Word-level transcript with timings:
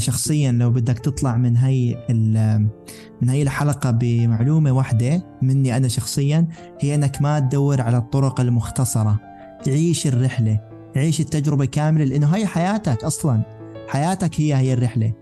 شخصيا 0.00 0.52
لو 0.52 0.70
بدك 0.70 0.98
تطلع 0.98 1.36
من 1.36 1.56
هي 1.56 1.96
من 3.22 3.28
هي 3.28 3.42
الحلقة 3.42 3.90
بمعلومة 3.90 4.72
واحدة 4.72 5.26
مني 5.42 5.76
أنا 5.76 5.88
شخصيا 5.88 6.48
هي 6.80 6.94
أنك 6.94 7.22
ما 7.22 7.38
تدور 7.38 7.80
على 7.80 7.96
الطرق 7.96 8.40
المختصرة. 8.40 9.20
تعيش 9.64 10.06
الرحلة. 10.06 10.60
عيش 10.96 11.20
التجربة 11.20 11.64
كاملة 11.64 12.04
لأنه 12.04 12.26
هي 12.36 12.46
حياتك 12.46 13.04
أصلا. 13.04 13.42
حياتك 13.88 14.40
هي 14.40 14.54
هي 14.54 14.72
الرحلة. 14.72 15.12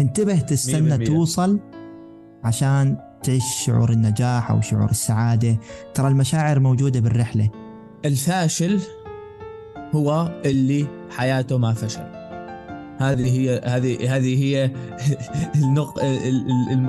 انتبه 0.00 0.40
تستنى 0.40 1.06
توصل 1.06 1.60
عشان 2.44 2.96
تعيش 3.22 3.44
شعور 3.66 3.90
النجاح 3.90 4.50
أو 4.50 4.60
شعور 4.60 4.90
السعادة. 4.90 5.58
ترى 5.94 6.08
المشاعر 6.08 6.60
موجودة 6.60 7.00
بالرحلة. 7.00 7.50
الفاشل 8.04 8.80
هو 9.94 10.40
اللي 10.44 10.86
حياته 11.10 11.58
ما 11.58 11.72
فشل. 11.72 12.19
هذه 13.00 13.38
هي 13.38 13.60
هذه 13.64 14.16
هذه 14.16 14.44
هي 14.44 14.70
النق... 15.64 15.98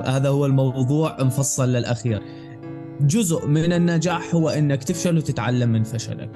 هذا 0.06 0.28
هو 0.28 0.46
الموضوع 0.46 1.16
مفصل 1.22 1.68
للأخير. 1.68 2.22
جزء 3.00 3.46
من 3.46 3.72
النجاح 3.72 4.34
هو 4.34 4.48
إنك 4.48 4.84
تفشل 4.84 5.16
وتتعلم 5.16 5.72
من 5.72 5.82
فشلك. 5.84 6.30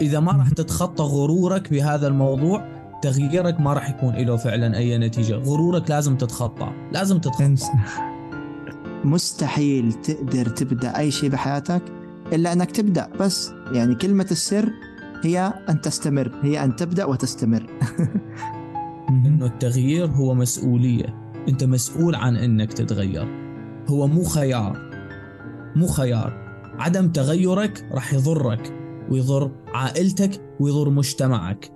إذا 0.00 0.20
ما 0.20 0.32
راح 0.32 0.48
تتخطى 0.48 1.04
غرورك 1.04 1.70
بهذا 1.70 2.08
الموضوع 2.08 2.64
تغييرك 3.02 3.60
ما 3.60 3.72
راح 3.72 3.90
يكون 3.90 4.14
له 4.14 4.36
فعلا 4.36 4.76
أي 4.76 4.98
نتيجة. 4.98 5.34
غرورك 5.34 5.90
لازم 5.90 6.16
تتخطى 6.16 6.72
لازم 6.92 7.18
تتخطى. 7.18 7.54
مستحيل 9.04 9.92
تقدر 9.92 10.46
تبدأ 10.46 10.98
أي 10.98 11.10
شيء 11.10 11.30
بحياتك 11.30 11.82
إلا 12.32 12.52
إنك 12.52 12.70
تبدأ 12.70 13.08
بس 13.20 13.50
يعني 13.72 13.94
كلمة 13.94 14.26
السر 14.30 14.70
هي 15.24 15.52
أن 15.68 15.80
تستمر 15.80 16.32
هي 16.42 16.64
أن 16.64 16.76
تبدأ 16.76 17.04
وتستمر. 17.04 17.66
إنه 19.26 19.46
التغيير 19.46 20.06
هو 20.06 20.34
مسؤولية. 20.34 21.32
أنت 21.48 21.64
مسؤول 21.64 22.14
عن 22.14 22.36
إنك 22.36 22.72
تتغير. 22.72 23.28
هو 23.88 24.06
مو 24.06 24.24
خيار. 24.24 24.78
مو 25.76 25.86
خيار. 25.86 26.42
عدم 26.78 27.08
تغيرك 27.08 27.88
راح 27.92 28.14
يضرك 28.14 28.74
ويضر 29.10 29.50
عائلتك 29.74 30.30
ويضر 30.60 30.90
مجتمعك. 30.90 31.70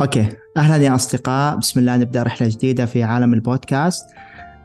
أوكي. 0.00 0.28
أهلا 0.56 0.76
يا 0.76 0.94
أصدقاء. 0.94 1.56
بسم 1.56 1.80
الله 1.80 1.96
نبدأ 1.96 2.22
رحلة 2.22 2.48
جديدة 2.48 2.86
في 2.86 3.02
عالم 3.02 3.34
البودكاست. 3.34 4.04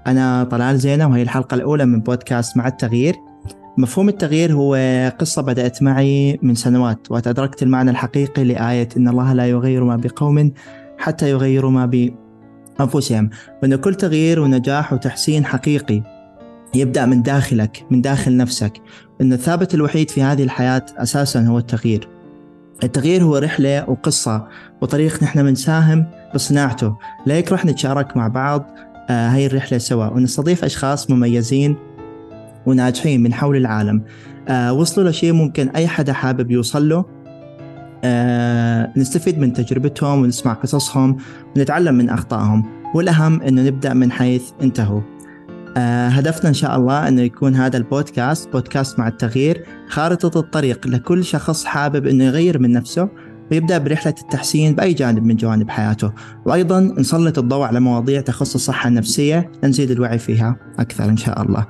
أنا 0.08 0.44
طلال 0.44 0.78
زينه 0.78 1.10
وهي 1.10 1.22
الحلقة 1.22 1.56
الأولى 1.56 1.86
من 1.86 2.02
بودكاست 2.02 2.58
مع 2.58 2.68
التغيير. 2.68 3.16
مفهوم 3.78 4.10
التغيير 4.10 4.54
هو 4.54 4.76
قصة 5.20 5.42
بدأت 5.42 5.84
معي 5.84 6.40
من 6.42 6.56
سنوات 6.56 7.12
وأدركت 7.12 7.64
المعنى 7.64 7.92
الحقيقي 7.92 8.44
لآية 8.44 8.90
إن 8.98 9.08
الله 9.08 9.34
لا 9.34 9.48
يغير 9.48 9.84
ما 9.84 9.96
بقوم 9.96 10.52
حتى 10.98 11.30
يغيروا 11.30 11.72
ما 11.72 11.86
بأنفسهم. 12.80 13.30
وأن 13.64 13.76
كل 13.76 13.96
تغيير 13.96 14.40
ونجاح 14.40 14.94
وتحسين 14.94 15.46
حقيقي 15.46 16.04
يبدأ 16.76 17.06
من 17.06 17.22
داخلك 17.22 17.86
من 17.92 18.02
داخل 18.02 18.38
نفسك. 18.38 18.74
أن 19.22 19.34
الثابت 19.34 19.74
الوحيد 19.74 20.10
في 20.10 20.24
هذه 20.24 20.44
الحياة 20.44 20.86
أساسا 20.98 21.42
هو 21.42 21.58
التغيير. 21.58 22.08
التغيير 22.84 23.24
هو 23.24 23.38
رحلة 23.38 23.90
وقصة 23.90 24.48
وطريق 24.82 25.24
نحن 25.24 25.44
بنساهم 25.44 26.06
بصناعته. 26.36 26.98
ليك 27.28 27.52
رح 27.52 27.66
نتشارك 27.66 28.18
مع 28.18 28.28
بعض 28.28 28.66
آه، 29.10 29.30
هاي 29.30 29.46
الرحلة 29.46 29.78
سوا. 29.78 30.08
ونستضيف 30.08 30.64
أشخاص 30.64 31.10
مميزين 31.10 31.76
وناجحين 32.66 33.24
من 33.24 33.34
حول 33.34 33.58
العالم. 33.58 34.04
آه 34.48 34.74
وصلوا 34.74 35.10
لشيء 35.10 35.34
ممكن 35.34 35.70
أي 35.70 35.88
حدا 35.88 36.14
حابب 36.14 36.52
يوصل 36.52 36.90
له 36.90 37.06
آه 38.04 38.94
نستفيد 38.98 39.40
من 39.40 39.54
تجربتهم 39.54 40.22
ونسمع 40.22 40.54
قصصهم 40.54 41.18
ونتعلم 41.56 41.96
من 41.96 42.10
أخطائهم. 42.10 42.66
والأهم 42.96 43.42
أنه 43.42 43.62
نبدأ 43.62 43.94
من 43.94 44.12
حيث 44.12 44.44
انتهوا. 44.62 45.02
آه 45.78 46.08
هدفنا 46.08 46.50
إن 46.50 46.54
شاء 46.54 46.78
الله 46.78 47.08
أنه 47.08 47.22
يكون 47.22 47.56
هذا 47.56 47.78
البودكاست 47.78 48.50
بودكاست 48.54 49.00
مع 49.00 49.08
التغيير 49.08 49.66
خارطة 49.88 50.40
الطريق 50.40 50.88
لكل 50.88 51.24
شخص 51.24 51.66
حابب 51.66 52.08
أنه 52.08 52.24
يغير 52.24 52.60
من 52.60 52.72
نفسه 52.72 53.10
ويبدأ 53.52 53.78
برحلة 53.78 54.16
التحسين 54.22 54.76
بأي 54.76 54.94
جانب 54.94 55.24
من 55.24 55.36
جوانب 55.36 55.70
حياته. 55.70 56.12
وأيضا 56.46 56.80
نسلط 56.80 57.40
الضوء 57.40 57.66
على 57.66 57.80
مواضيع 57.80 58.22
تخص 58.22 58.56
الصحة 58.56 58.88
النفسية 58.88 59.52
لنزيد 59.64 59.92
الوعي 59.92 60.18
فيها 60.18 60.56
أكثر 60.80 61.06
إن 61.06 61.18
شاء 61.18 61.42
الله. 61.42 61.66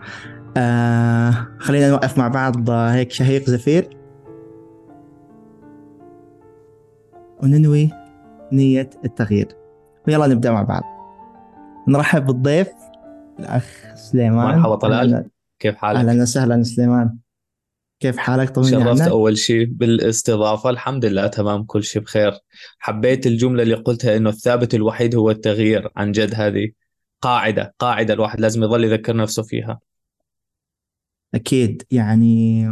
آه 0.57 1.47
خلينا 1.59 1.89
نوقف 1.89 2.17
مع 2.17 2.27
بعض 2.27 2.69
هيك 2.69 3.11
شهيق 3.11 3.49
زفير. 3.49 3.89
وننوي 7.43 7.89
نية 8.51 8.89
التغيير. 9.05 9.47
ويلا 10.07 10.27
نبدأ 10.27 10.51
مع 10.51 10.61
بعض. 10.61 10.83
نرحب 11.87 12.25
بالضيف 12.25 12.71
الأخ 13.39 13.83
سليمان. 13.95 14.57
مرحبا 14.57 14.75
طلال. 14.75 15.29
كيف 15.59 15.75
حالك؟ 15.75 15.99
أهلا 15.99 16.21
وسهلا 16.21 16.63
سليمان. 16.63 17.17
كيف 17.99 18.17
حالك؟ 18.17 18.49
طمني 18.49 18.67
شرفت 18.67 19.01
عنك. 19.01 19.11
أول 19.11 19.37
شيء 19.37 19.65
بالاستضافة 19.65 20.69
الحمد 20.69 21.05
لله 21.05 21.27
تمام 21.27 21.63
كل 21.63 21.83
شيء 21.83 22.01
بخير. 22.01 22.31
حبيت 22.79 23.27
الجملة 23.27 23.63
اللي 23.63 23.75
قلتها 23.75 24.17
إنه 24.17 24.29
الثابت 24.29 24.73
الوحيد 24.73 25.15
هو 25.15 25.31
التغيير 25.31 25.89
عن 25.95 26.11
جد 26.11 26.35
هذه 26.35 26.69
قاعدة 27.21 27.73
قاعدة 27.79 28.13
الواحد 28.13 28.41
لازم 28.41 28.63
يظل 28.63 28.83
يذكر 28.83 29.15
نفسه 29.15 29.43
فيها. 29.43 29.79
أكيد. 31.35 31.83
يعني 31.91 32.67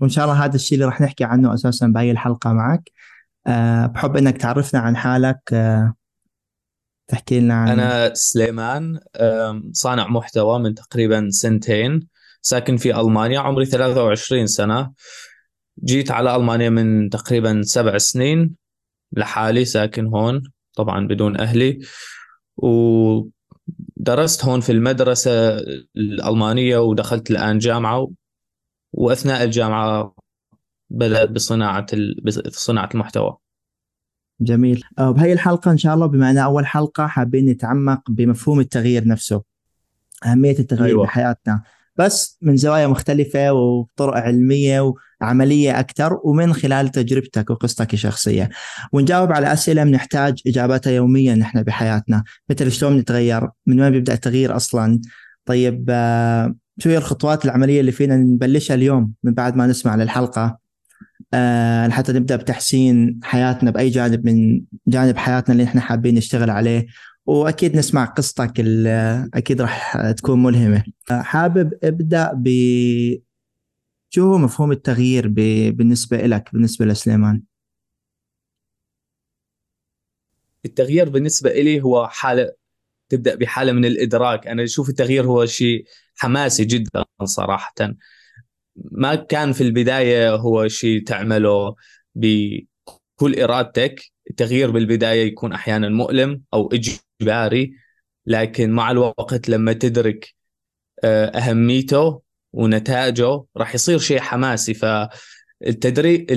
وإن 0.00 0.10
شاء 0.10 0.24
الله 0.24 0.44
هذا 0.44 0.54
الشيء 0.54 0.76
اللي 0.76 0.84
راح 0.84 1.00
نحكي 1.00 1.24
عنه 1.24 1.54
أساسا 1.54 1.86
بهي 1.86 2.10
الحلقة 2.10 2.52
معك. 2.52 2.90
أه 3.46 3.86
بحب 3.86 4.16
إنك 4.16 4.36
تعرفنا 4.36 4.80
عن 4.80 4.96
حالك. 4.96 5.40
أه 5.52 5.94
تحكي 7.08 7.40
لنا 7.40 7.54
عن 7.54 7.68
أنا 7.68 8.14
سليمان. 8.14 9.00
صانع 9.72 10.08
محتوى 10.08 10.58
من 10.58 10.74
تقريبا 10.74 11.28
سنتين 11.30 12.08
ساكن 12.42 12.76
في 12.76 13.00
ألمانيا 13.00 13.40
عمري 13.40 13.66
23 13.66 14.46
سنة. 14.46 14.92
جيت 15.84 16.10
على 16.10 16.36
ألمانيا 16.36 16.70
من 16.70 17.10
تقريبا 17.10 17.62
سبع 17.62 17.98
سنين 17.98 18.54
لحالي 19.12 19.64
ساكن 19.64 20.06
هون 20.06 20.42
طبعا 20.76 21.06
بدون 21.06 21.40
أهلي. 21.40 21.78
و 22.56 22.68
درست 23.96 24.44
هون 24.44 24.60
في 24.60 24.72
المدرسة 24.72 25.58
الألمانية 25.96 26.78
ودخلت 26.78 27.30
الآن 27.30 27.58
جامعة 27.58 28.10
وأثناء 28.92 29.44
الجامعة 29.44 30.14
بدأت 30.90 31.30
بصناعة 31.30 31.86
بصناعة 32.46 32.88
المحتوى. 32.94 33.36
جميل. 34.40 34.82
آه، 34.98 35.10
بهي 35.10 35.32
الحلقة 35.32 35.70
إن 35.70 35.78
شاء 35.78 35.94
الله 35.94 36.06
بما 36.06 36.30
أنها 36.30 36.44
أول 36.44 36.66
حلقة 36.66 37.06
حابين 37.06 37.46
نتعمق 37.46 38.10
بمفهوم 38.10 38.60
التغيير 38.60 39.08
نفسه 39.08 39.42
أهمية 40.26 40.58
التغيير 40.58 40.86
أيوة. 40.86 41.04
بحياتنا. 41.04 41.62
بس 41.96 42.38
من 42.42 42.56
زوايا 42.56 42.86
مختلفة 42.86 43.52
وطرق 43.52 44.14
علمية 44.14 44.94
وعملية 45.20 45.80
أكثر 45.80 46.18
ومن 46.24 46.52
خلال 46.52 46.88
تجربتك 46.88 47.50
وقصتك 47.50 47.94
الشخصية. 47.94 48.50
ونجاوب 48.92 49.32
على 49.32 49.52
أسئلة 49.52 49.84
بنحتاج 49.84 50.40
إجاباتها 50.46 50.90
يوميا 50.90 51.34
نحن 51.34 51.62
بحياتنا. 51.62 52.24
مثل 52.50 52.72
شلون 52.72 52.96
نتغير؟ 52.96 53.48
من 53.66 53.80
وين 53.80 53.90
بيبدأ 53.90 54.12
التغيير 54.12 54.56
أصلا؟ 54.56 55.00
طيب 55.44 55.86
آه، 55.90 56.54
شو 56.78 56.90
هي 56.90 56.96
الخطوات 56.98 57.44
العملية 57.44 57.80
اللي 57.80 57.92
فينا 57.92 58.16
نبلشها 58.16 58.74
اليوم 58.74 59.12
من 59.24 59.34
بعد 59.34 59.56
ما 59.56 59.66
نسمع 59.66 59.96
للحلقة. 59.96 60.58
أه 61.34 61.86
لحتى 61.86 62.12
نبدأ 62.12 62.36
بتحسين 62.36 63.20
حياتنا 63.22 63.70
بأي 63.70 63.88
جانب 63.88 64.26
من 64.26 64.60
جانب 64.86 65.16
حياتنا 65.16 65.52
اللي 65.52 65.64
إحنا 65.64 65.80
حابين 65.80 66.14
نشتغل 66.14 66.50
عليه. 66.50 66.86
وأكيد 67.26 67.76
نسمع 67.76 68.04
قصتك 68.04 68.52
أكيد 69.34 69.60
راح 69.60 70.10
تكون 70.10 70.42
ملهمة. 70.42 70.82
حابب 71.10 71.72
أبدأ 71.84 72.30
ب 72.34 72.48
شو 74.10 74.22
هو 74.32 74.38
مفهوم 74.38 74.72
التغيير 74.72 75.28
ب... 75.28 75.34
بالنسبة 75.76 76.16
لك 76.16 76.52
بالنسبة 76.52 76.86
لسليمان؟ 76.86 77.42
التغيير 80.64 81.08
بالنسبة 81.08 81.50
لي 81.50 81.82
هو 81.82 82.08
حالة 82.08 82.52
تبدأ 83.08 83.34
بحالة 83.34 83.72
من 83.72 83.84
الإدراك. 83.84 84.46
أنا 84.46 84.64
أشوف 84.64 84.88
التغيير 84.88 85.26
هو 85.26 85.46
شيء 85.46 85.84
حماسي 86.16 86.64
جدا 86.64 87.04
صراحة. 87.24 87.74
ما 88.76 89.14
كان 89.14 89.52
في 89.52 89.60
البداية 89.60 90.34
هو 90.34 90.68
شيء 90.68 91.04
تعمله 91.04 91.74
بكل 92.14 93.40
إرادتك. 93.40 94.00
التغيير 94.30 94.70
بالبداية 94.70 95.26
يكون 95.26 95.52
أحيانا 95.52 95.88
مؤلم 95.88 96.42
أو 96.54 96.70
إجباري 96.72 97.74
لكن 98.26 98.70
مع 98.70 98.90
الوقت 98.90 99.48
لما 99.48 99.72
تدرك 99.72 100.34
آه، 101.04 101.26
أهميته 101.26 102.22
ونتائجه 102.56 103.44
راح 103.56 103.74
يصير 103.74 103.98
شيء 103.98 104.20
حماسي. 104.20 104.74
فالتدريب 104.74 106.30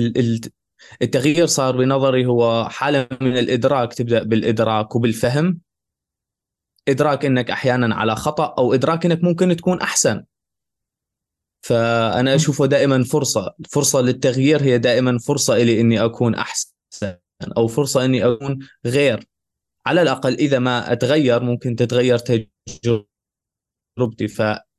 التغيير 1.02 1.46
صار 1.46 1.76
بنظري 1.76 2.26
هو 2.26 2.68
حالة 2.68 3.08
من 3.20 3.38
الإدراك 3.38 3.94
تبدأ 3.94 4.22
بالإدراك 4.22 4.96
وبالفهم. 4.96 5.60
إدراك 6.88 7.24
إنك 7.24 7.50
أحيانا 7.50 7.94
على 7.94 8.16
خطأ 8.16 8.54
أو 8.58 8.74
إدراك 8.74 9.06
إنك 9.06 9.24
ممكن 9.24 9.56
تكون 9.56 9.80
أحسن. 9.80 10.24
فأنا 11.62 12.34
أشوفه 12.34 12.66
دائما 12.66 13.04
فرصة. 13.04 13.54
فرصة 13.70 14.00
للتغيير 14.00 14.62
هي 14.62 14.78
دائما 14.78 15.18
فرصة 15.18 15.58
لي 15.58 15.80
إني 15.80 16.04
أكون 16.04 16.34
أحسن 16.34 16.74
أو 17.56 17.66
فرصة 17.68 18.04
إني 18.04 18.24
أكون 18.24 18.58
غير. 18.86 19.26
على 19.86 20.02
الأقل 20.02 20.34
إذا 20.34 20.58
ما 20.58 20.92
أتغير 20.92 21.42
ممكن 21.42 21.76
تتغير 21.76 22.18
تجربتي. 22.18 23.08
فالتغيير 24.28 24.69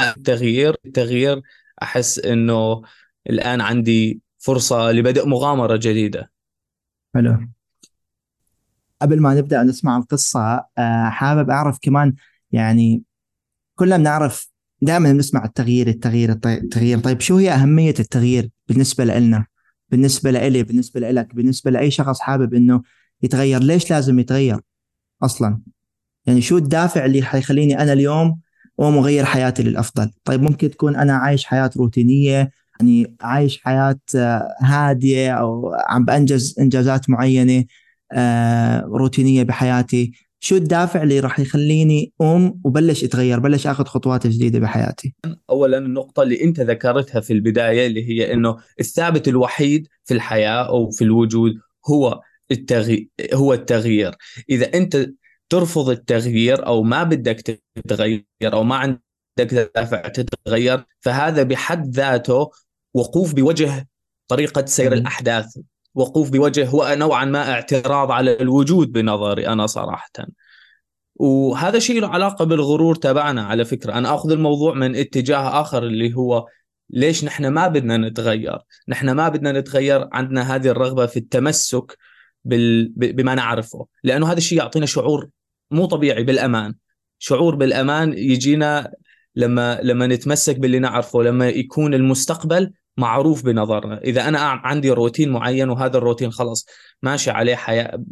التغيير 0.00 1.42
أحس 1.82 2.18
إنه 2.18 2.82
الآن 3.30 3.60
عندي 3.60 4.20
فرصة 4.38 4.92
لبدء 4.92 5.28
مغامرة 5.28 5.76
جديدة. 5.76 6.32
حلو. 7.14 7.38
قبل 9.02 9.20
ما 9.20 9.34
نبدأ 9.34 9.62
نسمع 9.62 9.96
القصة 9.96 10.66
آه، 10.78 11.08
حابب 11.08 11.50
أعرف 11.50 11.78
كمان 11.82 12.14
يعني 12.52 13.02
كلنا 13.74 13.96
بنعرف 13.96 14.50
دائما 14.82 15.12
بنسمع 15.12 15.44
التغيير 15.44 15.88
التغيير 15.88 16.30
التغيير. 16.30 16.98
طيب 16.98 17.20
شو 17.20 17.36
هي 17.36 17.50
أهمية 17.50 17.94
التغيير 18.00 18.50
بالنسبة 18.68 19.04
لنا 19.04 19.46
بالنسبة 19.88 20.30
لإلي 20.30 20.62
بالنسبة 20.62 21.00
لك 21.00 21.34
بالنسبة 21.34 21.70
لأي 21.70 21.90
شخص 21.90 22.20
حابب 22.20 22.54
إنه 22.54 22.82
يتغير؟ 23.22 23.62
ليش 23.62 23.90
لازم 23.90 24.18
يتغير 24.18 24.60
أصلا؟ 25.22 25.60
يعني 26.26 26.40
شو 26.40 26.56
الدافع 26.56 27.04
اللي 27.04 27.22
حيخليني 27.22 27.82
أنا 27.82 27.92
اليوم 27.92 28.40
اقوم 28.80 28.98
اغير 28.98 29.24
حياتي 29.24 29.62
للأفضل. 29.62 30.10
طيب 30.24 30.42
ممكن 30.42 30.70
تكون 30.70 30.96
أنا 30.96 31.12
عايش 31.12 31.44
حياة 31.44 31.70
روتينية 31.76 32.50
يعني 32.80 33.16
عايش 33.20 33.60
حياة 33.62 34.00
آه، 34.16 34.54
هادية 34.60 35.32
أو 35.32 35.72
عم 35.88 36.04
بأنجز 36.04 36.54
إنجازات 36.60 37.10
معينة 37.10 37.64
آه، 38.12 38.80
روتينية 38.80 39.42
بحياتي. 39.42 40.12
شو 40.40 40.56
الدافع 40.56 41.02
اللي 41.02 41.20
راح 41.20 41.40
يخليني 41.40 42.12
أقوم 42.20 42.60
وبلش 42.64 43.04
أتغير 43.04 43.38
بلش 43.38 43.66
آخذ 43.66 43.84
خطوات 43.84 44.26
جديدة 44.26 44.58
بحياتي؟ 44.58 45.14
اولا 45.50 45.78
النقطة 45.78 46.22
اللي 46.22 46.44
أنت 46.44 46.60
ذكرتها 46.60 47.20
في 47.20 47.32
البداية 47.32 47.86
اللي 47.86 48.08
هي 48.08 48.32
إنه 48.32 48.56
الثابت 48.80 49.28
الوحيد 49.28 49.88
في 50.04 50.14
الحياة 50.14 50.68
أو 50.68 50.90
في 50.90 51.04
الوجود 51.04 51.52
هو 51.86 52.20
التغيير 52.50 53.08
هو 53.34 53.54
التغيير. 53.54 54.14
إذا 54.50 54.74
أنت 54.74 55.06
ترفض 55.52 55.90
التغيير 55.90 56.66
أو 56.66 56.82
ما 56.82 57.02
بدك 57.02 57.60
تتغير 57.74 58.24
أو 58.44 58.62
ما 58.62 58.76
عندك 58.76 59.70
دافع 59.74 60.08
تتغير 60.08 60.84
فهذا 61.00 61.42
بحد 61.42 61.88
ذاته 61.88 62.50
وقوف 62.94 63.34
بوجه 63.34 63.88
طريقة 64.28 64.64
سير 64.64 64.92
الأحداث 64.92 65.58
وقوف 65.94 66.30
بوجه 66.30 66.68
هو 66.68 66.94
نوعا 66.98 67.24
ما 67.24 67.52
اعتراض 67.52 68.10
على 68.10 68.40
الوجود 68.40 68.92
بنظري 68.92 69.48
أنا 69.48 69.66
صراحة. 69.66 70.10
وهذا 71.14 71.78
شيء 71.78 72.00
له 72.00 72.08
علاقة 72.08 72.44
بالغرور 72.44 72.94
تبعنا 72.94 73.42
على 73.42 73.64
فكرة. 73.64 73.92
أنا 73.92 74.14
آخذ 74.14 74.30
الموضوع 74.30 74.74
من 74.74 74.96
اتجاه 74.96 75.60
آخر 75.60 75.82
اللي 75.82 76.14
هو 76.14 76.46
ليش 76.90 77.24
نحن 77.24 77.46
ما 77.46 77.68
بدنا 77.68 77.96
نتغير؟ 77.96 78.58
نحن 78.88 79.10
ما 79.10 79.28
بدنا 79.28 79.52
نتغير 79.52 80.08
عندنا 80.12 80.54
هذه 80.54 80.68
الرغبة 80.68 81.06
في 81.06 81.18
التمسك 81.18 81.98
بال... 82.44 82.92
بما 82.96 83.34
نعرفه 83.34 83.86
لأنه 84.04 84.26
هذا 84.26 84.38
الشيء 84.38 84.58
يعطينا 84.58 84.86
شعور 84.86 85.28
مو 85.72 85.86
طبيعي 85.86 86.22
بالأمان. 86.22 86.74
شعور 87.18 87.54
بالأمان 87.54 88.12
يجينا 88.12 88.92
لما 89.36 89.80
لما 89.82 90.06
نتمسك 90.06 90.58
باللي 90.58 90.78
نعرفه 90.78 91.22
لما 91.22 91.48
يكون 91.48 91.94
المستقبل 91.94 92.72
معروف 92.96 93.44
بنظرنا. 93.44 94.00
إذا 94.04 94.28
أنا 94.28 94.38
عندي 94.38 94.90
روتين 94.90 95.30
معين 95.30 95.68
وهذا 95.68 95.98
الروتين 95.98 96.30
خلص 96.30 96.66
ماشي 97.02 97.30
عليه 97.30 97.54
حياة 97.54 98.04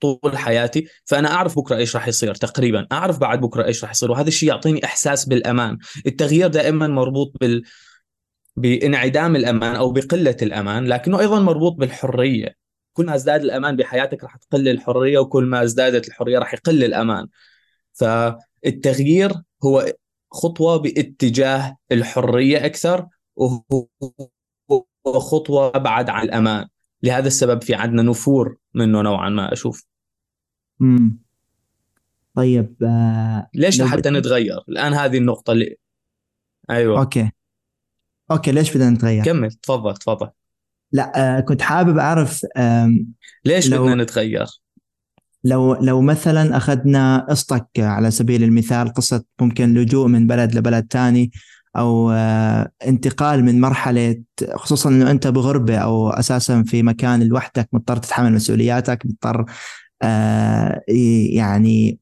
طول 0.00 0.38
حياتي 0.38 0.86
فأنا 1.04 1.32
أعرف 1.32 1.58
بكرة 1.58 1.76
إيش 1.76 1.96
راح 1.96 2.08
يصير 2.08 2.34
تقريبا. 2.34 2.86
أعرف 2.92 3.18
بعد 3.18 3.40
بكرة 3.40 3.64
إيش 3.64 3.84
راح 3.84 3.90
يصير 3.90 4.10
وهذا 4.10 4.28
الشيء 4.28 4.48
يعطيني 4.48 4.84
إحساس 4.84 5.24
بالأمان. 5.24 5.78
التغيير 6.06 6.48
دائما 6.48 6.86
مربوط 6.86 7.32
بال 7.40 7.62
بانعدام 8.56 9.36
الأمان 9.36 9.76
أو 9.76 9.92
بقلة 9.92 10.36
الأمان 10.42 10.86
لكنه 10.86 11.20
أيضا 11.20 11.40
مربوط 11.40 11.72
بالحرية. 11.72 12.65
كل 12.96 13.06
ما 13.06 13.14
ازداد 13.14 13.40
الأمان 13.44 13.76
بحياتك 13.76 14.24
راح 14.24 14.36
تقل 14.36 14.68
الحرية 14.68 15.18
وكل 15.18 15.44
ما 15.44 15.62
ازدادت 15.62 16.08
الحرية 16.08 16.38
راح 16.38 16.54
يقل 16.54 16.84
الأمان. 16.84 17.26
فالتغيير 17.92 19.32
هو 19.64 19.92
خطوة 20.30 20.76
باتجاه 20.76 21.76
الحرية 21.92 22.66
أكثر 22.66 23.06
وهو 23.36 23.88
خطوة 25.06 25.72
أبعد 25.74 26.10
عن 26.10 26.24
الأمان. 26.24 26.66
لهذا 27.02 27.26
السبب 27.26 27.62
في 27.62 27.74
عندنا 27.74 28.02
نفور 28.02 28.56
منه 28.74 29.02
نوعا 29.02 29.28
ما. 29.28 29.52
أشوف. 29.52 29.86
امم 30.80 31.18
طيب 32.34 32.74
آه 32.82 33.48
ليش 33.54 33.80
لحتى 33.80 34.10
نتغير؟ 34.10 34.58
الآن 34.68 34.94
هذه 34.94 35.18
النقطة 35.18 35.52
اللي 35.52 35.76
أيوه. 36.70 37.00
Okay. 37.00 37.30
Okay 38.30 38.52
ليش 38.52 38.76
بدنا 38.76 38.90
نتغير؟ 38.90 39.24
كمل. 39.24 39.52
تفضل 39.52 39.96
تفضل. 39.96 40.30
لا 40.96 41.36
آه 41.38 41.40
كنت 41.40 41.62
حابب 41.62 41.98
أعرف 41.98 42.46
ليش 43.44 43.68
لو... 43.68 43.84
بدنا 43.84 44.02
نتغير؟ 44.02 44.46
لو 45.44 45.74
لو 45.74 46.00
مثلا 46.00 46.56
أخذنا 46.56 47.26
قصتك 47.30 47.68
على 47.78 48.10
سبيل 48.10 48.42
المثال 48.44 48.92
قصه 48.92 49.24
ممكن 49.40 49.74
لجوء 49.74 50.06
من 50.06 50.26
بلد 50.26 50.54
لبلد 50.54 50.86
ثاني 50.90 51.30
أو 51.76 52.10
آه، 52.10 52.70
انتقال 52.86 53.44
من 53.44 53.60
مرحلة 53.60 54.22
خصوصا 54.54 54.90
إنه 54.90 55.10
أنت 55.10 55.26
بغربة 55.26 55.78
أو 55.78 56.10
أساسا 56.10 56.62
في 56.66 56.82
مكان 56.82 57.22
لوحدك 57.22 57.68
مضطر 57.72 57.96
تتحمل 57.96 58.32
مسؤولياتك 58.32 59.06
مضطر 59.06 59.44
آه، 60.02 60.80
يعني 61.30 61.98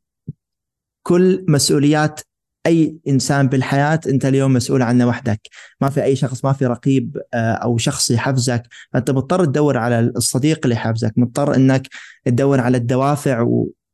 كل 1.02 1.44
مسؤوليات 1.49 2.20
أي 2.66 2.96
إنسان 3.08 3.49
بالحياة 3.49 4.00
أنت 4.06 4.25
اليوم 4.25 4.52
مسؤول 4.52 4.82
عنه 4.82 5.06
وحدك. 5.06 5.40
ما 5.81 5.90
في 5.90 6.05
أي 6.05 6.16
شخص 6.16 6.44
ما 6.44 6.52
في 6.52 6.66
رقيب 6.66 7.19
آه، 7.34 7.52
أو 7.52 7.78
شخص 7.78 8.11
يحفزك. 8.11 8.62
فأنت 8.93 9.11
مضطر 9.11 9.44
تدور 9.44 9.76
على 9.76 10.00
الصديق 10.00 10.61
اللي 10.64 10.75
يحفزك. 10.75 11.12
مضطر 11.16 11.55
إنك 11.56 11.88
تدور 12.25 12.61
على 12.61 12.76
الدوافع 12.76 13.46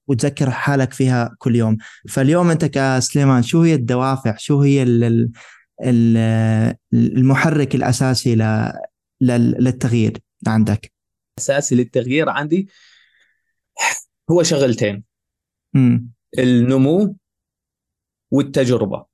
وتذكر 0.06 0.50
حالك 0.50 0.92
فيها 0.92 1.34
كل 1.38 1.56
يوم. 1.56 1.76
فاليوم 2.08 2.50
أنت 2.50 2.64
كسليمان 2.64 3.42
شو 3.42 3.62
هي 3.62 3.74
الدوافع؟ 3.74 4.36
شو 4.38 4.60
هي 4.60 4.82
المحرك 6.92 7.74
الأساسي 7.74 8.36
للتغيير 9.20 10.18
عندك؟ 10.46 10.92
اساسي 11.38 11.74
للتغيير 11.74 12.28
عندي 12.28 12.68
هو 14.30 14.42
شغلتين. 14.42 15.04
م. 15.74 15.98
النمو 16.38 17.16
والتجربة. 18.30 19.04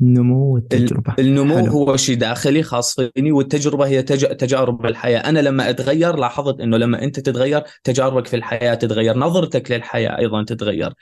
النمو 0.00 0.54
والتجربة. 0.54 1.14
النمو 1.18 1.56
حلو. 1.56 1.66
هو 1.66 1.96
شيء 1.96 2.16
داخلي 2.16 2.62
خاص 2.62 3.00
فيني 3.00 3.32
والتجربة 3.32 3.86
هي 3.86 4.02
تج... 4.02 4.36
تجارب 4.36 4.86
الحياة. 4.86 5.18
أنا 5.18 5.38
لما 5.38 5.70
أتغير 5.70 6.16
لاحظت 6.16 6.60
إنه 6.60 6.76
لما 6.76 7.02
أنت 7.02 7.20
تتغير 7.20 7.62
تجاربك 7.84 8.26
في 8.26 8.36
الحياة 8.36 8.74
تتغير 8.74 9.18
نظرتك 9.18 9.70
للحياة 9.70 10.18
أيضا 10.18 10.44
تتغير. 10.44 10.92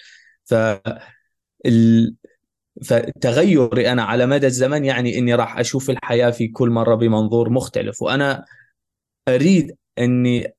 ف 0.44 0.54
ال... 1.66 2.14
فتغيري 2.84 3.92
أنا 3.92 4.02
على 4.02 4.26
مدى 4.26 4.46
الزمن 4.46 4.84
يعني 4.84 5.18
إني 5.18 5.34
راح 5.34 5.58
أشوف 5.58 5.90
الحياة 5.90 6.30
في 6.30 6.48
كل 6.48 6.70
مرة 6.70 6.94
بمنظور 6.94 7.50
مختلف. 7.50 8.02
وأنا 8.02 8.44
أريد 9.28 9.76
إني 9.98 10.54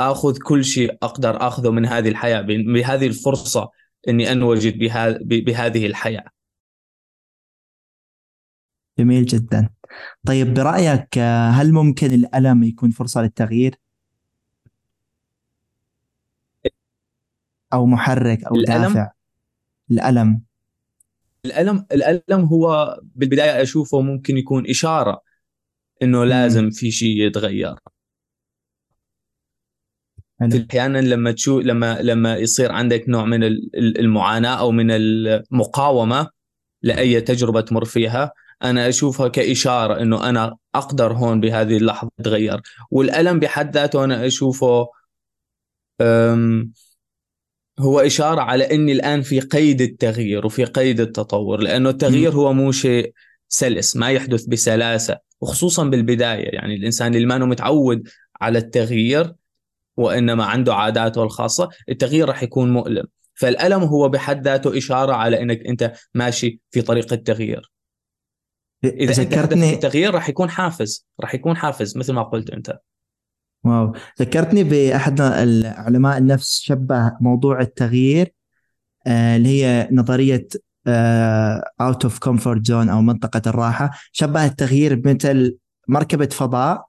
آخذ 0.00 0.38
كل 0.38 0.64
شيء 0.64 0.96
أقدر 1.02 1.46
آخذه 1.46 1.70
من 1.70 1.86
هذه 1.86 2.08
الحياة 2.08 2.40
بهذه 2.40 3.06
الفرصة. 3.06 3.77
إني 4.08 4.32
انوجد 4.32 4.78
بها 4.78 5.18
بهذه 5.22 5.86
الحياة. 5.86 6.24
جميل 8.98 9.26
جدا. 9.26 9.68
طيب 10.26 10.54
برأيك 10.54 11.18
هل 11.52 11.72
ممكن 11.72 12.06
الألم 12.06 12.62
يكون 12.62 12.90
فرصة 12.90 13.22
للتغيير؟ 13.22 13.78
أو 17.72 17.86
محرك 17.86 18.44
أو 18.44 18.54
الألم 18.54 18.82
دافع 18.82 19.10
الألم 19.90 20.42
الألم 21.44 21.86
الألم 21.92 22.44
هو 22.44 22.98
بالبداية 23.02 23.62
أشوفه 23.62 24.00
ممكن 24.00 24.38
يكون 24.38 24.70
إشارة 24.70 25.22
إنه 26.02 26.24
لازم 26.24 26.70
في 26.70 26.90
شيء 26.90 27.26
يتغير 27.26 27.74
أحيانا 30.42 30.98
لما 30.98 31.32
تشوف 31.32 31.64
لما 31.64 32.02
لما 32.02 32.36
يصير 32.36 32.72
عندك 32.72 33.08
نوع 33.08 33.24
من 33.24 33.42
المعاناة 33.74 34.54
أو 34.54 34.70
من 34.70 34.90
المقاومة 34.90 36.28
لأي 36.82 37.20
تجربة 37.20 37.60
تمر 37.60 37.84
فيها 37.84 38.32
أنا 38.64 38.88
أشوفها 38.88 39.28
كإشارة 39.28 40.02
إنه 40.02 40.28
أنا 40.28 40.56
أقدر 40.74 41.12
هون 41.12 41.40
بهذه 41.40 41.76
اللحظة 41.76 42.10
أتغير. 42.20 42.60
والألم 42.90 43.38
بحد 43.38 43.74
ذاته 43.74 44.04
أنا 44.04 44.26
أشوفه 44.26 44.86
هو 47.78 48.00
إشارة 48.00 48.40
على 48.40 48.64
أني 48.64 48.92
الآن 48.92 49.22
في 49.22 49.40
قيد 49.40 49.80
التغيير 49.80 50.46
وفي 50.46 50.64
قيد 50.64 51.00
التطور 51.00 51.60
لأنه 51.60 51.90
التغيير 51.90 52.32
هو 52.32 52.52
مو 52.52 52.72
شيء 52.72 53.12
سلس 53.48 53.96
ما 53.96 54.10
يحدث 54.10 54.44
بسلاسة 54.44 55.18
وخصوصا 55.40 55.84
بالبداية. 55.84 56.54
يعني 56.54 56.74
الإنسان 56.74 57.14
اللي 57.14 57.26
ما 57.26 57.38
متعود 57.38 58.08
على 58.40 58.58
التغيير 58.58 59.34
وإنما 59.98 60.44
عنده 60.44 60.74
عاداته 60.74 61.22
الخاصة 61.22 61.68
التغيير 61.88 62.28
راح 62.28 62.42
يكون 62.42 62.72
مؤلم. 62.72 63.04
فالألم 63.34 63.82
هو 63.82 64.08
بحد 64.08 64.44
ذاته 64.44 64.78
إشارة 64.78 65.12
على 65.12 65.42
أنك 65.42 65.66
أنت 65.66 65.92
ماشي 66.14 66.60
في 66.70 66.82
طريق 66.82 67.12
التغيير. 67.12 67.72
إذا 68.84 69.10
أنت 69.10 69.20
ذكرتني 69.20 69.74
التغيير 69.74 70.14
راح 70.14 70.28
يكون 70.28 70.50
حافز 70.50 71.06
راح 71.20 71.34
يكون 71.34 71.56
حافز 71.56 71.96
مثل 71.96 72.12
ما 72.12 72.22
قلت 72.22 72.50
أنت. 72.50 72.78
Wow. 73.64 73.92
ذكرتني 74.20 74.64
بأحد 74.64 75.20
علماء 75.64 76.18
النفس 76.18 76.60
شبه 76.60 77.12
موضوع 77.20 77.60
التغيير 77.60 78.32
آه، 79.06 79.36
اللي 79.36 79.48
هي 79.48 79.88
نظرية 79.92 80.48
out 81.80 82.04
of 82.04 82.18
comfort 82.18 82.66
zone 82.66 82.88
أو 82.88 83.02
منطقة 83.02 83.42
الراحة. 83.46 83.90
شبه 84.12 84.44
التغيير 84.44 84.94
بمثل 84.94 85.56
مركبة 85.88 86.26
فضاء 86.26 86.86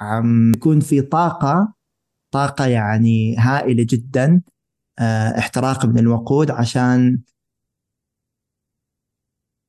عم 0.00 0.52
يكون 0.56 0.80
في 0.80 1.00
طاقة 1.00 1.74
طاقة 2.32 2.66
يعني 2.66 3.36
هائلة 3.36 3.86
جدا 3.90 4.42
آه، 4.98 5.38
احتراق 5.38 5.86
من 5.86 5.98
الوقود 5.98 6.50
عشان 6.50 7.20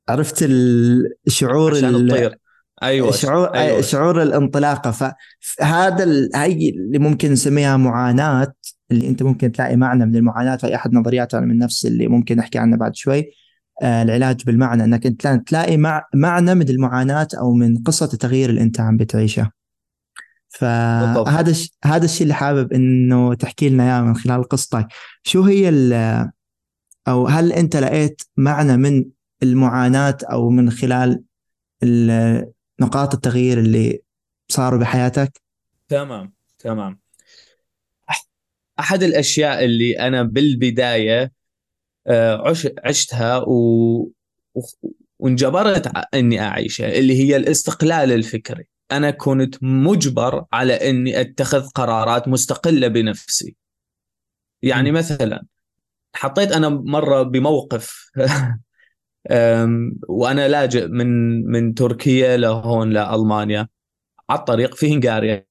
عرفت 0.10 0.44
الشعور 1.28 1.72
عشان 1.72 2.08
تطير 2.08 2.40
أيوه 2.84 3.12
شعور 3.12 3.48
أيوة. 3.56 3.82
شعور 3.82 4.22
الانطلاقة. 4.22 5.16
فهذا 5.40 6.30
هي 6.36 6.70
اللي 6.70 7.00
ممكن 7.00 7.32
نسميها 7.32 7.78
معاناة 7.78 8.54
اللي 8.92 9.08
أنت 9.08 9.24
ممكن 9.24 9.52
تلاقي 9.52 9.76
معنى 9.76 10.06
من 10.06 10.16
المعاناة. 10.16 10.56
في 10.56 10.76
أحد 10.76 10.94
نظريات 10.94 11.36
علم 11.36 11.52
النفس 11.52 11.86
اللي 11.86 12.08
ممكن 12.08 12.38
نحكي 12.38 12.58
عنها 12.58 12.78
بعد 12.78 12.96
شوي. 12.96 13.32
آه 13.82 14.04
العلاج 14.04 14.44
بالمعنى. 14.44 14.84
أنك 14.84 15.06
أنت 15.06 15.28
تلاقي 15.48 15.78
مع 15.78 16.08
معنى 16.16 16.56
من 16.56 16.70
المعاناة 16.70 17.28
أو 17.40 17.54
من 17.54 17.78
قصة 17.78 18.10
التغيير 18.14 18.50
اللي 18.50 18.62
أنت 18.62 18.80
عم 18.80 18.98
بتعيشها 18.98 19.44
بالضبط. 19.44 19.63
فهذا 20.54 21.52
الش- 21.52 21.72
هذا 21.86 22.06
الشيء 22.06 22.22
اللي 22.24 22.34
حابب 22.34 22.74
إنه 22.74 23.34
تحكي 23.34 23.70
لنا 23.70 23.84
إياه 23.84 24.02
من 24.02 24.16
خلال 24.16 24.44
قصتك. 24.44 24.88
شو 25.24 25.42
هي 25.44 25.70
ال- 25.70 26.32
أو 27.08 27.28
هل 27.28 27.52
أنت 27.54 27.76
لقيت 27.76 28.22
معنى 28.38 28.78
من 28.78 29.06
المعاناة 29.44 30.18
أو 30.24 30.50
من 30.50 30.72
خلال 30.72 31.24
ال- 31.84 32.52
نقاط 32.80 33.14
التغيير 33.14 33.60
اللي 33.60 34.00
صاروا 34.52 34.80
بحياتك؟ 34.80 35.42
تمام 35.88 36.34
تمام. 36.60 37.00
أحد 38.80 39.04
الأشياء 39.04 39.66
اللي 39.66 40.00
أنا 40.00 40.24
بالبداية 40.24 41.32
آه، 42.08 42.50
عش 42.50 42.68
عشتها 42.86 43.38
و... 43.38 44.12
وانجبرت 45.20 45.92
إني 46.14 46.42
أعيشها 46.42 46.98
اللي 46.98 47.20
هي 47.20 47.36
الاستقلال 47.38 48.12
الفكري. 48.12 48.68
أنا 48.98 49.12
كنت 49.12 49.56
مجبر 49.64 50.46
على 50.54 50.74
إني 50.74 51.22
أتخذ 51.22 51.68
قرارات 51.70 52.28
مستقلة 52.28 52.88
بنفسي. 52.88 53.56
يعني 54.62 54.92
م. 54.92 54.96
مثلا 54.96 55.46
حطيت 56.16 56.52
أنا 56.52 56.70
مرة 56.70 57.24
بموقف 57.24 58.12
وأنا 60.10 60.48
لاجئ 60.48 60.88
من 60.88 61.42
من 61.52 61.74
تركيا 61.74 62.38
لهون 62.38 62.90
لألمانيا 62.90 63.68
على 64.30 64.40
الطريق 64.40 64.76
في 64.76 64.94
هنغاريا. 64.94 65.46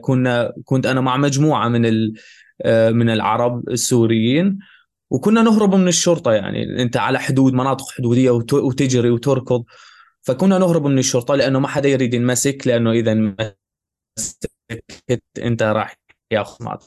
كنا 0.00 0.52
كنت 0.64 0.86
أنا 0.86 1.00
مع 1.00 1.16
مجموعة 1.16 1.68
من 1.68 1.82
من 2.92 3.10
العرب 3.10 3.68
السوريين 3.68 4.58
وكنا 5.10 5.42
نهرب 5.42 5.74
من 5.74 5.88
الشرطة 5.88 6.32
يعني. 6.32 6.82
أنت 6.82 6.96
على 6.96 7.18
حدود 7.18 7.52
مناطق 7.52 7.90
حدودية 7.90 8.30
وت- 8.30 8.52
وتجري 8.52 9.10
وتركض. 9.10 9.64
فكنا 10.26 10.58
نهرب 10.58 10.86
من 10.86 10.98
الشرطة 10.98 11.34
لأنه 11.34 11.58
ما 11.58 11.68
حدا 11.68 11.88
يريد 11.88 12.14
ينمسك 12.14 12.66
لأنه 12.66 12.90
إذا 12.90 13.14
مسكت 14.18 15.22
أنت 15.38 15.62
راح 15.62 15.96
يأخذ 16.30 16.64
معك. 16.64 16.80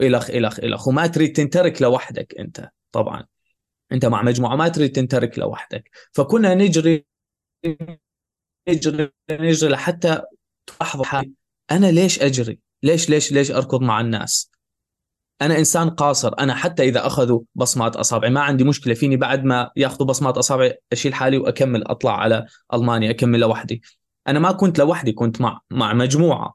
الخ 0.00 0.30
الخ 0.30 0.60
الخ 0.60 0.88
وما 0.88 1.06
تريد 1.06 1.32
تنترك 1.32 1.82
لوحدك 1.82 2.34
أنت 2.38 2.70
طبعا. 2.92 3.26
أنت 3.92 4.06
مع 4.06 4.22
مجموعة 4.22 4.56
ما 4.56 4.68
تريد 4.68 4.92
تنترك 4.92 5.38
لوحدك. 5.38 5.90
فكنا 6.12 6.54
نجري 6.54 7.06
نجري 8.68 9.10
نجري 9.30 9.70
لحتى 9.70 10.22
حالي. 11.02 11.32
أنا 11.70 11.90
ليش 11.90 12.22
أجري؟ 12.22 12.58
ليش 12.82 13.10
ليش 13.10 13.32
ليش 13.32 13.50
أركض 13.50 13.80
مع 13.80 14.00
الناس؟ 14.00 14.51
أنا 15.42 15.58
إنسان 15.58 15.90
قاصر. 15.90 16.34
أنا 16.38 16.54
حتى 16.54 16.82
إذا 16.82 17.06
أخذوا 17.06 17.40
بصمات 17.54 17.96
أصابعي 17.96 18.30
ما 18.30 18.40
عندي 18.40 18.64
مشكلة. 18.64 18.94
فيني 18.94 19.16
بعد 19.16 19.44
ما 19.44 19.70
ياخذوا 19.76 20.06
بصمات 20.06 20.38
أصابعي 20.38 20.78
أشيل 20.92 21.14
حالي 21.14 21.38
وأكمل 21.38 21.84
أطلع 21.86 22.20
على 22.20 22.46
ألمانيا 22.74 23.10
أكمل 23.10 23.40
لوحدي. 23.40 23.82
أنا 24.28 24.38
ما 24.38 24.52
كنت 24.52 24.78
لوحدي 24.78 25.12
كنت 25.12 25.40
مع 25.40 25.60
مع 25.70 25.92
مجموعة. 25.92 26.54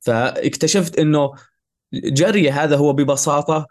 فاكتشفت 0.00 0.98
إنه 0.98 1.32
جري 1.94 2.50
هذا 2.50 2.76
هو 2.76 2.92
ببساطة 2.92 3.66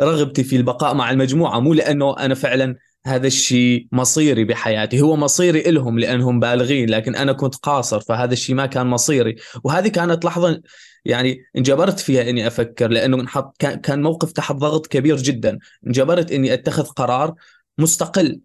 رغبتي 0.00 0.44
في 0.44 0.56
البقاء 0.56 0.94
مع 0.94 1.10
المجموعة. 1.10 1.60
مو 1.60 1.74
لأنه 1.74 2.18
أنا 2.18 2.34
فعلا 2.34 2.76
هذا 3.06 3.26
الشيء 3.26 3.86
مصيري 3.92 4.44
بحياتي. 4.44 5.00
هو 5.00 5.16
مصيري 5.16 5.68
إلهم 5.68 5.98
لأنهم 5.98 6.40
بالغين 6.40 6.90
لكن 6.90 7.14
أنا 7.14 7.32
كنت 7.32 7.54
قاصر 7.54 8.00
فهذا 8.00 8.32
الشيء 8.32 8.54
ما 8.56 8.66
كان 8.66 8.86
مصيري. 8.86 9.36
وهذه 9.64 9.88
كانت 9.88 10.24
لحظة 10.24 10.62
يعني 11.04 11.44
انجبرت 11.56 12.00
فيها 12.00 12.30
إني 12.30 12.46
أفكر 12.46 12.88
لأنه 12.88 13.20
انحط 13.20 13.56
كان 13.56 14.02
موقف 14.02 14.32
تحت 14.32 14.54
ضغط 14.54 14.86
كبير 14.86 15.16
جدا. 15.16 15.58
انجبرت 15.86 16.32
إني 16.32 16.54
أتخذ 16.54 16.84
قرار 16.84 17.34
مستقل. 17.78 18.40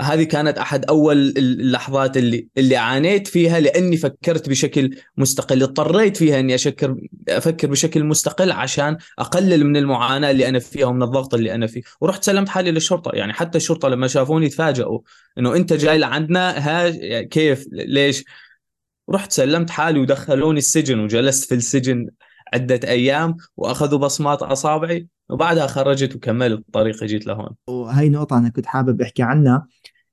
هذه 0.00 0.22
كانت 0.22 0.58
أحد 0.58 0.84
أول 0.84 1.16
اللحظات 1.16 2.16
اللي 2.16 2.48
اللي 2.58 2.76
عانيت 2.76 3.28
فيها 3.28 3.60
لأني 3.60 3.96
فكرت 3.96 4.48
بشكل 4.48 4.96
مستقل. 5.16 5.62
اضطريت 5.62 6.16
فيها 6.16 6.40
إني 6.40 6.54
اشكر 6.54 6.96
أفكر 7.28 7.68
بشكل 7.68 8.04
مستقل 8.04 8.52
عشان 8.52 8.96
أقلل 9.18 9.66
من 9.66 9.76
المعاناة 9.76 10.30
اللي 10.30 10.48
أنا 10.48 10.58
فيها 10.58 10.86
ومن 10.86 11.02
الضغط 11.02 11.34
اللي 11.34 11.54
أنا 11.54 11.66
فيه. 11.66 11.82
ورحت 12.00 12.24
سلمت 12.24 12.48
حالي 12.48 12.70
للشرطة. 12.70 13.10
يعني 13.14 13.32
حتى 13.32 13.58
الشرطة 13.58 13.88
لما 13.88 14.06
شافوني 14.06 14.48
تفاجئوا 14.48 15.00
إنه 15.38 15.56
أنت 15.56 15.72
جاي 15.72 15.98
لعندنا 15.98 16.58
ها 16.58 16.90
كيف؟ 17.20 17.66
ليش؟ 17.72 18.24
رحت 19.10 19.32
سلمت 19.32 19.70
حالي 19.70 20.00
ودخلوني 20.00 20.58
السجن 20.58 20.98
وجلست 20.98 21.48
في 21.48 21.54
السجن 21.54 22.08
عدة 22.54 22.80
أيام 22.88 23.36
وأخذوا 23.56 23.98
بصمات 23.98 24.42
أصابعي 24.42 25.08
وبعدها 25.30 25.66
خرجت 25.66 26.16
وكملت 26.16 26.64
طريقي 26.72 27.06
جيت 27.06 27.26
لهون. 27.26 27.48
وهي 27.66 28.08
نقطة 28.08 28.38
أنا 28.38 28.48
كنت 28.48 28.66
حابب 28.66 29.02
أحكي 29.02 29.22
عنها 29.22 29.66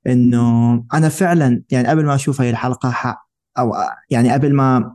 إنه 0.06 0.74
أنا 0.94 1.08
فعلا 1.08 1.62
يعني 1.70 1.88
قبل 1.88 2.04
ما 2.04 2.14
أشوف 2.14 2.40
هاي 2.40 2.50
الحلقة 2.50 2.90
ح... 2.90 3.26
أو 3.58 3.72
يعني 4.10 4.32
قبل 4.32 4.54
ما 4.54 4.94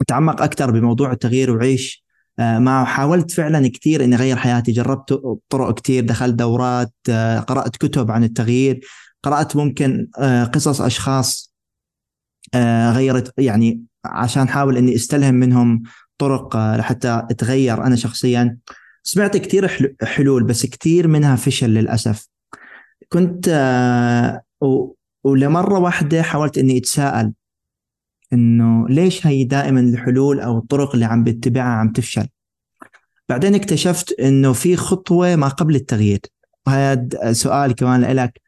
أتعمق 0.00 0.42
أكثر 0.42 0.70
بموضوع 0.70 1.12
التغيير 1.12 1.50
وعيش 1.50 2.04
معه 2.38 2.84
حاولت 2.84 3.30
فعلا 3.30 3.68
كثير 3.68 4.04
إني 4.04 4.14
أغير 4.14 4.36
حياتي. 4.36 4.72
جربت 4.72 5.20
طرق 5.48 5.80
كثير 5.80 6.04
دخلت 6.04 6.34
دورات 6.34 6.92
قرأت 7.48 7.76
كتب 7.76 8.10
عن 8.10 8.24
التغيير 8.24 8.80
قرأت 9.22 9.56
ممكن 9.56 10.08
قصص 10.52 10.80
أشخاص 10.80 11.54
غيرت 12.90 13.32
يعني 13.38 13.82
عشان 14.04 14.42
أحاول 14.42 14.76
إني 14.76 14.94
أستلهم 14.94 15.34
منهم 15.34 15.82
طرق 16.18 16.56
لحتى 16.56 17.26
أتغير 17.30 17.86
أنا 17.86 17.96
شخصيا. 17.96 18.56
سمعت 19.02 19.36
كثير 19.36 19.94
حلول 20.02 20.44
بس 20.44 20.66
كثير 20.66 21.08
منها 21.08 21.36
فشل 21.36 21.70
للأسف. 21.70 22.28
كنت 23.08 23.48
ولمرة 25.24 25.78
واحدة 25.78 26.22
حاولت 26.22 26.58
إني 26.58 26.78
أتساءل 26.78 27.32
إنه 28.32 28.88
ليش 28.88 29.26
هي 29.26 29.44
دائما 29.44 29.80
الحلول 29.80 30.40
أو 30.40 30.58
الطرق 30.58 30.94
اللي 30.94 31.04
عم 31.04 31.24
بتبعها 31.24 31.74
عم 31.74 31.92
تفشل؟ 31.92 32.26
بعدين 33.28 33.54
اكتشفت 33.54 34.20
إنه 34.20 34.52
في 34.52 34.76
خطوة 34.76 35.36
ما 35.36 35.48
قبل 35.48 35.74
التغيير. 35.76 36.20
وهذا 36.66 37.32
سؤال 37.32 37.74
كمان 37.74 38.00
لك 38.00 38.40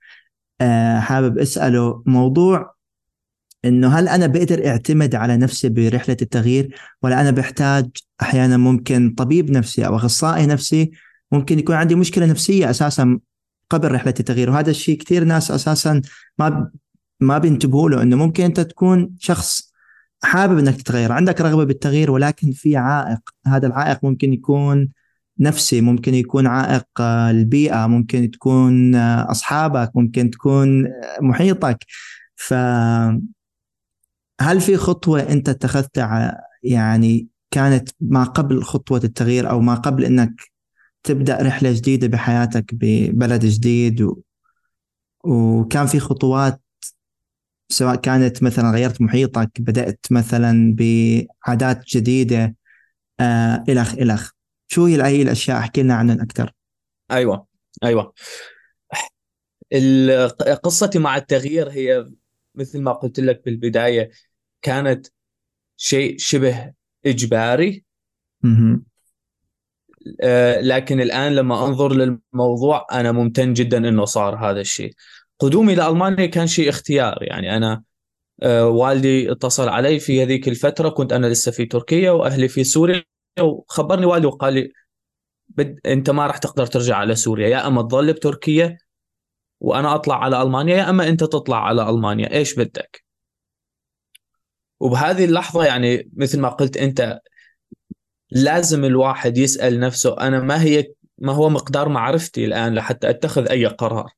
حابب 1.01 1.39
أسأله 1.39 2.03
موضوع 2.07 2.75
إنه 3.65 3.89
هل 3.89 4.09
أنا 4.09 4.27
بقدر 4.27 4.67
أعتمد 4.67 5.15
على 5.15 5.37
نفسي 5.37 5.69
برحلة 5.69 6.17
التغيير؟ 6.23 6.75
ولا 7.03 7.21
أنا 7.21 7.31
بحتاج 7.31 7.91
أحيانا 8.23 8.57
ممكن 8.57 9.15
طبيب 9.17 9.51
نفسي 9.51 9.87
أو 9.87 9.97
أخصائي 9.97 10.47
نفسي 10.47 10.91
ممكن 11.33 11.59
يكون 11.59 11.75
عندي 11.77 11.95
مشكلة 11.95 12.27
نفسية 12.27 12.71
أساسا 12.71 13.19
قبل 13.71 13.93
رحلة 13.93 14.15
التغيير. 14.21 14.51
وهذا 14.51 14.71
الشيء 14.71 14.99
كثير 14.99 15.25
ناس 15.25 15.51
أساسا 15.51 16.03
ما 16.39 16.71
ما 17.21 17.39
بينتبهوا 17.39 17.91
له 17.91 18.03
إنه 18.03 18.17
ممكن 18.17 18.45
أنت 18.45 18.61
تكون 18.61 19.11
شخص 19.19 19.73
حابب 20.23 20.59
إنك 20.59 20.83
تتغير 20.83 21.13
عندك 21.13 21.41
رغبة 21.41 21.65
بالتغيير 21.65 22.11
ولكن 22.11 22.53
في 22.53 22.77
عائق. 22.77 23.21
هذا 23.47 23.67
العائق 23.67 24.05
ممكن 24.05 24.33
يكون 24.33 24.89
نفسي 25.41 25.81
ممكن 25.81 26.15
يكون 26.15 26.47
عائق 26.47 27.01
البيئة 27.01 27.87
ممكن 27.87 28.31
تكون 28.31 28.95
أصحابك 28.95 29.91
ممكن 29.95 30.31
تكون 30.31 30.89
محيطك. 31.21 31.85
ف 32.37 32.55
هل 34.41 34.61
في 34.61 34.77
خطوة 34.77 35.21
أنت 35.21 35.49
اتخذتها 35.49 36.43
يعني 36.63 37.29
كانت 37.51 37.89
ما 38.01 38.25
قبل 38.25 38.63
خطوة 38.63 39.01
التغيير 39.05 39.51
أو 39.51 39.61
ما 39.61 39.75
قبل 39.75 40.05
أنك 40.05 40.41
تبدأ 41.03 41.43
رحلة 41.43 41.73
جديدة 41.73 42.07
بحياتك 42.07 42.75
ببلد 42.75 43.47
جديد 43.47 44.03
و... 44.03 44.21
وكان 45.25 45.87
في 45.87 46.01
خطوات 46.01 46.61
سواء 47.69 47.97
كانت 47.97 48.43
مثلا 48.43 48.71
غيرت 48.71 49.01
محيطك 49.01 49.51
بدأت 49.61 50.07
مثلا 50.11 50.77
بعادات 50.79 51.85
جديدة 51.87 52.57
آه 53.21 53.65
إلخ 53.69 53.95
إلخ 53.95 54.31
شو 54.69 54.85
هي 54.85 55.03
هي 55.03 55.23
الأشياء؟ 55.23 55.59
أحكي 55.59 55.83
لنا 55.83 55.95
عنها 55.95 56.23
أكثر 56.23 56.53
أيوة 57.11 57.47
أيوة. 57.85 58.15
قصتي 60.63 60.99
مع 60.99 61.17
التغيير 61.17 61.71
هي 61.71 62.07
مثل 62.55 62.81
ما 62.83 62.93
قلت 62.93 63.21
لك 63.21 63.45
بالبداية 63.45 64.11
كانت 64.63 65.07
شيء 65.77 66.19
شبه 66.19 66.73
إجباري. 67.07 67.85
آه، 70.21 70.61
لكن 70.61 71.01
الآن 71.01 71.35
لما 71.35 71.67
أنظر 71.67 71.93
للموضوع 71.93 72.87
أنا 72.93 73.13
ممتن 73.13 73.53
جدا 73.53 73.79
إنه 73.89 74.05
صار 74.05 74.51
هذا 74.51 74.61
الشيء. 74.61 74.95
قدومي 75.39 75.75
لألمانيا 75.75 76.27
كان 76.27 76.47
شيء 76.47 76.69
اختيار 76.69 77.19
يعني 77.23 77.57
أنا 77.57 77.83
آه، 78.43 78.67
والدي 78.69 79.33
اتصل 79.33 79.69
علي 79.69 80.01
في 80.01 80.23
هذيك 80.23 80.49
الفترة 80.49 80.89
كنت 80.89 81.13
أنا 81.13 81.27
لسه 81.27 81.53
في 81.53 81.67
تركيا 81.67 82.11
وأهلي 82.11 82.49
في 82.49 82.65
سوريا 82.65 83.05
وخبرني 83.41 84.07
والدي 84.07 84.27
وقال 84.27 84.55
لي 84.55 84.73
بد... 85.49 85.81
أنت 85.87 86.11
ما 86.11 86.27
راح 86.27 86.39
تقدر 86.39 86.67
ترجع 86.67 86.97
على 86.97 87.15
سوريا. 87.15 87.49
يا 87.49 87.67
أما 87.67 87.83
تظل 87.83 88.13
بتركيا 88.13 88.79
وأنا 89.61 89.95
أطلع 89.95 90.25
على 90.25 90.43
ألمانيا 90.43 90.77
يا 90.77 90.91
أما 90.91 91.09
أنت 91.09 91.25
تطلع 91.25 91.67
على 91.67 91.91
ألمانيا. 91.91 92.33
إيش 92.33 92.55
بدك؟ 92.55 93.10
وبهذه 94.81 95.25
اللحظة 95.25 95.65
يعني 95.65 96.11
مثل 96.17 96.41
ما 96.41 96.49
قلت 96.49 96.77
أنت 96.77 97.21
لازم 98.31 98.85
الواحد 98.85 99.39
يسأل 99.39 99.81
نفسه 99.81 100.21
أنا 100.21 100.41
ما 100.41 100.63
هي 100.63 100.93
ما 101.19 101.33
هو 101.33 101.49
مقدار 101.49 101.89
معرفتي 101.89 102.45
الآن 102.45 102.75
لحتى 102.75 103.11
أتخذ 103.11 103.49
أي 103.49 103.67
قرار؟ 103.67 104.13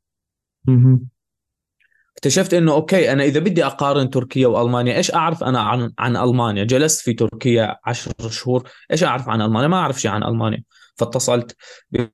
اكتشفت 2.17 2.55
إنه 2.55 2.73
أوكي 2.73 3.13
أنا 3.13 3.25
إذا 3.25 3.41
بدي 3.41 3.67
أقارن 3.67 4.11
تركيا 4.11 4.47
وألمانيا 4.47 4.97
إيش 4.97 5.15
أعرف 5.15 5.45
أنا 5.45 5.61
عن 5.61 5.93
عن 5.99 6.17
ألمانيا؟ 6.17 6.65
جلست 6.65 7.01
في 7.01 7.13
تركيا 7.13 7.77
عشر 7.85 8.13
شهور 8.31 8.71
إيش 8.91 9.05
أعرف 9.05 9.29
عن 9.29 9.43
ألمانيا؟ 9.43 9.69
ما 9.69 9.77
أعرف 9.77 10.01
شيء 10.01 10.11
عن 10.11 10.23
ألمانيا. 10.25 10.63
فاتصلت 10.97 11.57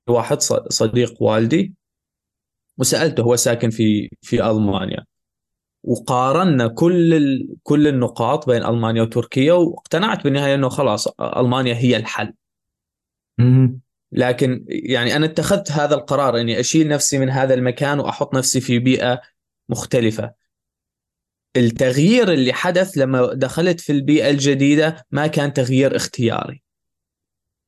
بواحد 0.06 0.40
صديق 0.68 1.22
والدي 1.22 1.74
وسألته 2.78 3.22
هو 3.22 3.36
ساكن 3.36 3.70
في 3.70 4.08
في 4.22 4.50
ألمانيا. 4.50 5.04
وقارنا 5.82 6.68
كل 6.68 7.14
ال... 7.14 7.56
كل 7.62 7.88
النقاط 7.88 8.50
بين 8.50 8.64
ألمانيا 8.64 9.02
وتركيا 9.02 9.52
واقتنعت 9.52 10.24
بالنهاية 10.24 10.54
إنه 10.54 10.68
خلاص 10.68 11.08
ألمانيا 11.20 11.74
هي 11.74 11.96
الحل. 11.96 12.34
لكن 14.12 14.64
يعني 14.68 15.16
أنا 15.16 15.26
اتخذت 15.26 15.72
هذا 15.72 15.94
القرار 15.94 16.40
إني 16.40 16.60
أشيل 16.60 16.88
نفسي 16.88 17.18
من 17.18 17.30
هذا 17.30 17.54
المكان 17.54 18.00
وأحط 18.00 18.34
نفسي 18.34 18.60
في 18.60 18.78
بيئة 18.78 19.20
مختلفة. 19.68 20.32
التغيير 21.56 22.32
اللي 22.32 22.52
حدث 22.52 22.98
لما 22.98 23.34
دخلت 23.34 23.80
في 23.80 23.92
البيئة 23.92 24.30
الجديدة 24.30 25.06
ما 25.10 25.26
كان 25.26 25.52
تغيير 25.52 25.96
اختياري. 25.96 26.62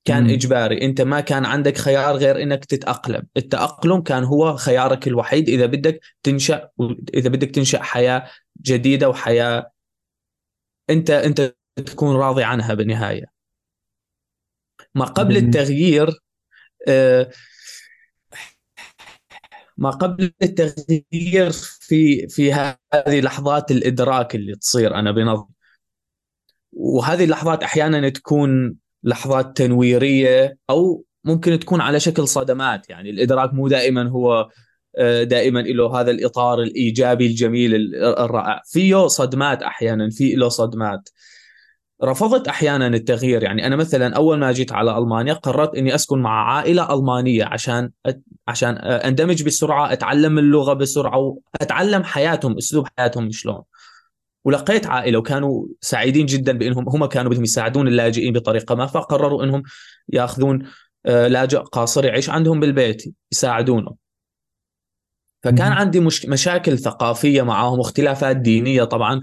كان 0.04 0.25
مم. 0.25 0.30
إجباري. 0.30 0.83
أنت 0.83 1.00
ما 1.00 1.21
كان 1.21 1.45
عندك 1.45 1.78
خيار 1.78 2.16
غير 2.16 2.42
إنك 2.42 2.64
تتأقلم. 2.64 3.23
التأقلم 3.37 4.00
كان 4.00 4.25
هو 4.25 4.57
خيارك 4.57 5.09
الوحيد. 5.09 5.49
إذا 5.49 5.66
بدك 5.66 6.00
تنشأ 6.23 6.71
إذا 7.14 7.28
بدك 7.28 7.50
تنشأ 7.50 7.83
حياة 7.83 8.30
جديدة 8.62 9.09
وحياة 9.09 9.71
أنت 10.90 11.11
أنت 11.11 11.54
تكون 11.76 12.16
راضي 12.16 12.45
عنها 12.45 12.75
بالنهاية. 12.75 13.25
ما 14.95 15.04
قبل 15.04 15.40
مم. 15.40 15.47
التغيير 15.47 16.11
آه، 16.88 17.30
ما 19.76 19.90
قبل 19.90 20.33
التغيير 20.42 21.50
في 21.80 22.28
في 22.28 22.52
هذه 22.52 23.21
لحظات 23.21 23.71
الإدراك 23.71 24.35
اللي 24.35 24.57
تصير 24.57 24.95
أنا 24.95 25.11
بنظري. 25.12 25.49
وهذه 26.73 27.25
اللحظات 27.25 27.62
أحيانا 27.62 28.09
تكون 28.09 28.76
لحظات 29.04 29.57
تنويرية 29.57 30.57
أو 30.71 31.04
ممكن 31.25 31.59
تكون 31.59 31.80
على 31.80 32.00
شكل 32.00 32.28
صدمات. 32.28 32.90
يعني 32.90 33.11
الإدراك 33.11 33.54
مو 33.54 33.69
دائما 33.69 34.09
هو 34.09 34.49
آه، 34.99 35.23
دائما 35.23 35.59
له 35.61 36.00
هذا 36.00 36.11
الإطار 36.11 36.62
الإيجابي 36.62 37.26
الجميل 37.26 37.95
الرائع. 37.95 38.62
فيه 38.66 39.07
صدمات 39.07 39.62
أحيانا 39.62 40.11
في 40.11 40.35
له 40.35 40.49
صدمات. 40.49 41.09
رفضت 42.04 42.49
أحيانا 42.49 42.87
التغيير. 42.87 43.42
يعني 43.42 43.66
أنا 43.66 43.76
مثلا 43.76 44.16
أول 44.16 44.38
ما 44.38 44.52
جيت 44.52 44.73
على 44.73 44.99
ألمانيا 44.99 45.33
قررت 45.35 45.75
إني 45.75 45.95
أسكن 45.95 46.19
مع 46.19 46.54
عائلة 46.54 46.95
ألمانية 46.95 47.45
عشان 47.45 47.91
عشان 48.49 48.78
آه، 48.78 49.08
أندمج 49.08 49.43
بسرعة 49.43 49.93
أتعلم 49.93 50.39
اللغة 50.39 50.73
بسرعة 50.73 51.19
وأتعلم 51.19 52.02
حياتهم 52.02 52.56
أسلوب 52.56 52.86
حياتهم 52.99 53.30
شلون. 53.30 53.63
ولقيت 54.45 54.87
عائلة 54.87 55.19
وكانوا 55.19 55.67
سعيدين 55.81 56.26
جدا 56.26 56.53
بإنهم 56.53 56.89
هم 56.89 57.07
كانوا 57.07 57.31
بدهم 57.31 57.45
يساعدون 57.45 57.89
اللاجئين 57.89 58.33
بطريقة 58.33 58.75
ما 58.75 58.87
فقرروا 58.87 59.45
إنهم 59.45 59.63
يأخذون 60.09 60.67
آه، 61.07 61.29
لاجئ 61.29 61.59
قاصر 61.59 62.05
يعيش 62.05 62.31
عندهم 62.31 62.61
بالبيت 62.61 63.15
يساعدونه. 63.33 63.95
فكان 65.43 65.73
عندي 65.73 66.00
مش 66.00 66.26
مشاكل 66.26 66.79
ثقافية 66.79 67.43
معهم 67.43 67.79
واختلافات 67.79 68.37
دينية 68.37 68.85
طبعا. 68.85 69.21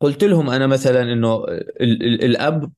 قلت 0.00 0.24
لهم 0.24 0.50
أنا 0.50 0.66
مثلا 0.66 1.12
إنه 1.12 1.44
الأب 1.80 2.72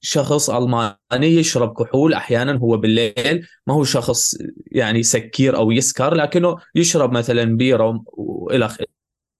شخص 0.00 0.50
ألماني 0.50 0.96
يشرب 1.26 1.82
كحول 1.82 2.14
أحيانا 2.14 2.58
هو 2.58 2.76
بالليل 2.76 3.48
ما 3.66 3.74
هو 3.74 3.84
شخص 3.84 4.36
يعني 4.66 5.02
سكير 5.02 5.56
أو 5.56 5.70
يسكر 5.70 6.14
لكنه 6.14 6.56
يشرب 6.74 7.12
مثلا 7.12 7.44
بيرة 7.44 8.04
والى 8.06 8.68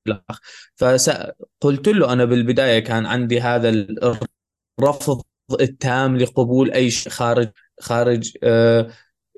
الأخ. 0.07 0.41
فقلت 0.77 1.89
له 1.89 2.13
أنا 2.13 2.25
بالبداية 2.25 2.79
كان 2.79 3.07
عندي 3.07 3.41
هذا 3.41 3.69
الرفض 4.79 5.23
التام 5.61 6.17
لقبول 6.17 6.73
أي 6.73 6.91
شيء 6.91 7.13
خارج 7.13 7.51
خارج 7.81 8.37
آه، 8.43 8.91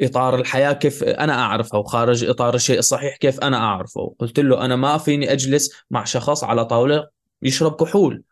إطار 0.03 0.35
الحياة. 0.41 0.73
كيف 0.73 1.05
أنا 1.05 1.33
أعرفه 1.33 1.79
وخارج 1.79 2.25
إطار 2.25 2.55
الشيء 2.55 2.79
الصحيح 2.79 3.17
كيف 3.17 3.41
أنا 3.41 3.57
أعرفه؟ 3.57 4.15
قلت 4.19 4.41
له 4.41 4.65
أنا 4.65 4.77
ما 4.77 4.99
فيني 4.99 5.33
أجلس 5.33 5.73
مع 5.91 6.05
شخص 6.05 6.45
على 6.45 6.65
طاولة 6.65 7.09
يشرب 7.43 7.77
كحول. 7.81 8.23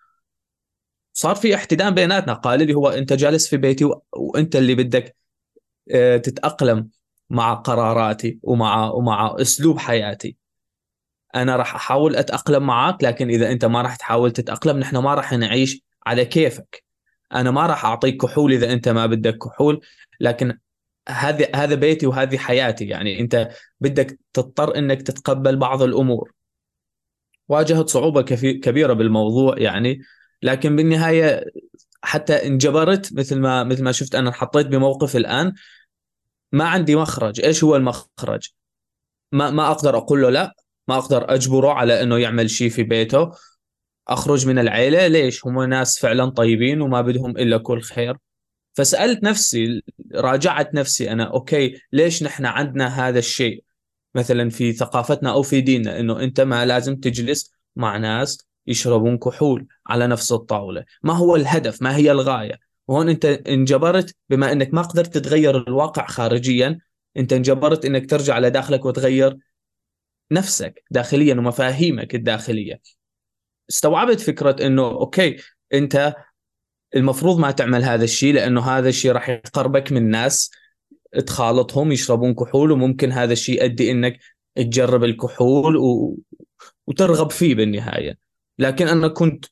صار 1.13 1.35
في 1.37 1.55
احتدام 1.55 1.95
بيناتنا. 1.95 2.33
قال 2.33 2.67
لي 2.67 2.75
هو 2.75 2.89
أنت 2.89 3.13
جالس 3.13 3.49
في 3.49 3.57
بيتي 3.57 3.91
وأنت 4.13 4.57
اللي 4.57 4.75
بدك 4.75 5.17
آه، 5.91 6.17
تتأقلم 6.17 6.91
مع 7.31 7.55
قراراتي 7.55 8.39
ومع 8.43 8.91
ومع 8.91 9.37
أسلوب 9.41 9.79
حياتي. 9.79 10.40
أنا 11.35 11.57
راح 11.57 11.75
أحاول 11.75 12.17
أتأقلم 12.17 12.67
معك 12.67 13.05
لكن 13.05 13.29
إذا 13.31 13.51
أنت 13.53 13.65
ما 13.65 13.83
راح 13.83 13.97
تحاول 13.97 14.31
تتأقلم 14.31 14.79
نحن 14.79 14.97
ما 14.97 15.15
راح 15.15 15.33
نعيش 15.33 15.83
على 16.07 16.25
كيفك. 16.25 16.85
أنا 17.35 17.51
ما 17.51 17.67
راح 17.67 17.85
أعطيك 17.85 18.23
كحول 18.23 18.53
إذا 18.53 18.73
أنت 18.73 18.89
ما 18.89 19.07
بدك 19.07 19.39
كحول 19.39 19.81
لكن 20.21 20.59
هذا 21.09 21.49
هذا 21.55 21.75
بيتي 21.75 22.07
وهذه 22.07 22.39
حياتي. 22.39 22.85
يعني 22.85 23.21
أنت 23.21 23.49
بدك 23.81 24.19
تضطر 24.33 24.77
إنك 24.79 25.03
تتقبل 25.03 25.57
بعض 25.57 25.83
الأمور. 25.83 26.33
واجهت 27.49 27.89
صعوبة 27.89 28.23
كبيرة 28.63 28.93
بالموضوع 28.93 29.59
يعني 29.59 30.01
لكن 30.43 30.77
بالنهاية 30.77 31.45
حتى 32.03 32.47
انجبرت 32.47 33.13
مثل 33.13 33.39
ما 33.39 33.65
مثل 33.65 33.85
ما 33.85 33.93
شفت 33.93 34.15
أنا 34.15 34.33
حطيت 34.33 34.67
بموقف 34.67 35.17
الآن. 35.17 35.55
ما 36.53 36.65
عندي 36.69 36.97
مخرج. 36.97 37.41
إيش 37.41 37.65
هو 37.65 37.77
المخرج؟ 37.77 38.49
ما 39.33 39.51
ما 39.51 39.71
أقدر 39.71 39.97
أقول 39.97 40.23
له 40.23 40.31
لا. 40.31 40.55
ما 40.91 40.99
أقدر 40.99 41.35
أجبره 41.35 41.73
على 41.73 42.03
إنه 42.03 42.19
يعمل 42.19 42.51
شيء 42.51 42.71
في 42.71 42.83
بيته. 42.83 43.31
أخرج 44.09 44.47
من 44.47 44.59
العيلة. 44.59 45.07
ليش؟ 45.07 45.47
هم 45.47 45.63
ناس 45.63 45.99
فعلا 45.99 46.31
طيبين 46.31 46.81
وما 46.81 47.01
بدهم 47.01 47.31
إلا 47.31 47.59
كل 47.59 47.81
خير. 47.83 48.17
فسألت 48.75 49.23
نفسي 49.25 49.83
راجعت 50.15 50.75
نفسي 50.75 51.13
أنا 51.13 51.25
أوكي 51.25 51.81
ليش 51.93 52.23
نحن 52.23 52.47
عندنا 52.47 52.87
هذا 53.09 53.19
الشيء؟ 53.19 53.65
مثلا 54.15 54.51
في 54.51 54.73
ثقافتنا 54.73 55.33
أو 55.33 55.43
في 55.43 55.61
ديننا 55.61 56.01
إنه 56.01 56.21
أنت 56.21 56.41
ما 56.41 56.67
لازم 56.67 56.97
تجلس 56.97 57.53
مع 57.77 57.97
ناس 57.97 58.39
يشربون 58.67 59.19
كحول 59.19 59.67
على 59.87 60.07
نفس 60.07 60.33
الطاولة. 60.33 60.85
ما 61.03 61.13
هو 61.13 61.37
الهدف؟ 61.37 61.83
ما 61.83 61.97
هي 61.97 62.11
الغاية؟ 62.11 62.59
وهون 62.89 63.09
أنت 63.09 63.25
انجبرت 63.25 64.17
بما 64.31 64.53
إنك 64.53 64.75
ما 64.75 64.83
قدرت 64.83 65.15
تتغير 65.15 65.57
الواقع 65.57 66.07
خارجيا 66.07 66.79
أنت 67.17 67.33
انجبرت 67.33 67.85
إنك 67.85 68.11
ترجع 68.11 68.39
لداخلك 68.39 68.85
وتغير 68.85 69.37
نفسك 70.33 70.85
داخليا 70.91 71.35
ومفاهيمك 71.35 72.15
الداخلية. 72.15 72.81
استوعبت 73.71 74.21
فكرة 74.21 74.67
إنه 74.67 74.83
أوكي 74.83 75.37
أنت 75.75 76.15
المفروض 76.97 77.39
ما 77.39 77.51
تعمل 77.51 77.85
هذا 77.85 78.05
الشيء 78.05 78.35
لأنه 78.35 78.61
هذا 78.61 78.89
الشيء 78.89 79.13
راح 79.13 79.29
يقربك 79.29 79.93
من 79.93 80.11
ناس 80.11 80.51
تخالطهم 81.27 81.93
يشربون 81.93 82.35
كحول 82.35 82.73
وممكن 82.73 83.13
هذا 83.13 83.33
الشيء 83.33 83.63
يؤدي 83.63 83.91
إنك 83.91 84.19
تجرب 84.55 85.05
الكحول 85.05 85.77
و... 85.77 86.19
وترغب 86.87 87.31
فيه 87.31 87.55
بالنهاية. 87.55 88.19
لكن 88.59 88.89
أنا 88.89 89.09
كنت 89.09 89.45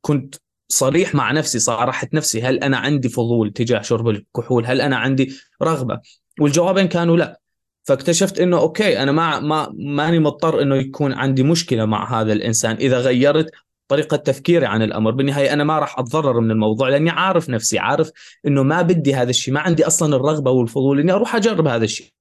كنت 0.00 0.34
صريح 0.68 1.14
مع 1.14 1.32
نفسي 1.32 1.58
صارحت 1.58 2.14
نفسي 2.14 2.42
هل 2.42 2.58
أنا 2.58 2.76
عندي 2.76 3.08
فضول 3.08 3.52
تجاه 3.52 3.82
شرب 3.82 4.08
الكحول؟ 4.08 4.66
هل 4.66 4.80
أنا 4.80 4.96
عندي 4.96 5.34
رغبة؟ 5.62 6.00
والجوابين 6.40 6.88
كانوا 6.88 7.16
لا. 7.16 7.40
فاكتشفت 7.84 8.40
إنه 8.40 8.58
أوكي 8.58 9.02
أنا 9.02 9.12
ما 9.12 9.40
ما 9.40 9.72
ماني 9.74 10.18
مضطر 10.18 10.62
إنه 10.62 10.76
يكون 10.76 11.12
عندي 11.12 11.42
مشكلة 11.42 11.84
مع 11.84 12.20
هذا 12.20 12.32
الإنسان. 12.32 12.76
إذا 12.76 12.98
غيرت 12.98 13.50
طريقة 13.88 14.16
تفكيري 14.16 14.66
عن 14.66 14.82
الأمر 14.82 15.10
بالنهاية 15.10 15.52
أنا 15.52 15.64
ما 15.64 15.78
راح 15.78 15.98
أتضرر 15.98 16.40
من 16.40 16.50
الموضوع 16.50 16.88
لأني 16.88 17.10
عارف 17.10 17.50
نفسي 17.50 17.78
عارف 17.78 18.10
إنه 18.46 18.62
ما 18.62 18.82
بدي 18.82 19.14
هذا 19.14 19.30
الشيء 19.30 19.54
ما 19.54 19.60
عندي 19.60 19.86
أصلا 19.86 20.16
الرغبة 20.16 20.50
والفضول 20.50 21.00
إني 21.00 21.12
أروح 21.12 21.36
أجرب 21.36 21.66
هذا 21.66 21.84
الشيء. 21.84 22.12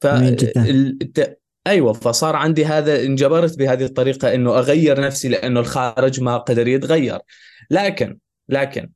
ف 0.00 0.06
الت... 0.06 1.40
أيوه 1.66 1.92
فصار 1.92 2.36
عندي 2.36 2.64
هذا 2.64 3.02
انجبرت 3.04 3.58
بهذه 3.58 3.84
الطريقة 3.84 4.34
إنه 4.34 4.58
أغير 4.58 5.00
نفسي 5.00 5.28
لأنه 5.28 5.60
الخارج 5.60 6.20
ما 6.20 6.36
قدر 6.38 6.68
يتغير. 6.68 7.18
لكن 7.70 8.18
لكن 8.48 8.90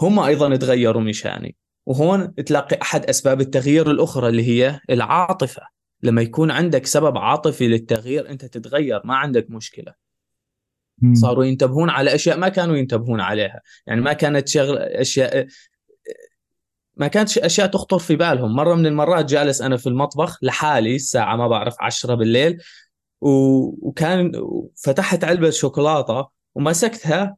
هم 0.00 0.18
أيضا 0.18 0.56
تغيروا 0.56 1.02
مشاني 1.02 1.56
وهون 1.86 2.34
تلاقي 2.34 2.78
أحد 2.82 3.04
أسباب 3.04 3.40
التغيير 3.40 3.90
الأخرى 3.90 4.28
اللي 4.28 4.48
هي 4.48 4.80
العاطفة. 4.90 5.62
لما 6.02 6.22
يكون 6.22 6.50
عندك 6.50 6.86
سبب 6.86 7.18
عاطفي 7.18 7.68
للتغيير 7.68 8.30
أنت 8.30 8.44
تتغير 8.44 9.00
ما 9.04 9.16
عندك 9.16 9.46
مشكلة. 9.50 9.94
صاروا 11.12 11.44
ينتبهون 11.44 11.90
على 11.90 12.14
أشياء 12.14 12.38
ما 12.38 12.48
كانوا 12.48 12.76
ينتبهون 12.76 13.20
عليها. 13.20 13.60
يعني 13.86 14.00
ما 14.00 14.12
كانت 14.12 14.48
شغل 14.48 14.78
أشياء 14.78 15.46
ما 16.96 17.08
كانت 17.08 17.38
أشياء 17.38 17.66
تخطر 17.66 17.98
في 17.98 18.16
بالهم. 18.16 18.56
مرة 18.56 18.74
من 18.74 18.86
المرات 18.86 19.24
جالس 19.24 19.62
أنا 19.62 19.76
في 19.76 19.86
المطبخ 19.86 20.38
لحالي 20.42 20.96
الساعة 20.96 21.36
ما 21.36 21.48
بعرف 21.48 21.74
عشرة 21.80 22.14
بالليل 22.14 22.62
وكان 23.20 24.32
فتحت 24.84 25.24
علبة 25.24 25.50
شوكولاتة 25.50 26.28
ومسكتها. 26.54 27.36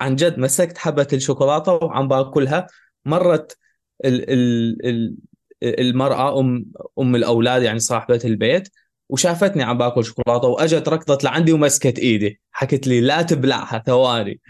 عن 0.00 0.16
جد 0.16 0.38
مسكت 0.38 0.78
حبة 0.78 1.08
الشوكولاتة 1.12 1.72
وعم 1.72 2.08
باكلها. 2.08 2.66
مرت 3.04 3.58
ال 4.04 4.30
ال 4.30 4.86
ال 4.86 5.16
المرأة 5.62 6.40
أم 6.40 6.66
أم 6.98 7.16
الأولاد 7.16 7.62
يعني 7.62 7.78
صاحبة 7.78 8.20
البيت 8.24 8.68
وشافتني 9.08 9.62
عم 9.62 9.78
باكل 9.78 10.04
شوكولاتة 10.04 10.48
وأجت 10.48 10.88
ركضت 10.88 11.24
لعندي 11.24 11.52
ومسكت 11.52 11.98
إيدي. 11.98 12.40
حكت 12.52 12.86
لي 12.86 13.00
لا 13.00 13.22
تبلعها 13.22 13.82
ثواني. 13.86 14.40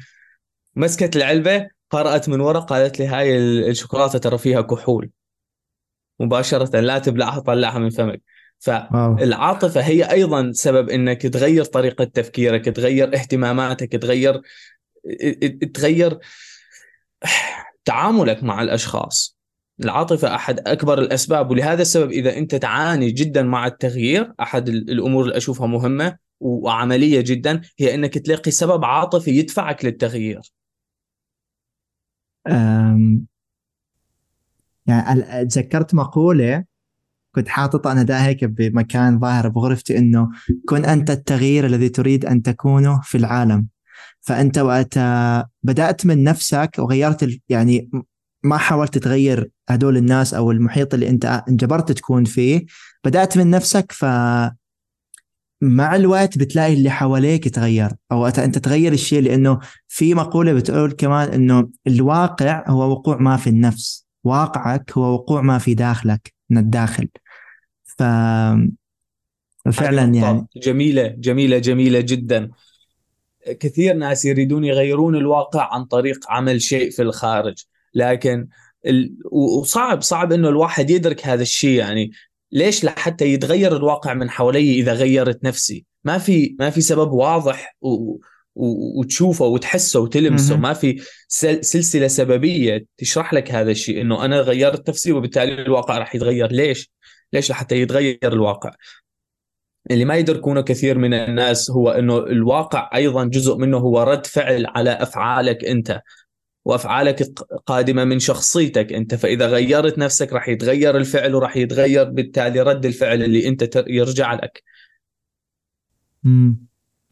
مسكت 0.77 1.17
العلبة 1.17 1.69
قرأت 1.91 2.29
من 2.29 2.41
ورا 2.41 2.61
قالت 2.61 2.99
لي 2.99 3.07
هاي 3.07 3.39
الشوكولاتة 3.39 4.19
ترى 4.19 4.39
فيها 4.39 4.61
كحول. 4.61 5.11
مباشرة 6.21 6.81
لا 6.81 6.99
تبلعها 6.99 7.41
طلعها 7.41 7.79
من 7.79 7.91
فمك. 7.91 8.23
فالعاطفة 8.59 9.81
هي 9.81 10.11
أيضا 10.11 10.53
سبب 10.53 10.91
إنك 10.91 11.23
تغير 11.23 11.65
طريقة 11.65 12.05
تفكيرك 12.05 12.65
تغير 12.65 13.15
اهتماماتك 13.15 13.93
تغير 13.93 14.41
تغير 15.75 16.19
تعاملك 17.85 18.43
مع 18.43 18.63
الأشخاص. 18.63 19.42
العاطفة 19.81 20.35
أحد 20.35 20.61
أكبر 20.69 20.99
الأسباب 20.99 21.51
ولهذا 21.51 21.83
السبب 21.83 22.11
إذا 22.11 22.37
أنت 22.39 22.55
تعاني 22.55 23.11
جدا 23.11 23.43
مع 23.43 23.67
التغيير 23.67 24.33
أحد 24.41 24.69
الأمور 24.69 25.25
اللي 25.25 25.37
أشوفها 25.37 25.67
مهمة 25.67 26.17
وعملية 26.41 27.21
جدا 27.21 27.61
هي 27.79 27.95
أنك 27.95 28.19
تلاقي 28.19 28.51
سبب 28.51 28.85
عاطفي 28.85 29.31
يدفعك 29.31 29.85
للتغيير. 29.85 30.41
أم 32.47 33.27
يعني 34.87 35.47
تذكرت 35.47 35.95
مقولة 35.95 36.65
كنت 37.35 37.49
حاططها 37.49 37.93
أنا 37.93 38.03
دا 38.03 38.27
هيك 38.27 38.45
بمكان 38.45 39.21
ظاهر 39.21 39.49
بغرفتي 39.49 39.99
إنه 39.99 40.31
كن 40.69 40.85
أنت 40.85 41.11
التغيير 41.11 41.67
الذي 41.67 41.89
تريد 41.89 42.27
أن 42.27 42.43
تكونه 42.43 43.01
في 43.05 43.19
العالم. 43.19 43.67
فأنت 44.21 44.59
وقت 44.59 44.99
بدأت 45.63 46.07
من 46.07 46.25
نفسك 46.25 46.77
وغيرت 46.79 47.41
يعني 47.49 47.91
ما 48.43 48.57
حاولت 48.57 48.99
تغير 48.99 49.51
هدول 49.69 49.97
الناس 49.97 50.35
أو 50.35 50.51
المحيط 50.51 50.95
اللي 50.95 51.09
أنت 51.09 51.45
انجبرت 51.49 51.93
تكون 51.93 52.25
فيه 52.25 52.65
بدأت 53.05 53.39
من 53.39 53.51
نفسك 53.51 53.93
ف 53.93 54.05
مع 55.63 55.97
الوقت 55.97 56.39
بتلاقي 56.39 56.75
اللي 56.75 56.91
حواليك 56.91 57.47
يتغير. 57.47 57.91
أو 58.13 58.27
أنت 58.27 58.59
تغير 58.59 58.93
الشيء 58.93 59.23
لأنه 59.23 59.59
في 59.89 60.15
مقولة 60.15 60.53
بتقول 60.53 60.93
كمان 60.93 61.29
إنه 61.29 61.69
الواقع 61.87 62.65
هو 62.69 62.91
وقوع 62.91 63.17
ما 63.17 63.37
في 63.37 63.51
النفس. 63.51 64.07
واقعك 64.25 64.93
هو 64.93 65.15
وقوع 65.15 65.41
ما 65.41 65.59
في 65.59 65.75
داخلك 65.75 66.35
من 66.51 66.59
الداخل. 66.59 67.09
ف 67.85 68.03
فعلا 69.73 70.15
يعني. 70.15 70.47
جميلة 70.57 71.07
جميلة 71.07 71.59
جميلة 71.59 72.01
جدا. 72.01 72.51
كثير 73.61 73.95
ناس 73.95 74.25
يريدون 74.25 74.65
يغيرون 74.65 75.17
الواقع 75.17 75.75
عن 75.75 75.85
طريق 75.85 76.31
عمل 76.31 76.63
شيء 76.63 76.91
في 76.91 77.03
الخارج. 77.03 77.67
لكن 77.95 78.49
ال... 78.87 79.15
وصعب 79.33 80.03
صعب 80.03 80.33
إنه 80.33 80.49
الواحد 80.49 80.91
يدرك 80.91 81.27
هذا 81.27 81.43
الشيء 81.43 81.79
يعني. 81.79 82.11
ليش 82.53 82.85
لحتى 82.85 83.25
يتغير 83.25 83.77
الواقع 83.77 84.15
من 84.15 84.31
حوالي 84.31 84.75
إذا 84.75 84.93
غيرت 84.93 85.45
نفسي؟ 85.45 85.85
ما 86.05 86.19
في 86.19 86.57
ما 86.59 86.71
في 86.71 86.81
سبب 86.81 87.13
واضح 87.13 87.77
و... 87.81 87.89
و... 87.89 89.01
وتشوفه 89.01 89.45
وتحسه 89.45 90.01
وتلمسه. 90.01 90.57
ما 90.57 90.73
في 90.73 91.03
سل... 91.29 91.65
سلسلة 91.65 92.09
سببية 92.09 92.87
تشرح 92.99 93.35
لك 93.35 93.51
هذا 93.51 93.71
الشيء 93.71 94.01
إنه 94.01 94.25
أنا 94.25 94.41
غيرت 94.41 94.89
نفسي 94.89 95.13
وبالتالي 95.13 95.63
الواقع 95.63 95.99
راح 95.99 96.15
يتغير. 96.15 96.53
ليش؟ 96.53 96.91
ليش 97.33 97.51
لحتى 97.51 97.81
يتغير 97.81 98.19
الواقع؟ 98.25 98.71
اللي 99.91 100.05
ما 100.05 100.17
يدركونه 100.17 100.61
كثير 100.61 100.99
من 100.99 101.15
الناس 101.15 101.71
هو 101.71 101.91
إنه 101.91 102.19
الواقع 102.19 102.91
أيضا 102.95 103.25
جزء 103.25 103.57
منه 103.57 103.77
هو 103.79 104.03
رد 104.03 104.27
فعل 104.27 104.67
على 104.67 104.91
أفعالك 104.91 105.65
أنت. 105.65 106.01
وأفعالك 106.65 107.23
قادمة 107.67 108.05
من 108.05 108.19
شخصيتك. 108.19 108.93
أنت 108.93 109.15
فإذا 109.15 109.47
غيرت 109.47 109.99
نفسك 109.99 110.33
راح 110.33 110.49
يتغير 110.49 110.97
الفعل 110.97 111.35
وراح 111.35 111.57
يتغير 111.57 112.05
بالتالي 112.05 112.61
رد 112.61 112.87
الفعل 112.87 113.23
اللي 113.23 113.49
أنت 113.49 113.85
يرجع 113.87 114.35
لك. 114.35 114.63
امم 116.27 116.67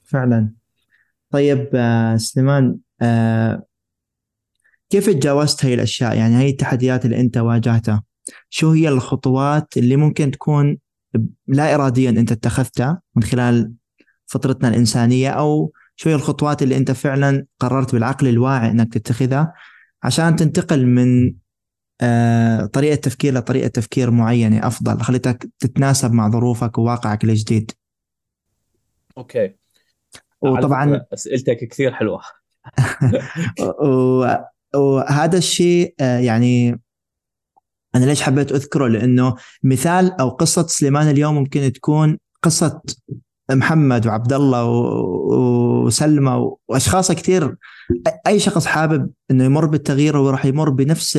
فعلا. 0.04 0.52
طيب 1.30 1.68
آه 1.74 2.16
سليمان 2.16 2.76
آه 3.02 3.62
كيف 4.90 5.10
تجاوزت 5.10 5.64
هاي 5.64 5.74
الأشياء؟ 5.74 6.16
يعني 6.16 6.34
هاي 6.34 6.50
التحديات 6.50 7.04
اللي 7.04 7.20
أنت 7.20 7.38
واجهتها 7.38 8.02
شو 8.50 8.70
هي 8.70 8.88
الخطوات 8.88 9.76
اللي 9.76 9.96
ممكن 9.96 10.30
تكون 10.30 10.78
لا 11.46 11.74
اراديا 11.74 12.10
أنت 12.10 12.32
اتخذتها 12.32 13.02
من 13.16 13.22
خلال 13.22 13.72
فطرتنا 14.26 14.68
الإنسانية 14.68 15.30
أو 15.30 15.72
شو 16.00 16.08
هي 16.08 16.14
الخطوات 16.14 16.62
اللي 16.62 16.76
أنت 16.76 16.90
فعلا 16.90 17.46
قررت 17.58 17.92
بالعقل 17.92 18.28
الواعي 18.28 18.70
إنك 18.70 18.94
تتخذها 18.94 19.52
عشان 20.02 20.36
تنتقل 20.36 20.86
من 20.86 21.34
آه، 22.00 22.66
طريقة 22.66 22.94
تفكير 22.94 23.34
لطريقة 23.34 23.68
تفكير 23.68 24.10
معينة 24.10 24.66
أفضل. 24.66 25.02
خليتك 25.02 25.48
تتناسب 25.58 26.12
مع 26.12 26.30
ظروفك 26.30 26.78
وواقعك 26.78 27.24
الجديد. 27.24 27.72
أوكي. 29.18 29.54
وطبعا 30.40 31.06
أسئلتك 31.14 31.68
كثير 31.68 31.92
حلوة. 31.92 32.20
وهذا 34.74 35.38
الشيء 35.38 35.94
آه، 36.00 36.18
يعني 36.18 36.80
أنا 37.94 38.04
ليش 38.04 38.22
حبيت 38.22 38.52
أذكره؟ 38.52 38.88
لأنه 38.88 39.36
مثال 39.62 40.20
أو 40.20 40.28
قصة 40.28 40.66
سليمان 40.66 41.08
اليوم 41.08 41.34
ممكن 41.34 41.72
تكون 41.72 42.18
قصة 42.42 42.82
محمد 43.54 44.06
وعبد 44.06 44.32
الله 44.32 44.64
وسلمى 45.84 46.50
وأشخاص 46.68 47.12
كثير 47.12 47.56
أي 48.26 48.38
شخص 48.38 48.66
حابب 48.66 49.10
إنه 49.30 49.44
يمر 49.44 49.66
بالتغيير 49.66 50.18
هو 50.18 50.30
راح 50.30 50.46
يمر 50.46 50.70
بنفس 50.70 51.18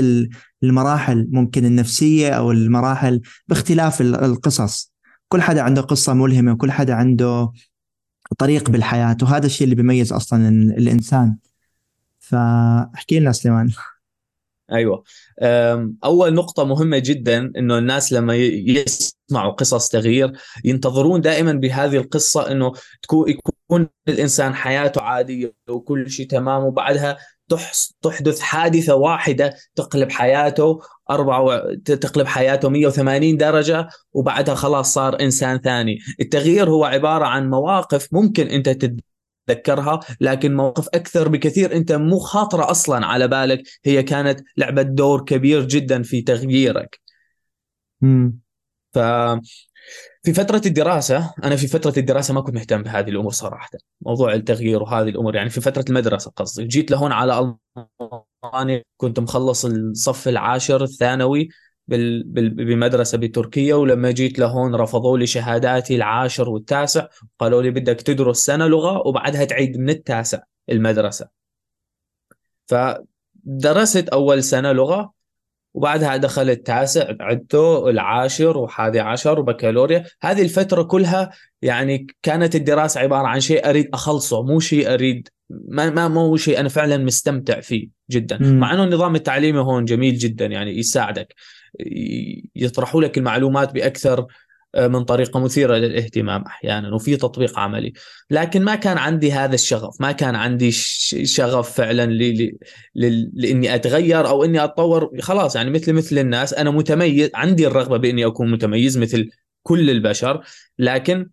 المراحل 0.63 1.27
ممكن 1.31 1.65
النفسية 1.65 2.29
أو 2.29 2.51
المراحل 2.51 3.21
باختلاف 3.47 4.01
القصص. 4.01 4.93
كل 5.27 5.41
حدا 5.41 5.61
عنده 5.61 5.81
قصة 5.81 6.13
ملهمة 6.13 6.51
وكل 6.51 6.71
حدا 6.71 6.93
عنده 6.93 7.51
طريق 8.37 8.69
بالحياة 8.69 9.17
وهذا 9.21 9.45
الشيء 9.45 9.65
اللي 9.65 9.75
بيميز 9.75 10.13
أصلا 10.13 10.49
الإنسان. 10.49 11.35
فاحكي 12.19 13.19
لنا 13.19 13.31
سليمان. 13.31 13.71
أيوه. 14.71 15.03
أول 16.03 16.33
نقطة 16.33 16.63
مهمة 16.63 16.97
جدا 16.97 17.51
إنه 17.57 17.77
الناس 17.77 18.13
لما 18.13 18.35
يسمعوا 18.35 19.51
قصص 19.51 19.89
تغيير 19.89 20.31
ينتظرون 20.65 21.21
دائما 21.21 21.53
بهذه 21.53 21.97
القصة 21.97 22.51
إنه 22.51 22.71
تكون 23.01 23.29
يكون 23.29 23.89
الإنسان 24.07 24.53
حياته 24.53 25.01
عادية 25.01 25.53
وكل 25.69 26.09
شيء 26.11 26.27
تمام 26.27 26.63
وبعدها 26.63 27.17
تحدث 28.01 28.39
حادثة 28.39 28.95
واحدة 28.95 29.53
تقلب 29.75 30.11
حياته 30.11 30.79
أربعة 31.09 31.61
تقلب 31.85 32.27
حياته 32.27 32.69
180 32.69 33.37
درجة 33.37 33.87
وبعدها 34.13 34.55
خلاص 34.55 34.93
صار 34.93 35.21
إنسان 35.21 35.57
ثاني، 35.57 35.99
التغيير 36.19 36.69
هو 36.69 36.85
عبارة 36.85 37.25
عن 37.25 37.49
مواقف 37.49 38.07
ممكن 38.11 38.47
أنت 38.47 38.69
تتذكرها 39.47 39.99
لكن 40.21 40.55
موقف 40.55 40.87
أكثر 40.87 41.27
بكثير. 41.27 41.75
أنت 41.75 41.91
مو 41.91 42.19
خاطرة 42.19 42.71
أصلا 42.71 43.05
على 43.05 43.27
بالك 43.27 43.63
هي 43.85 44.03
كانت 44.03 44.39
لعبة 44.57 44.81
دور 44.81 45.25
كبير 45.25 45.67
جدا 45.67 46.03
في 46.03 46.21
تغييرك. 46.21 46.99
امم 48.03 48.39
ف 48.93 48.99
في 50.23 50.33
فترة 50.33 50.61
الدراسة 50.65 51.33
أنا 51.43 51.55
في 51.55 51.67
فترة 51.67 51.93
الدراسة 51.97 52.33
ما 52.33 52.41
كنت 52.41 52.55
مهتم 52.55 52.83
بهذه 52.83 53.09
الأمور 53.09 53.31
صراحة. 53.31 53.69
موضوع 54.01 54.33
التغيير 54.33 54.83
وهذه 54.83 55.09
الأمور 55.09 55.35
يعني 55.35 55.49
في 55.49 55.61
فترة 55.61 55.85
المدرسة 55.89 56.31
قصدي. 56.35 56.67
جيت 56.67 56.91
لهون 56.91 57.11
على 57.11 57.55
ألمانيا 58.43 58.83
كنت 58.97 59.19
مخلص 59.19 59.65
الصف 59.65 60.27
العاشر 60.27 60.83
الثانوي. 60.83 61.49
بمدرسة 61.87 63.17
بتركيا 63.17 63.75
ولما 63.75 64.11
جيت 64.11 64.39
لهون 64.39 64.75
رفضوا 64.75 65.17
لي 65.17 65.25
شهاداتي 65.25 65.95
العاشر 65.95 66.49
والتاسع 66.49 67.07
قالوا 67.39 67.61
لي 67.61 67.69
بدك 67.69 68.01
تدرس 68.01 68.45
سنة 68.45 68.67
لغة 68.67 69.07
وبعدها 69.07 69.45
تعيد 69.45 69.77
من 69.77 69.89
التاسع 69.89 70.39
المدرسة. 70.69 71.27
فدرست 72.65 74.09
أول 74.09 74.43
سنة 74.43 74.71
لغة 74.71 75.11
وبعدها 75.73 76.17
دخل 76.17 76.49
التاسع 76.49 77.13
عدته 77.19 77.89
العاشر 77.89 78.57
وحادي 78.57 78.99
عشر 78.99 79.39
وبكالوريا. 79.39 80.05
هذه 80.21 80.41
الفترة 80.41 80.83
كلها 80.83 81.31
يعني 81.61 82.07
كانت 82.21 82.55
الدراسة 82.55 83.01
عبارة 83.01 83.27
عن 83.27 83.39
شيء 83.39 83.69
أريد 83.69 83.89
أخلصه 83.93 84.43
مو 84.43 84.59
شيء 84.59 84.93
أريد 84.93 85.29
ما 85.49 85.89
ما 85.89 86.07
مو 86.07 86.37
شيء 86.37 86.59
أنا 86.59 86.69
فعلا 86.69 86.97
مستمتع 86.97 87.59
فيه 87.59 87.87
جدا. 88.11 88.37
مم. 88.41 88.59
مع 88.59 88.73
أنه 88.73 88.83
النظام 88.83 89.15
التعليمي 89.15 89.59
هون 89.59 89.85
جميل 89.85 90.15
جدا 90.15 90.45
يعني 90.45 90.77
يساعدك. 90.77 91.35
يطرحوا 92.55 93.01
لك 93.01 93.17
المعلومات 93.17 93.73
بأكثر 93.73 94.25
آه، 94.75 94.87
من 94.87 95.03
طريقة 95.03 95.39
مثيرة 95.39 95.75
للاهتمام 95.75 96.41
أحيانا 96.41 96.95
وفي 96.95 97.17
تطبيق 97.17 97.59
عملي. 97.59 97.93
لكن 98.29 98.61
ما 98.63 98.75
كان 98.75 98.97
عندي 98.97 99.31
هذا 99.31 99.55
الشغف 99.55 100.01
ما 100.01 100.11
كان 100.11 100.35
عندي 100.35 100.71
شغف 100.71 101.71
فعلا 101.73 102.05
ل... 102.05 102.43
ل... 102.43 102.57
ل... 102.95 103.31
لإني 103.33 103.75
أتغير 103.75 104.27
أو 104.27 104.43
إني 104.43 104.63
أتطور. 104.63 105.21
خلاص 105.21 105.55
يعني 105.55 105.69
مثل 105.69 105.93
مثل 105.93 106.17
الناس 106.17 106.53
أنا 106.53 106.71
متميز 106.71 107.29
عندي 107.35 107.67
الرغبة 107.67 107.97
بإني 107.97 108.25
أكون 108.25 108.51
متميز 108.51 108.97
مثل 108.97 109.29
كل 109.63 109.89
البشر 109.89 110.43
لكن 110.79 111.29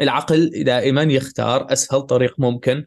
العقل 0.00 0.64
دائما 0.64 1.02
يختار 1.02 1.72
أسهل 1.72 2.02
طريق 2.02 2.34
ممكن 2.40 2.86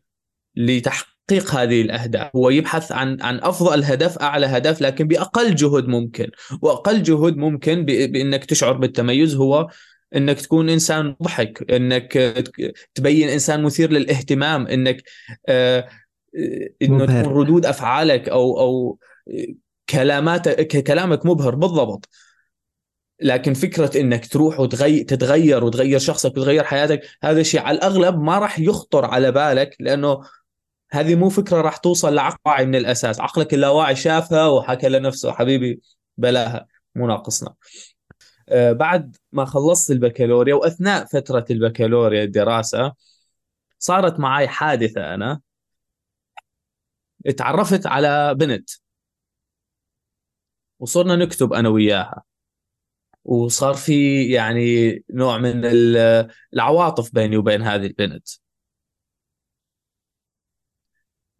لتحقيق 0.55 1.16
هذه 1.31 1.81
الأهداف 1.81 2.35
هو 2.35 2.49
يبحث 2.49 2.91
عن 2.91 3.21
عن 3.21 3.39
أفضل 3.39 3.83
هدف 3.83 4.17
أعلى 4.17 4.45
هدف 4.45 4.81
لكن 4.81 5.07
بأقل 5.07 5.55
جهد 5.55 5.87
ممكن 5.87 6.29
وأقل 6.61 7.03
جهد 7.03 7.37
ممكن. 7.37 7.85
بإنك 7.85 8.45
تشعر 8.45 8.73
بالتميز 8.73 9.35
هو 9.35 9.67
إنك 10.15 10.41
تكون 10.41 10.69
إنسان 10.69 11.15
مضحك 11.19 11.71
إنك 11.71 12.13
تبين 12.95 13.29
إنسان 13.29 13.63
مثير 13.63 13.91
للاهتمام 13.91 14.67
إنك 14.67 15.03
آه، 15.47 15.87
إنه 16.81 17.03
مبهر. 17.03 17.23
تكون 17.23 17.33
ردود 17.33 17.65
أفعالك 17.65 18.29
أو 18.29 18.59
أو 18.59 18.99
كلاماتك 19.89 20.83
كلامك 20.83 21.25
مبهر 21.25 21.55
بالضبط 21.55 22.09
لكن 23.21 23.53
فكرة 23.53 23.99
إنك 23.99 24.27
تروح 24.27 24.59
وتغير 24.59 25.03
تتغير 25.03 25.63
وتغير 25.63 25.99
شخصك 25.99 26.31
وتغير 26.37 26.63
حياتك 26.63 27.01
هذا 27.23 27.41
الشيء 27.41 27.61
على 27.61 27.77
الأغلب 27.77 28.19
ما 28.19 28.39
راح 28.39 28.59
يخطر 28.59 29.05
على 29.05 29.31
بالك 29.31 29.75
لأنه 29.79 30.21
هذه 30.91 31.15
مو 31.15 31.29
فكرة 31.29 31.61
راح 31.61 31.77
توصل 31.77 32.15
لعقل 32.15 32.37
واعي 32.45 32.65
من 32.65 32.75
الأساس. 32.75 33.19
عقلك 33.19 33.53
اللاواعي 33.53 33.95
شافها 33.95 34.47
وحكى 34.47 34.89
لنفسه 34.89 35.31
حبيبي 35.31 35.81
بلاها. 36.17 36.67
مو 36.95 37.07
ناقصنا. 37.07 37.55
آه، 38.49 38.71
بعد 38.71 39.17
ما 39.31 39.45
خلصت 39.45 39.91
البكالوريا 39.91 40.55
وأثناء 40.55 41.05
فترة 41.05 41.45
البكالوريا 41.51 42.23
الدراسة 42.23 42.93
صارت 43.79 44.19
معي 44.19 44.47
حادثة 44.47 45.13
أنا. 45.13 45.41
اتعرفت 47.25 47.87
على 47.87 48.35
بنت. 48.35 48.69
وصرنا 50.79 51.15
نكتب 51.15 51.53
أنا 51.53 51.69
وياها. 51.69 52.23
وصار 53.25 53.73
في 53.73 54.25
يعني 54.31 55.03
نوع 55.09 55.37
من 55.37 55.65
ال- 55.65 56.29
العواطف 56.53 57.13
بيني 57.13 57.37
وبين 57.37 57.61
هذه 57.61 57.85
البنت. 57.85 58.27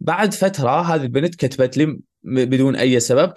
بعد 0.07 0.33
فترة 0.33 0.81
هذه 0.81 1.01
البنت 1.03 1.35
كتبت 1.35 1.77
لي 1.77 1.99
بدون 2.23 2.75
أي 2.75 2.99
سبب 2.99 3.33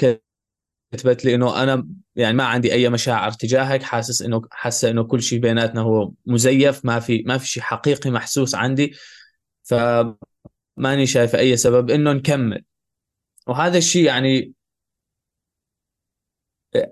كتبت 0.93 1.25
لي 1.25 1.35
إنه 1.35 1.63
أنا 1.63 1.89
يعني 2.17 2.37
ما 2.37 2.45
عندي 2.45 2.73
أي 2.73 2.89
مشاعر 2.89 3.33
تجاهك 3.33 3.83
حاسس 3.83 4.23
إنه 4.23 4.43
حاسة 4.51 4.91
إنه 4.91 5.05
كل 5.05 5.23
شيء 5.23 5.41
بيناتنا 5.41 5.81
هو 5.81 6.13
مزيف 6.27 6.85
ما 6.85 7.01
في 7.01 7.23
ما 7.27 7.39
في 7.39 7.47
شيء 7.49 7.63
حقيقي 7.63 8.11
محسوس 8.11 8.55
عندي. 8.55 8.95
فماني 9.63 11.07
شايف 11.07 11.37
أي 11.37 11.57
سبب 11.57 11.91
إنه 11.91 12.13
نكمل. 12.13 12.65
وهذا 13.47 13.79
الشيء 13.79 14.05
يعني 14.05 14.55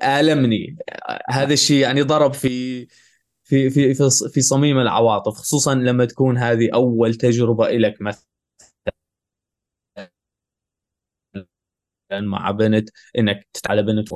آلمني. 0.02 0.76
هذا 1.30 1.52
الشيء 1.52 1.82
يعني 1.82 2.02
ضرب 2.02 2.34
في 2.34 2.86
في 3.44 3.70
في 3.70 3.94
في 4.32 4.40
صميم 4.40 4.78
العواطف 4.78 5.32
خصوصا 5.34 5.74
لما 5.74 6.04
تكون 6.04 6.38
هذه 6.38 6.70
أول 6.74 7.14
تجربة 7.14 7.70
لك 7.70 8.02
مثلا. 8.02 8.27
مع 12.12 12.50
بنت 12.50 12.90
إنك 13.18 13.46
تتعلى 13.52 13.82
بنت 13.82 14.08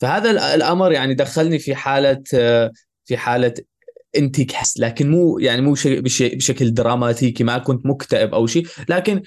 فهذا 0.00 0.30
ال- 0.30 0.38
الأمر 0.38 0.92
يعني 0.92 1.14
دخلني 1.14 1.58
في 1.58 1.74
حالة 1.74 2.22
في 3.04 3.16
حالة 3.16 3.54
انتكاس 4.16 4.78
لكن 4.80 5.10
مو 5.10 5.38
يعني 5.38 5.62
مو 5.62 5.74
بشكل 5.86 6.74
دراماتيكي 6.74 7.44
ما 7.44 7.58
كنت 7.58 7.86
مكتئب 7.86 8.34
أو 8.34 8.46
شيء 8.46 8.66
لكن 8.88 9.22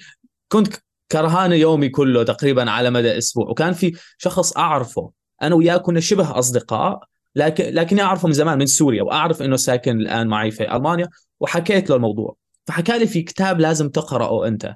كنت 0.48 0.74
كرهان 1.12 1.52
يومي 1.52 1.88
كله 1.88 2.22
تقريبا 2.22 2.70
على 2.70 2.90
مدى 2.90 3.18
أسبوع. 3.18 3.48
وكان 3.48 3.72
في 3.72 3.92
شخص 4.18 4.56
أعرفه 4.56 5.10
أنا 5.42 5.54
وياه 5.54 5.76
كنا 5.76 6.00
شبه 6.00 6.38
أصدقاء 6.38 7.00
لكن 7.36 7.64
لكني 7.64 8.02
أعرفه 8.02 8.26
من 8.28 8.32
زمان 8.34 8.58
من 8.58 8.66
سوريا 8.66 9.02
وأعرف 9.02 9.42
إنه 9.42 9.56
ساكن 9.56 10.00
الآن 10.00 10.26
معي 10.26 10.50
في 10.50 10.76
ألمانيا 10.76 11.08
وحكيت 11.40 11.90
له 11.90 11.96
الموضوع. 11.96 12.36
فحكى 12.66 12.98
لي 12.98 13.06
في 13.06 13.22
كتاب 13.22 13.60
لازم 13.60 13.88
تقرأه 13.88 14.46
أنت. 14.48 14.74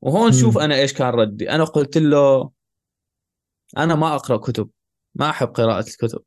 وهون. 0.00 0.32
شوف 0.32 0.58
أنا 0.58 0.74
إيش 0.74 0.92
كان 0.92 1.08
ردي. 1.08 1.50
أنا 1.50 1.64
قلت 1.64 1.98
له 1.98 2.50
أنا 3.76 3.94
ما 3.94 4.14
أقرأ 4.14 4.36
كتب 4.36 4.70
ما 5.14 5.30
أحب 5.30 5.48
قراءة 5.48 5.88
الكتب. 5.88 6.20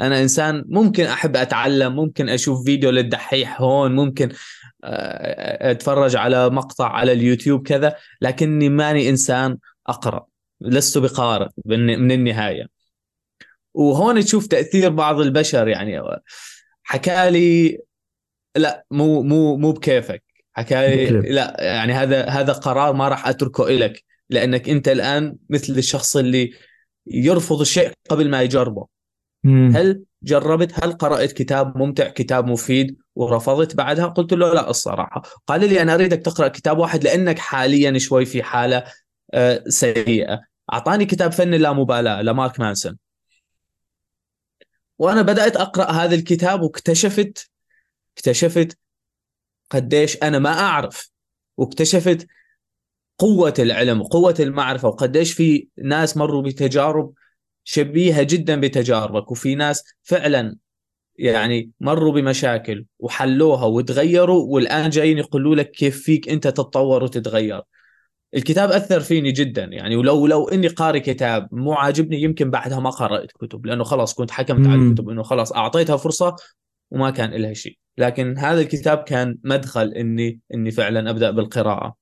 أنا 0.00 0.22
إنسان 0.22 0.64
ممكن 0.68 1.04
أحب 1.04 1.36
أتعلم 1.36 1.96
ممكن 1.96 2.28
أشوف 2.28 2.64
فيديو 2.64 2.90
للدحيح 2.90 3.60
هون 3.60 3.94
ممكن 3.94 4.28
آه، 4.84 5.70
أتفرج 5.70 6.16
على 6.16 6.50
مقطع 6.50 6.88
على 6.88 7.12
اليوتيوب 7.12 7.66
كذا 7.66 7.96
لكني 8.20 8.68
ماني 8.68 9.08
إنسان 9.08 9.58
أقرأ 9.86 10.26
لست 10.60 10.98
بقارئ 10.98 11.48
من 11.66 12.12
النهاية. 12.12 12.66
وهون 13.74 14.20
تشوف 14.20 14.46
تأثير 14.46 14.90
بعض 14.90 15.20
البشر 15.20 15.68
يعني 15.68 16.02
حكى 16.82 17.30
لي 17.30 17.78
لا 18.56 18.86
مو 18.90 19.22
مو 19.22 19.56
مو 19.56 19.72
بكيفك. 19.72 20.25
حكى 20.56 20.96
لي. 20.96 21.20
لا 21.20 21.56
يعني 21.58 21.92
هذا 21.92 22.26
هذا 22.26 22.52
قرار 22.52 22.92
ما 22.92 23.08
راح 23.08 23.28
أتركه 23.28 23.70
لك 23.70 24.04
لأنك 24.30 24.68
أنت 24.68 24.88
الآن 24.88 25.36
مثل 25.50 25.72
الشخص 25.72 26.16
اللي 26.16 26.52
يرفض 27.06 27.60
الشيء 27.60 27.92
قبل 28.10 28.30
ما 28.30 28.42
يجربه. 28.42 28.86
مم. 29.44 29.72
هل 29.76 30.02
جربت؟ 30.22 30.84
هل 30.84 30.92
قرأت 30.92 31.32
كتاب 31.32 31.78
ممتع 31.78 32.08
كتاب 32.08 32.46
مفيد 32.46 32.96
ورفضت؟ 33.14 33.76
بعدها 33.76 34.06
قلت 34.06 34.32
له 34.32 34.54
لا 34.54 34.70
الصراحة. 34.70 35.22
قال 35.46 35.60
لي 35.60 35.82
أنا 35.82 35.94
أريدك 35.94 36.18
تقرأ 36.18 36.48
كتاب 36.48 36.78
واحد 36.78 37.04
لأنك 37.04 37.38
حاليا 37.38 37.98
شوي 37.98 38.24
في 38.24 38.42
حالة 38.42 38.84
آه، 39.34 39.64
سيئة. 39.68 40.40
أعطاني 40.72 41.06
كتاب 41.06 41.32
فن 41.32 41.54
اللامبالاة 41.54 42.22
لمارك 42.22 42.60
مانسون. 42.60 42.98
وأنا 44.98 45.22
بدأت 45.22 45.56
أقرأ 45.56 45.90
هذا 45.90 46.14
الكتاب 46.14 46.62
واكتشفت 46.62 47.50
اكتشفت 48.16 48.78
قديش 49.70 50.16
أنا 50.22 50.38
ما 50.38 50.50
أعرف. 50.50 51.10
واكتشفت 51.56 52.26
قوة 53.18 53.54
العلم 53.58 54.00
وقوة 54.00 54.34
المعرفة 54.40 54.88
وقديش 54.88 55.32
في 55.32 55.68
ناس 55.78 56.16
مروا 56.16 56.42
بتجارب 56.42 57.12
شبيهة 57.64 58.22
جدا 58.22 58.60
بتجاربك. 58.60 59.30
وفي 59.30 59.54
ناس 59.54 59.84
فعلا 60.02 60.56
يعني 61.18 61.70
مروا 61.80 62.12
بمشاكل 62.12 62.84
وحلوها 62.98 63.64
وتغيروا 63.64 64.44
والآن 64.54 64.90
جايين 64.90 65.18
يقولوا 65.18 65.54
لك 65.54 65.70
كيف 65.70 66.02
فيك 66.02 66.28
أنت 66.28 66.48
تتطور 66.48 67.04
وتتغير. 67.04 67.62
الكتاب 68.34 68.70
أثر 68.70 69.00
فيني 69.00 69.32
جدا 69.32 69.64
يعني. 69.64 69.96
ولو 69.96 70.26
لو 70.26 70.48
إني 70.48 70.68
قاري 70.68 71.00
كتاب 71.00 71.48
مو 71.52 71.72
عاجبني 71.72 72.22
يمكن 72.22 72.50
بعدها 72.50 72.80
ما 72.80 72.90
قرأت 72.90 73.32
كتب 73.32 73.66
لأنه 73.66 73.84
خلاص 73.84 74.14
كنت 74.14 74.30
حكمت 74.30 74.66
على. 74.66 74.82
الكتب 74.82 75.08
إنه 75.08 75.22
خلاص 75.22 75.52
أعطيتها 75.52 75.96
فرصة 75.96 76.36
وما 76.90 77.10
كان 77.10 77.30
لها 77.30 77.52
شيء. 77.52 77.78
لكن 77.98 78.38
هذا 78.38 78.60
الكتاب 78.60 78.98
كان 78.98 79.38
مدخل 79.44 79.88
إني 79.92 80.40
إني 80.54 80.70
فعلا 80.70 81.10
أبدأ 81.10 81.30
بالقراءة. 81.30 81.96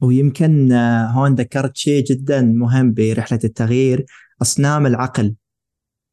ويمكن 0.00 0.72
آه، 0.72 1.06
هون 1.06 1.34
ذكرت 1.34 1.76
شيء 1.76 2.04
جدا 2.04 2.40
مهم 2.42 2.92
برحلة 2.92 3.40
التغيير 3.44 4.04
أصنام 4.42 4.86
العقل. 4.86 5.34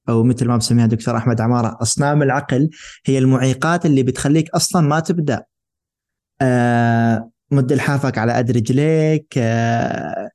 أو 0.09 0.23
مثل 0.23 0.47
ما 0.47 0.57
بسميها 0.57 0.85
دكتور 0.85 1.17
أحمد 1.17 1.41
عمارة 1.41 1.77
أصنام 1.81 2.23
العقل 2.23 2.69
هي 3.05 3.17
المعيقات 3.17 3.85
اللي 3.85 4.03
بتخليك 4.03 4.49
أصلا 4.49 4.87
ما 4.87 4.99
تبدأ. 4.99 5.43
آه، 6.41 7.31
مد 7.51 7.73
لحافك 7.73 8.17
على 8.17 8.33
قد 8.33 8.51
رجليك 8.51 9.33
آه، 9.37 10.29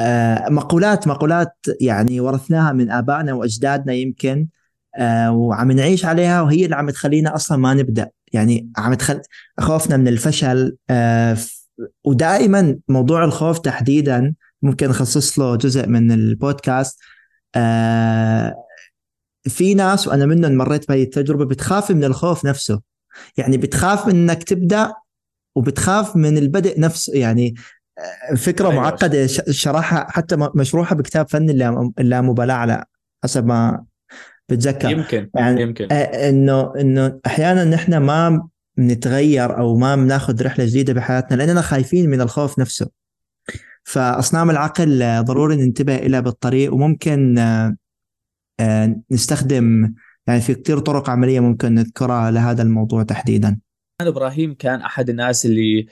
آه، 0.00 0.48
مقولات 0.48 1.08
مقولات 1.08 1.56
يعني 1.80 2.20
ورثناها 2.20 2.72
من 2.72 2.90
آبائنا 2.90 3.32
وأجدادنا 3.32 3.92
يمكن. 3.92 4.48
آه، 4.98 5.32
وعم 5.32 5.72
نعيش 5.72 6.04
عليها 6.04 6.42
وهي 6.42 6.64
اللي 6.64 6.76
عم 6.76 6.90
تخلينا 6.90 7.34
أصلا 7.34 7.58
ما 7.58 7.74
نبدأ. 7.74 8.10
يعني 8.32 8.68
عم 8.76 8.94
تخل 8.94 9.20
خوفنا 9.60 9.96
من 9.96 10.08
الفشل 10.08 10.76
آه، 10.90 11.36
ودائما 12.04 12.78
موضوع 12.88 13.24
الخوف 13.24 13.58
تحديدا 13.58 14.34
ممكن 14.62 14.88
نخصص 14.88 15.38
له 15.38 15.56
جزء 15.56 15.86
من 15.88 16.12
البودكاست. 16.12 16.98
آه، 17.54 18.54
في 19.48 19.74
ناس 19.74 20.08
وأنا 20.08 20.26
منهم 20.26 20.52
مريت 20.52 20.88
بهي 20.88 21.02
التجربة 21.02 21.44
بتخاف 21.44 21.90
من 21.90 22.04
الخوف 22.04 22.44
نفسه. 22.44 22.80
يعني 23.36 23.56
بتخاف 23.56 24.06
من 24.06 24.14
إنك 24.14 24.42
تبدأ 24.42 24.92
وبتخاف 25.54 26.16
من 26.16 26.38
البدء 26.38 26.80
نفسه. 26.80 27.12
يعني 27.18 27.54
فكرة 28.36 28.70
أيوة. 28.70 28.80
معقدة 28.82 29.26
شرحها 29.50 30.06
حتى 30.10 30.36
مشروحه 30.54 30.94
بكتاب 30.94 31.28
فن 31.28 31.50
اللا- 31.50 31.92
اللامبالاة 31.98 32.54
على 32.54 32.84
حسب 33.24 33.46
ما 33.46 33.84
بتذكر. 34.48 34.90
يمكن 34.90 35.30
يعني 35.34 35.62
يمكن. 35.62 35.88
آه، 35.92 36.28
إنه 36.28 36.72
إنه 36.80 37.20
أحيانا 37.26 37.64
نحن 37.64 37.96
ما 37.96 38.48
بنتغير 38.76 39.58
أو 39.58 39.76
ما 39.76 39.96
بناخذ 39.96 40.42
رحلة 40.42 40.64
جديدة 40.64 40.92
بحياتنا 40.92 41.36
لأننا 41.36 41.60
خايفين 41.60 42.10
من 42.10 42.20
الخوف 42.20 42.58
نفسه. 42.58 42.90
فأصنام 43.84 44.50
العقل 44.50 45.22
ضروري 45.24 45.56
ننتبه 45.56 45.96
لها 45.96 46.20
بالطريق 46.20 46.74
وممكن 46.74 47.38
آه، 47.38 47.76
آه، 48.60 48.96
نستخدم 49.10 49.94
يعني 50.26 50.40
في 50.40 50.54
كثير 50.54 50.78
طرق 50.78 51.10
عملية 51.10 51.40
ممكن 51.40 51.74
نذكرها 51.74 52.30
لهذا 52.30 52.62
الموضوع 52.62 53.02
تحديدا. 53.02 53.58
إبراهيم 54.00 54.54
كان 54.54 54.80
أحد 54.80 55.10
الناس 55.10 55.46
اللي 55.46 55.86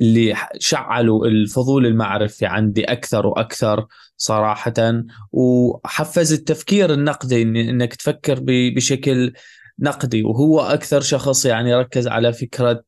اللي 0.00 0.34
شعلوا 0.58 1.26
الفضول 1.26 1.86
المعرفي 1.86 2.46
عندي 2.46 2.84
أكثر 2.84 3.26
وأكثر. 3.26 3.86
صراحة. 4.16 5.02
وحفز 5.32 6.32
التفكير 6.32 6.92
النقدي 6.92 7.42
إنك 7.42 7.94
تفكر 7.94 8.38
بشكل 8.46 9.32
نقدي. 9.78 10.22
وهو 10.24 10.60
أكثر 10.60 11.00
شخص 11.00 11.46
يعني 11.46 11.74
ركز 11.74 12.08
على 12.08 12.32
فكرة 12.32 12.84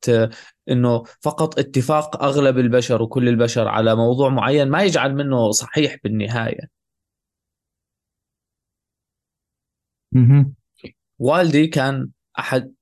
إنه 0.70 1.04
فقط 1.20 1.58
اتفاق 1.58 2.22
أغلب 2.22 2.58
البشر 2.58 3.02
وكل 3.02 3.28
البشر 3.28 3.68
على 3.68 3.94
موضوع 3.96 4.28
معين 4.28 4.68
ما 4.68 4.82
يجعل 4.82 5.14
منه 5.14 5.50
صحيح 5.50 5.96
بالنهاية. 6.04 6.78
والدي 11.18 11.66
كان 11.66 12.08
أحد 12.38 12.72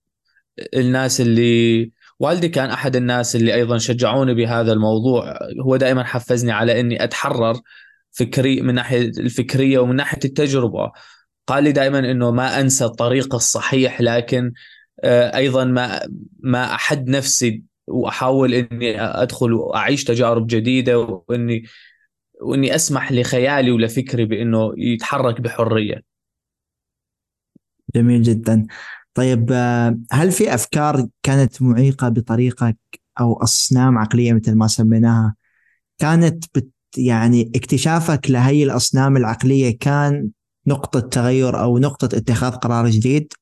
الناس 0.75 1.21
اللي 1.21 1.91
والدي 2.19 2.49
كان 2.49 2.71
أحد 2.71 2.97
الناس 2.97 3.37
اللي 3.37 3.55
أيضا 3.55 3.79
شجعوني 3.79 4.35
بهذا 4.35 4.73
الموضوع. 4.73 5.39
هو 5.61 5.77
دائما 5.77 6.05
حفزني 6.05 6.53
على 6.53 6.81
إني 6.81 7.05
أتحرر 7.05 7.61
فكري 8.17 8.61
من 8.61 8.75
ناحية 8.75 9.01
الفكرية 9.01 9.79
ومن 9.79 9.97
ناحية 9.97 10.19
التجربة. 10.25 10.93
قال 11.47 11.65
لي 11.65 11.73
دائما 11.73 11.99
إنه 11.99 12.31
ما 12.31 12.61
أنسى 12.61 12.85
الطريق 12.85 13.35
الصحيح 13.35 14.01
لكن 14.01 14.53
آه، 15.05 15.37
أيضا 15.37 15.65
ما 15.65 16.01
ما 16.41 16.75
أحد 16.75 17.09
نفسي 17.09 17.63
وأحاول 17.87 18.55
إني 18.55 19.01
أدخل 19.01 19.53
وأعيش 19.53 20.05
تجارب 20.05 20.47
جديدة 20.47 20.99
وإني 20.99 21.65
وإني 22.41 22.75
أسمح 22.75 23.13
لخيالي 23.13 23.71
ولفكري 23.71 24.25
بإنه 24.25 24.73
يتحرك 24.77 25.41
بحرية. 25.41 26.03
جميل 27.95 28.23
جدا. 28.23 28.67
طيب 29.15 29.53
آه، 29.53 29.99
هل 30.13 30.33
في 30.33 30.55
أفكار 30.55 31.07
كانت 31.23 31.63
معيقة 31.63 32.09
بطريقك 32.09 32.77
أو 33.21 33.43
أصنام 33.43 33.99
عقلية 33.99 34.33
مثل 34.33 34.55
ما 34.55 34.67
سميناها 34.67 35.35
كانت 35.99 36.45
بت 36.55 36.76
يعني 36.99 37.53
اكتشافك 37.55 38.31
لهي 38.31 38.63
الأصنام 38.63 39.17
العقلية 39.17 39.79
كان 39.79 40.31
نقطة 40.67 41.01
تغير 41.01 41.61
أو 41.61 41.79
نقطة 41.79 42.17
اتخاذ 42.17 42.53
قرار 42.53 42.89
جديد؟ 42.89 43.33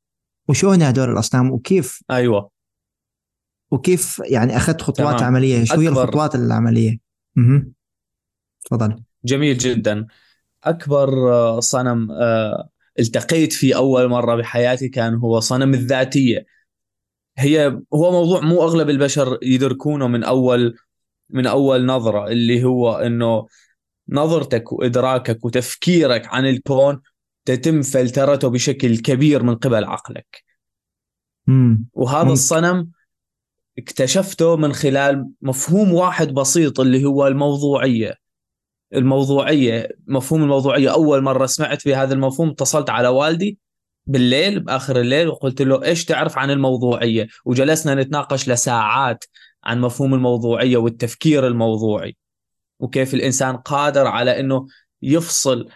وشو 0.48 0.70
هن 0.70 0.82
هدول 0.82 1.10
الأصنام؟ 1.10 1.50
وكيف 1.50 2.00
أيوه. 2.10 2.50
وكيف 3.70 4.22
يعني 4.24 4.56
أخذت 4.56 4.82
خطوات 4.82 5.18
تمام. 5.18 5.24
عملية؟ 5.24 5.64
شو 5.64 5.80
هي 5.80 5.88
الخطوات 5.88 6.34
العملية؟ 6.34 6.98
أها 7.38 7.66
تفضل. 8.64 8.96
جميل 9.24 9.58
جدا. 9.58 10.06
أكبر 10.64 11.32
آه، 11.32 11.60
صنم 11.60 12.10
آه، 12.10 12.68
التقيت 12.98 13.52
فيه 13.52 13.76
أول 13.76 14.08
مرة 14.08 14.36
بحياتي 14.36 14.88
كان 14.88 15.14
هو 15.14 15.40
صنم 15.40 15.74
الذاتية. 15.74 16.46
هي 17.38 17.80
هو 17.94 18.12
موضوع 18.12 18.40
مو 18.40 18.62
أغلب 18.62 18.90
البشر 18.90 19.38
يدركونه 19.42 20.08
من 20.08 20.24
أول 20.24 20.76
من 21.30 21.46
أول 21.46 21.86
نظرة 21.86 22.26
اللي 22.26 22.64
هو 22.64 22.96
إنه 22.96 23.46
نظرتك 24.08 24.72
وإدراكك 24.72 25.44
وتفكيرك 25.44 26.26
عن 26.26 26.46
الكون 26.46 27.00
تتم 27.44 27.82
فلترته 27.82 28.48
بشكل 28.48 28.98
كبير 28.98 29.42
من 29.42 29.54
قبل 29.54 29.84
عقلك. 29.84 30.44
امم 31.48 31.84
وهذا 31.92 32.22
ممكن. 32.22 32.32
الصنم 32.32 32.90
اكتشفته 33.78 34.56
من 34.56 34.72
خلال 34.72 35.30
مفهوم 35.42 35.92
واحد 35.92 36.34
بسيط 36.34 36.80
اللي 36.80 37.04
هو 37.04 37.26
الموضوعية. 37.26 38.14
الموضوعية 38.94 39.88
مفهوم 40.06 40.42
الموضوعية 40.42 40.92
أول 40.92 41.22
مرة 41.22 41.46
سمعت 41.46 41.88
بهذا 41.88 42.14
المفهوم 42.14 42.48
اتصلت 42.48 42.90
على 42.90 43.08
والدي 43.08 43.58
بالليل 44.06 44.60
بآخر 44.60 45.00
الليل 45.00 45.28
وقلت 45.28 45.62
له 45.62 45.84
إيش 45.84 46.04
تعرف 46.04 46.38
عن 46.38 46.50
الموضوعية؟ 46.50 47.28
وجلسنا 47.44 47.94
نتناقش 47.94 48.48
لساعات. 48.48 49.24
عن 49.64 49.80
مفهوم 49.80 50.14
الموضوعية 50.14 50.76
والتفكير 50.76 51.46
الموضوعي 51.46 52.16
وكيف 52.78 53.14
الإنسان 53.14 53.56
قادر 53.56 54.06
على 54.06 54.40
أنه 54.40 54.66
يفصل 55.02 55.68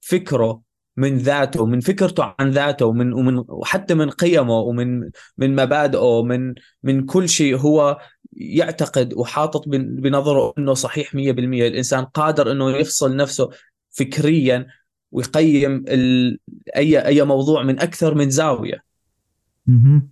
فكره 0.00 0.62
من 0.96 1.18
ذاته 1.18 1.66
من 1.66 1.80
فكرته 1.80 2.34
عن 2.38 2.50
ذاته 2.50 2.86
ومن 2.86 3.12
ومن 3.12 3.44
وحتى 3.48 3.94
من 3.94 4.10
قيمه 4.10 4.58
ومن 4.58 5.10
من 5.38 5.56
مبادئه 5.56 6.22
من 6.22 6.54
من 6.82 7.06
كل 7.06 7.28
شيء 7.28 7.56
هو 7.56 7.98
يعتقد 8.32 9.14
وحاطط 9.14 9.68
بن- 9.68 9.96
بنظره 10.00 10.54
إنه 10.58 10.74
صحيح 10.74 11.14
100% 11.14 11.18
الإنسان 11.68 12.04
قادر 12.04 12.52
إنه 12.52 12.70
يفصل 12.70 13.16
نفسه 13.16 13.50
فكريا 13.90 14.66
ويقيم. 15.12 15.84
أي 16.76 17.06
أي 17.06 17.22
موضوع 17.24 17.62
من 17.62 17.80
أكثر 17.80 18.14
من 18.14 18.30
زاوية 18.30 18.82
مهم. 19.66 20.08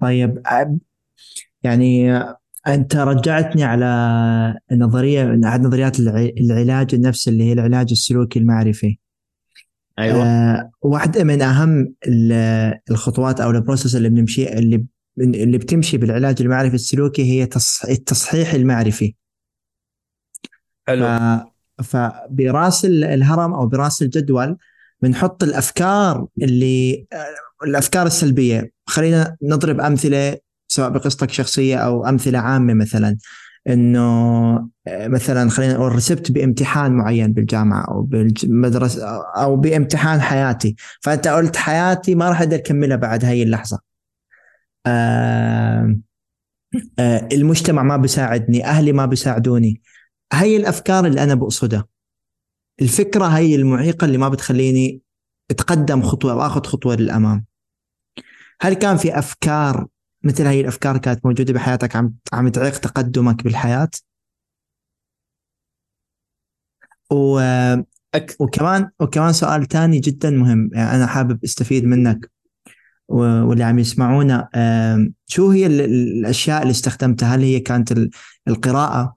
طيب 0.00 0.42
أب- 0.48 0.78
يعني 1.62 2.20
أنت 2.68 2.96
رجعتني 2.96 3.64
على 3.64 4.58
نظرية 4.72 5.40
أحد 5.44 5.60
نظريات 5.60 6.00
الع- 6.00 6.30
العلاج 6.40 6.94
النفسي 6.94 7.30
اللي 7.30 7.44
هي 7.44 7.52
العلاج 7.52 7.88
السلوكي 7.90 8.38
المعرفي. 8.38 8.98
أيوه. 9.98 10.24
آه 10.26 10.70
واحدة 10.82 11.24
من 11.24 11.42
أهم 11.42 11.94
ال- 12.06 12.78
الخطوات 12.90 13.40
أو 13.40 13.50
ال 13.50 13.56
process 13.56 13.96
اللي 13.96 14.08
بنمشي 14.08 14.52
اللي 14.52 14.84
اللي 15.18 15.58
بتمشي 15.58 15.96
بالعلاج 15.96 16.42
المعرفي 16.42 16.74
السلوكي 16.74 17.22
هي 17.22 17.46
تص- 17.46 17.88
التصحيح 17.90 18.54
المعرفي. 18.54 19.14
حلو. 20.88 21.06
فبراس 21.84 22.84
ال- 22.84 23.04
الهرم 23.04 23.54
أو 23.54 23.66
براس 23.66 24.02
الجدول 24.02 24.56
بنحط 25.02 25.42
الأفكار 25.42 26.26
اللي 26.42 27.06
الأفكار 27.64 28.06
السلبية. 28.06 28.72
خلينا 28.90 29.36
نضرب 29.42 29.80
أمثلة 29.80 30.38
سواء 30.68 30.90
بقصتك 30.90 31.30
شخصية 31.30 31.76
أو 31.76 32.06
أمثلة 32.06 32.38
عامة 32.38 32.74
مثلا 32.74 33.16
إنه 33.68 34.00
آه، 34.86 35.08
مثلا 35.08 35.50
خلينا 35.50 35.74
نقول 35.74 35.92
رسبت 35.94 36.32
بامتحان 36.32 36.92
معين 36.92 37.32
بالجامعة 37.32 37.84
أو 37.88 38.02
بالمدرسة 38.02 39.06
أو 39.22 39.56
بامتحان 39.56 40.20
حياتي. 40.20 40.76
فأنت 41.02 41.28
قلت 41.28 41.56
حياتي 41.56 42.14
ما 42.14 42.28
راح 42.28 42.40
أقدر 42.40 42.56
أكملها 42.56 42.96
بعد 42.96 43.24
هاي 43.24 43.42
اللحظة. 43.42 43.80
آه 44.86 45.96
المجتمع 47.32 47.82
ما 47.82 47.96
بيساعدني 47.96 48.64
أهلي 48.64 48.92
ما 48.92 49.06
بيساعدوني. 49.06 49.82
هي 50.32 50.56
الأفكار 50.56 51.06
اللي 51.06 51.22
أنا 51.22 51.34
بقصدها. 51.34 51.86
الفكرة 52.82 53.24
هي 53.26 53.54
المعيقة 53.54 54.04
اللي 54.04 54.18
ما 54.18 54.28
بتخليني 54.28 55.00
أتقدم 55.50 56.02
خطوة 56.02 56.34
وآخذ 56.34 56.64
خطوة 56.64 56.96
للأمام. 56.96 57.49
هل 58.60 58.74
كان 58.74 58.96
في 58.96 59.18
أفكار 59.18 59.86
مثل 60.24 60.46
هي 60.46 60.60
الأفكار 60.60 60.98
كانت 60.98 61.26
موجودة 61.26 61.52
بحياتك 61.52 61.96
عم 61.96 62.14
عم 62.32 62.48
تعيق 62.48 62.78
تقدمك 62.78 63.44
بالحياة؟ 63.44 63.88
و... 67.12 67.38
أك... 68.14 68.36
وكمان 68.40 68.90
وكمان 69.00 69.32
سؤال 69.32 69.66
تاني 69.66 69.98
جدا 69.98 70.30
مهم 70.30 70.70
يعني 70.72 70.96
أنا 70.96 71.06
حابب 71.06 71.44
أستفيد 71.44 71.84
منك 71.84 72.30
واللي 73.08 73.64
عم 73.64 73.78
يسمعونا 73.78 74.48
شو 75.26 75.50
هي 75.50 75.66
ال- 75.66 75.80
ال- 75.80 76.20
الأشياء 76.20 76.62
اللي 76.62 76.70
استخدمتها؟ 76.70 77.34
هل 77.34 77.40
هي 77.42 77.60
كانت 77.60 77.92
ال- 77.92 78.10
القراءة 78.48 79.16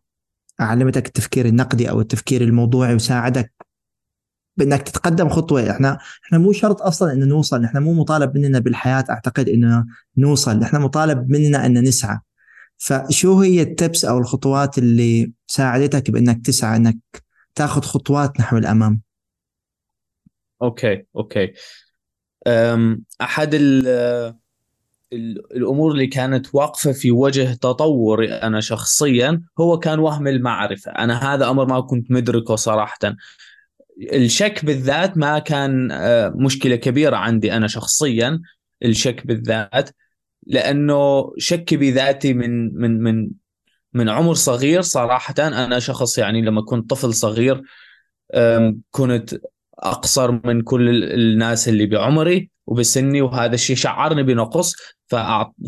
علمتك 0.60 1.08
التفكير 1.08 1.46
النقدي 1.46 1.90
أو 1.90 2.02
التفكير 2.02 2.42
الموضوعي 2.42 2.96
وساعدك 2.96 3.54
بأنك 4.58 4.82
تتقدم 4.82 5.30
خطوة. 5.30 5.72
إحنا 5.72 5.98
إحنا 6.26 6.38
مو 6.38 6.52
شرط 6.52 6.82
أصلا 6.82 7.14
ان 7.14 7.28
نوصل 7.28 7.64
إحنا 7.64 7.80
مو 7.80 7.94
مطالب 7.94 8.38
مننا 8.38 8.60
بالحياة. 8.60 9.06
أعتقد 9.10 9.50
إنه 9.50 9.86
نوصل. 10.18 10.64
إحنا 10.64 10.80
مطالب 10.80 11.30
مننا 11.30 11.66
ان 11.66 11.84
نسعى. 11.84 12.20
فشو 12.78 13.40
هي 13.42 13.62
التبس 13.62 14.06
أو 14.06 14.18
الخطوات 14.18 14.78
اللي 14.78 15.32
ساعدتك 15.48 16.12
بأنك 16.12 16.46
تسعى 16.46 16.78
إنك 16.78 16.98
تاخذ 17.56 17.82
خطوات 17.82 18.40
نحو 18.40 18.58
الأمام؟ 18.58 19.02
Okay 20.62 21.06
okay. 21.16 21.54
أحد. 23.22 23.50
ال- 23.54 24.36
الأمور 25.56 25.92
اللي 25.92 26.08
كانت 26.08 26.56
واقفة 26.56 26.92
في 26.92 27.12
وجه 27.12 27.54
تطوري 27.54 28.34
أنا 28.34 28.62
شخصيا 28.62 29.42
هو 29.60 29.80
كان 29.80 30.00
وهم 30.00 30.28
المعرفة. 30.28 30.92
أنا 30.92 31.34
هذا 31.34 31.50
أمر 31.50 31.66
ما 31.66 31.82
كنت 31.82 32.12
مدركه 32.12 32.56
صراحة. 32.56 33.00
الشك 34.02 34.66
بالذات 34.66 35.18
ما 35.18 35.40
كان 35.40 35.92
آه، 35.92 36.34
مشكلة 36.36 36.76
كبيرة 36.76 37.16
عندي 37.16 37.54
أنا 37.54 37.68
شخصيا 37.68 38.42
الشك 38.84 39.28
بالذات 39.28 39.90
لأنه 40.48 41.32
شكي 41.38 41.78
بذاتي 41.78 42.34
من 42.34 42.76
من 42.76 43.04
من 43.04 43.30
من 43.94 44.10
عمر 44.10 44.34
صغير 44.34 44.82
صراحة. 44.82 45.34
أنا 45.40 45.80
شخص 45.80 46.18
يعني 46.18 46.42
لما 46.42 46.62
كنت 46.62 46.90
طفل 46.90 47.14
صغير 47.14 47.62
كنت 48.92 49.36
أقصر 49.80 50.32
من 50.32 50.62
كل 50.62 51.04
الناس 51.14 51.70
اللي 51.70 51.86
بعمري 51.86 52.50
وبسني 52.68 53.22
وهذا 53.22 53.56
الشيء 53.56 53.76
شعرني 53.76 54.24
بنقص 54.24 54.76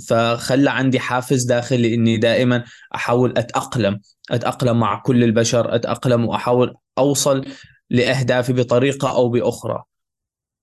فخلى 0.07 0.69
عندي 0.69 0.99
حافز 0.99 1.43
داخلي 1.43 1.93
إني 1.93 2.17
دائما 2.17 2.63
أحاول 2.95 3.33
أتأقلم 3.37 3.99
أتأقلم 4.31 4.79
مع 4.79 4.99
كل 4.99 5.23
البشر 5.23 5.75
أتأقلم 5.75 6.25
وأحاول 6.25 6.75
أوصل 6.97 7.45
لأهدافي 7.89 8.53
بطريقة 8.53 9.15
أو 9.15 9.29
بأخرى. 9.29 9.83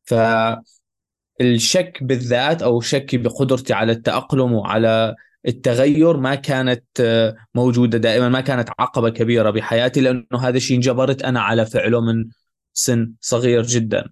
فالشك 0.05 2.03
بالذات 2.03 2.62
أو 2.62 2.81
شكي 2.81 3.16
بقدرتي 3.18 3.73
على 3.73 3.93
التأقلم 3.93 4.53
وعلى 4.53 5.14
التغير 5.49 6.16
ما 6.16 6.35
كانت 6.35 6.85
موجودة 7.55 7.99
دائما 7.99 8.29
ما 8.29 8.41
كانت 8.41 8.68
عقبة 8.79 9.11
كبيرة 9.11 9.51
بحياتي 9.51 10.01
لأنه 10.01 10.39
هذا 10.41 10.57
الشيء 10.57 10.77
انجبرت 10.77 11.23
أنا 11.23 11.41
على 11.41 11.66
فعله 11.66 12.01
من 12.01 12.25
سن 12.73 13.12
صغير 13.20 13.62
جدا. 13.62 14.11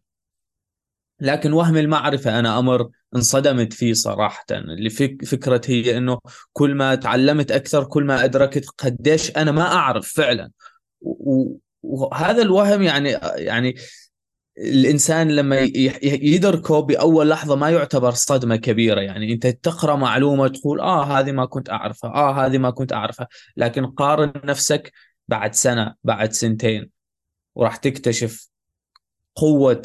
لكن 1.21 1.53
وهم 1.53 1.77
المعرفة 1.77 2.39
أنا 2.39 2.59
أمر 2.59 2.89
انصدمت 3.17 3.73
فيه 3.73 3.93
صراحة. 3.93 4.45
اللي 4.51 4.91
فكرة 5.27 5.61
هي 5.67 5.97
أنه 5.97 6.19
كل 6.53 6.75
ما 6.75 6.95
تعلمت 6.95 7.53
أكثر 7.53 7.85
كل 7.85 8.05
ما 8.05 8.25
أدركت 8.25 8.67
قديش 8.79 9.37
أنا 9.37 9.53
ما 9.53 9.63
أعرف 9.63 10.13
فعلا. 10.13 10.51
وهذا 11.83 12.43
الوهم 12.43 12.83
يعني 12.83 13.11
يعني 13.37 13.75
الإنسان 14.59 15.31
لما 15.31 15.59
يدركه 16.03 16.81
باول 16.81 17.29
لحظة 17.29 17.57
ما 17.57 17.71
يعتبر 17.71 18.11
صدمة 18.11 18.57
كبيرة 18.57 19.01
يعني 19.01 19.33
أنت 19.33 19.47
تقرأ 19.47 19.97
معلومة 19.97 20.49
تقول 20.49 20.81
آه 20.81 21.05
هذه 21.05 21.33
ما 21.33 21.47
كنت 21.47 21.71
أعرفها 21.71 22.11
آه 22.11 22.47
هذه 22.47 22.59
ما 22.59 22.71
كنت 22.71 22.93
أعرفها 22.93 23.29
لكن 23.57 23.87
قارن 23.87 24.33
نفسك 24.45 24.93
بعد 25.29 25.55
سنة 25.55 25.95
بعد 26.05 26.33
سنتين 26.33 26.91
وراح 27.55 27.77
تكتشف 27.77 28.49
قوة 29.35 29.83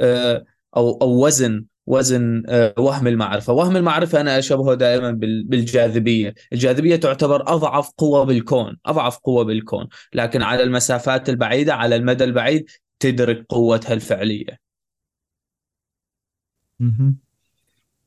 آه 0.00 0.44
أو 0.76 0.98
أو 1.02 1.26
وزن 1.26 1.64
وزن 1.86 2.42
آه، 2.48 2.74
وهم 2.78 3.06
المعرفة، 3.06 3.52
وهم 3.52 3.76
المعرفة 3.76 4.20
أنا 4.20 4.38
أشبهه 4.38 4.74
دائما 4.74 5.10
بالجاذبية، 5.46 6.34
الجاذبية 6.52 6.96
تعتبر 6.96 7.42
أضعف 7.54 7.90
قوة 7.98 8.24
بالكون، 8.24 8.76
أضعف 8.86 9.18
قوة 9.18 9.44
بالكون، 9.44 9.88
لكن 10.14 10.42
على 10.42 10.62
المسافات 10.62 11.28
البعيدة 11.28 11.74
على 11.74 11.96
المدى 11.96 12.24
البعيد 12.24 12.70
تدرك 13.00 13.46
قوتها 13.48 13.92
الفعلية. 13.94 14.58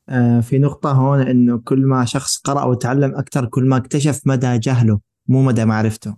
آه 0.10 0.40
في 0.40 0.60
نقطة 0.60 0.92
هون 0.92 1.22
إنه 1.22 1.60
كل 1.60 1.80
ما 1.86 2.06
شخص 2.06 2.38
قرأ 2.38 2.64
وتعلم 2.64 3.16
أكثر 3.16 3.46
كل 3.46 3.64
ما 3.64 3.78
اكتشف 3.78 4.22
مدى 4.26 4.58
جهله 4.58 5.00
مو 5.28 5.42
مدى 5.42 5.66
معرفته. 5.66 6.18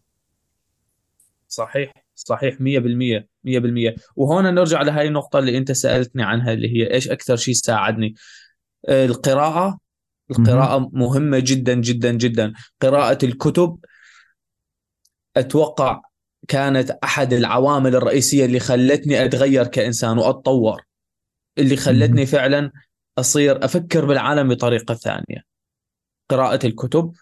صحيح 1.47 1.93
صحيح 2.15 2.61
100% 2.61 3.30
100% 3.43 3.95
وهون 4.15 4.53
نرجع 4.53 4.81
لهي 4.81 5.07
النقطة 5.07 5.39
اللي 5.39 5.57
أنت 5.57 5.71
سألتني 5.71 6.23
عنها 6.23 6.53
اللي 6.53 6.77
هي 6.77 6.93
إيش 6.93 7.09
أكثر 7.09 7.35
شيء 7.35 7.53
ساعدني؟ 7.53 8.15
آه، 8.89 9.05
القراءة. 9.05 9.79
القراءة 10.31 10.89
مهمة 10.93 11.39
جدا 11.39 11.73
جدا 11.73 12.11
جدا. 12.11 12.53
قراءة 12.81 13.25
الكتب 13.25 13.77
أتوقع 15.37 16.01
كانت 16.47 16.91
أحد 16.91 17.33
العوامل 17.33 17.95
الرئيسية 17.95 18.45
اللي 18.45 18.59
خلتني 18.59 19.25
أتغير 19.25 19.67
كإنسان 19.67 20.17
وأتطور. 20.17 20.81
اللي 21.57 21.75
خلتني 21.75 22.25
فعلا 22.25 22.71
أصير 23.17 23.65
أفكر 23.65 24.05
بالعالم 24.05 24.49
بطريقة 24.49 24.93
ثانية. 24.93 25.43
قراءة 26.29 26.65
الكتب. 26.65 27.13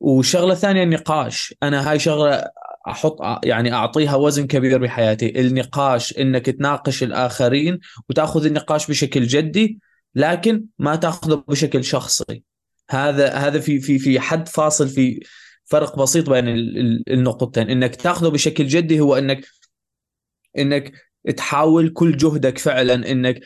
وشغلة 0.00 0.54
ثانية 0.54 0.82
النقاش. 0.82 1.54
أنا 1.62 1.90
هاي 1.90 1.98
شغلة 1.98 2.50
أحط 2.88 3.18
يعني 3.44 3.72
أعطيها 3.72 4.16
وزن 4.16 4.46
كبير 4.46 4.78
بحياتي. 4.78 5.40
النقاش 5.40 6.18
إنك 6.18 6.46
تناقش 6.46 7.02
الآخرين 7.02 7.78
وتأخذ 8.08 8.46
النقاش 8.46 8.90
بشكل 8.90 9.26
جدي 9.26 9.78
لكن 10.14 10.64
ما 10.78 10.96
تأخذه 10.96 11.44
بشكل 11.48 11.84
شخصي. 11.84 12.42
هذا 12.90 13.32
هذا 13.34 13.60
في 13.60 13.80
في 13.80 13.98
في 13.98 14.20
حد 14.20 14.48
فاصل 14.48 14.88
في 14.88 15.20
فرق 15.64 15.98
بسيط 15.98 16.30
بين 16.30 16.48
النقطتين. 17.08 17.70
إنك 17.70 17.96
تأخذه 17.96 18.28
بشكل 18.28 18.66
جدي 18.66 19.00
هو 19.00 19.14
إنك 19.14 19.44
إنك 20.58 20.92
تحاول 21.36 21.88
كل 21.88 22.16
جهدك 22.16 22.58
فعلا 22.58 22.94
إنك 23.10 23.40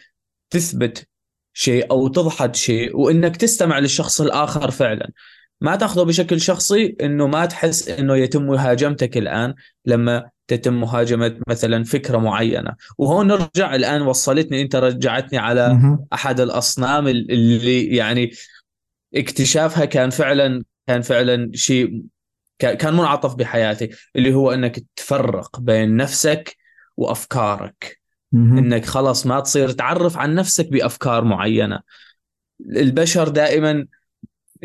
تثبت 0.50 1.08
شيء 1.52 1.90
أو 1.90 2.08
تضحد 2.08 2.56
شيء 2.56 2.96
وإنك 2.96 3.36
تستمع 3.36 3.78
للشخص 3.78 4.20
الآخر 4.20 4.70
فعلا. 4.70 5.10
ما 5.60 5.76
تأخذه 5.76 6.02
بشكل 6.02 6.40
شخصي 6.40 6.96
إنه 7.00 7.26
ما 7.26 7.46
تحس 7.46 7.88
إنه 7.88 8.16
يتم 8.16 8.42
مهاجمتك 8.42 9.16
الآن 9.16 9.54
لما 9.84 10.30
تتم 10.48 10.80
مهاجمة 10.80 11.40
مثلا 11.48 11.84
فكرة 11.84 12.18
معينة. 12.18 12.72
وهون 12.98 13.26
نرجع 13.26 13.74
الآن 13.74 14.02
وصلتني 14.02 14.62
أنت 14.62 14.76
رجعتني 14.76 15.38
على 15.38 15.80
أحد 16.12 16.40
الأصنام 16.40 17.08
اللي 17.08 17.96
يعني 17.96 18.30
اكتشافها 19.14 19.84
كان 19.84 20.10
فعلا 20.10 20.64
كان 20.86 21.02
فعلا 21.02 21.50
شيء 21.54 22.02
كان 22.58 22.94
منعطف 22.94 23.34
بحياتي 23.34 23.90
اللي 24.16 24.34
هو 24.34 24.52
إنك 24.52 24.84
تفرق 24.96 25.60
بين 25.60 25.96
نفسك 25.96 26.56
وأفكارك. 26.96 28.00
إنك 28.58 28.84
خلاص 28.84 29.26
ما 29.26 29.40
تصير 29.40 29.70
تعرف 29.70 30.16
عن 30.16 30.34
نفسك 30.34 30.68
بأفكار 30.68 31.24
معينة. 31.24 31.80
البشر 32.60 33.28
دائما 33.28 33.86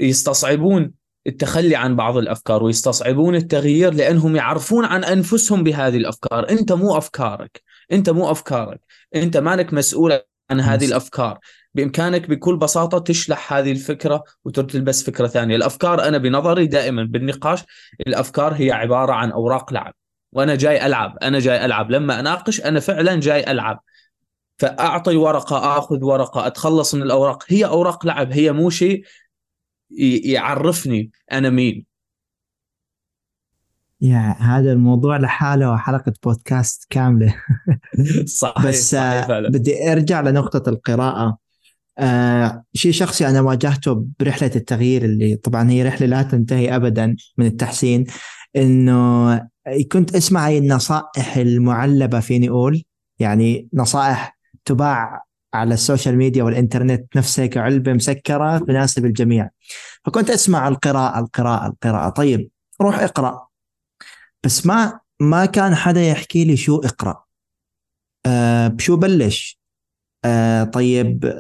يستصعبون 0.01 0.91
التخلي 1.27 1.75
عن 1.75 1.95
بعض 1.95 2.17
الأفكار 2.17 2.63
ويستصعبون 2.63 3.35
التغيير 3.35 3.93
لأنهم 3.93 4.35
يعرفون 4.35 4.85
عن 4.85 5.03
أنفسهم 5.03 5.63
بهذه 5.63 5.97
الأفكار، 5.97 6.49
أنت 6.49 6.71
مو 6.71 6.97
أفكارك، 6.97 7.61
أنت 7.91 8.09
مو 8.09 8.31
أفكارك، 8.31 8.81
أنت 9.15 9.37
مالك 9.37 9.73
مسؤول 9.73 10.19
عن 10.51 10.59
هذه 10.59 10.85
الأفكار، 10.85 11.39
بإمكانك 11.73 12.29
بكل 12.29 12.57
بساطة 12.57 12.99
تشلح 12.99 13.53
هذه 13.53 13.71
الفكرة 13.71 14.23
وتلبس 14.45 15.03
فكرة 15.03 15.27
ثانية، 15.27 15.55
الأفكار 15.55 16.07
أنا 16.07 16.17
بنظري 16.17 16.67
دائما 16.67 17.03
بالنقاش 17.03 17.63
الأفكار 18.07 18.53
هي 18.53 18.71
عبارة 18.71 19.13
عن 19.13 19.31
أوراق 19.31 19.73
لعب، 19.73 19.93
وأنا 20.33 20.55
جاي 20.55 20.85
ألعب، 20.85 21.17
أنا 21.21 21.39
جاي 21.39 21.65
ألعب، 21.65 21.91
لما 21.91 22.19
أناقش 22.19 22.61
أنا 22.61 22.79
فعلا 22.79 23.19
جاي 23.19 23.51
ألعب. 23.51 23.83
فأعطي 24.57 25.15
ورقة 25.15 25.77
آخذ 25.77 26.03
ورقة 26.03 26.47
أتخلص 26.47 26.95
من 26.95 27.01
الأوراق. 27.01 27.43
هي 27.47 27.65
أوراق 27.65 28.05
لعب. 28.05 28.31
هي 28.31 28.51
مو 28.51 28.69
شيء 28.69 29.03
يعرفني 30.23 31.11
أنا 31.31 31.49
مين. 31.49 31.85
يا 34.01 34.35
هذا 34.39 34.71
الموضوع 34.71 35.17
لحاله 35.17 35.77
حلقة 35.77 36.13
بودكاست 36.23 36.85
كاملة. 36.89 37.35
صحيح 38.25 38.65
بس 38.65 38.91
صحيح 38.91 39.27
فعلا. 39.27 39.49
بدي 39.49 39.91
أرجع 39.91 40.21
لنقطة 40.21 40.69
القراءة. 40.69 41.37
آه 41.97 42.63
شيء 42.73 42.91
شخصي 42.91 43.27
أنا 43.27 43.41
واجهته 43.41 44.05
برحلة 44.19 44.51
التغيير 44.55 45.05
اللي 45.05 45.35
طبعا 45.35 45.71
هي 45.71 45.83
رحلة 45.83 46.07
لا 46.07 46.23
تنتهي 46.23 46.75
ابدا 46.75 47.15
من 47.37 47.45
التحسين 47.45 48.05
إنه 48.55 49.37
كنت 49.91 50.15
أسمع 50.15 50.47
هاي 50.47 50.57
النصائح 50.57 51.37
المعلبة 51.37 52.19
فيني 52.19 52.49
أقول؟ 52.49 52.83
يعني 53.19 53.69
نصائح 53.73 54.37
تباع 54.65 55.23
على 55.53 55.73
ال 55.73 55.80
social 55.80 56.17
media 56.17 56.43
والإنترنت 56.43 57.17
نفسها 57.17 57.45
كعلبة 57.45 57.93
مسكرة 57.93 58.57
تناسب 58.57 59.05
الجميع. 59.05 59.49
فكنت 60.05 60.29
أسمع 60.29 60.67
القراءة 60.67 61.19
القراءة 61.19 61.67
القراءة. 61.67 62.09
طيب 62.09 62.49
روح 62.81 62.99
اقرأ. 62.99 63.47
بس 64.43 64.65
ما 64.65 64.99
ما 65.19 65.45
كان 65.45 65.75
حدا 65.75 66.01
يحكي 66.01 66.45
لي 66.45 66.57
شو 66.57 66.79
اقرأ. 66.79 67.23
آه 68.25 68.67
بشو 68.67 68.97
بلش؟ 68.97 69.59
آه 70.25 70.63
طيب 70.63 71.33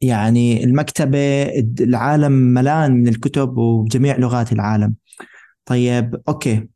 يعني 0.00 0.64
المكتبة 0.64 1.44
العالم 1.80 2.32
ملان 2.32 2.92
من 2.92 3.08
الكتب 3.08 3.56
وبجميع 3.56 4.16
لغات 4.16 4.52
العالم. 4.52 4.94
طيب 5.66 6.22
okay. 6.28 6.68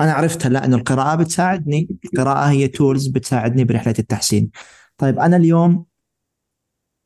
أنا 0.00 0.12
عرفت 0.12 0.46
هلأ 0.46 0.64
إنه 0.64 0.76
القراءة 0.76 1.14
بتساعدني. 1.14 1.88
القراءة 2.04 2.50
هي 2.50 2.68
tools 2.68 3.06
بتساعدني 3.06 3.64
برحلة 3.64 3.94
التحسين. 3.98 4.50
طيب 4.98 5.18
أنا 5.18 5.36
اليوم 5.36 5.86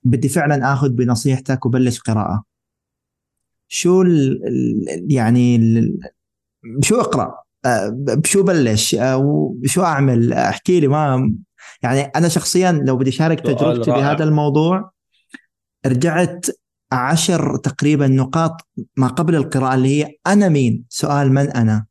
بدي 0.04 0.28
فعلا 0.28 0.72
آخذ 0.72 0.88
بنصيحتك 0.88 1.66
وبلش 1.66 2.00
قراءة. 2.00 2.44
شو 3.68 4.02
ال 4.02 4.40
يعني 5.08 5.56
ال 5.56 5.98
شو 6.82 7.00
اقرأ؟ 7.00 7.34
آه، 7.64 7.88
بشو 7.94 8.42
بلش؟ 8.42 8.96
وشو 9.00 9.82
أعمل؟ 9.82 10.32
أحكي 10.32 10.80
لي 10.80 10.88
ما 10.88 11.32
يعني 11.82 12.00
أنا 12.00 12.28
شخصيا 12.28 12.72
لو 12.72 12.96
بدي 12.96 13.10
أشارك 13.10 13.40
تجربتي 13.40 13.90
بهذا 13.90 14.24
الموضوع 14.24 14.90
رجعت 15.86 16.46
عشر 16.92 17.56
تقريبا 17.56 18.06
نقاط 18.06 18.68
ما 18.96 19.06
قبل 19.06 19.34
القراءة 19.34 19.74
اللي 19.74 19.88
هي 19.88 20.16
أنا 20.26 20.48
مين؟ 20.48 20.84
سؤال 20.88 21.32
من 21.32 21.50
أنا؟ 21.50 21.86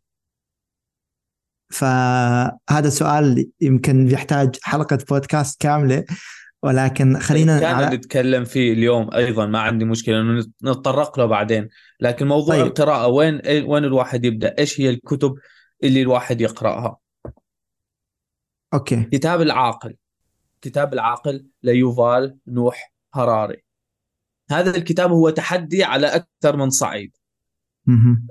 فهذا 1.70 2.90
سؤال 2.90 3.52
يمكن 3.62 4.10
يحتاج 4.10 4.56
حلقة 4.62 4.98
بودكاست 5.10 5.62
كاملة 5.62 6.06
ولكن 6.64 7.20
خلينا 7.20 7.60
كان 7.60 7.76
على... 7.76 7.96
نتكلم 7.96 8.46
فيه 8.46 8.74
اليوم 8.74 9.14
أيضا 9.14 9.46
ما 9.46 9.60
عندي 9.60 9.86
مشكلة 9.86 10.22
إنه 10.22 10.46
نتطرق 10.64 11.20
له 11.20 11.26
بعدين. 11.26 11.70
لكن 12.00 12.28
موضوع 12.28 12.56
طيب. 12.56 12.66
القراءة 12.66 13.08
وين 13.08 13.42
وين 13.46 13.84
الواحد 13.86 14.26
يبدأ؟ 14.26 14.56
إيش 14.60 14.82
هي 14.82 14.90
الكتب 14.90 15.36
اللي 15.84 16.02
الواحد 16.02 16.42
يقرأها؟ 16.42 16.98
أوكي. 18.74 19.04
كتاب 19.04 19.42
العاقل. 19.42 19.96
كتاب 20.62 20.94
العاقل 20.94 21.46
ليوفال 21.64 22.38
نوح 22.48 22.94
هراري. 23.14 23.64
هذا 24.52 24.78
الكتاب 24.78 25.12
هو 25.12 25.30
تحدي 25.30 25.84
على 25.84 26.08
أكثر 26.08 26.58
من 26.58 26.70
صعيد. 26.70 27.18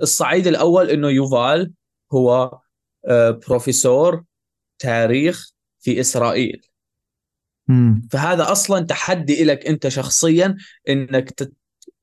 الصعيد 0.01 0.47
الأول 0.47 0.89
إنه 0.89 1.09
يوفال 1.09 1.71
هو 2.13 2.59
بروفيسور 3.11 4.23
تاريخ 4.79 5.51
في 5.79 5.99
إسرائيل. 5.99 6.61
فهذا 8.11 8.51
أصلا 8.51 8.85
تحدي 8.85 9.43
لك 9.43 9.67
أنت 9.67 9.87
شخصيا 9.87 10.57
إنك 10.89 11.31
تت... 11.31 11.53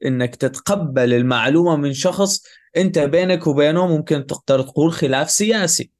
إنك 0.04 0.36
تتقبل 0.36 1.14
المعلومة 1.14 1.76
من 1.76 1.92
شخص 1.92 2.42
أنت 2.76 2.98
بينك 2.98 3.46
وبينه 3.46 3.86
ممكن 3.86 4.26
تقدر 4.26 4.62
تقول 4.62 4.92
خلاف 4.92 5.30
سياسي 5.30 5.90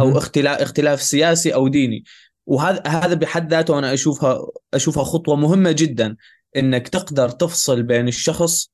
أو 0.00 0.18
اختلاف 0.18 0.60
اختلاف 0.60 1.02
سياسي 1.02 1.54
أو 1.54 1.68
ديني. 1.68 2.04
وهذا 2.46 2.82
هذا 2.86 3.14
بحد 3.14 3.50
ذاته 3.50 3.78
أنا 3.78 3.94
أشوفها 3.94 4.46
أشوفها 4.74 5.04
خطوة 5.04 5.36
مهمة 5.36 5.72
جدا 5.72 6.16
إنك 6.56 6.88
تقدر 6.88 7.28
تفصل 7.28 7.82
بين 7.82 8.08
الشخص 8.08 8.70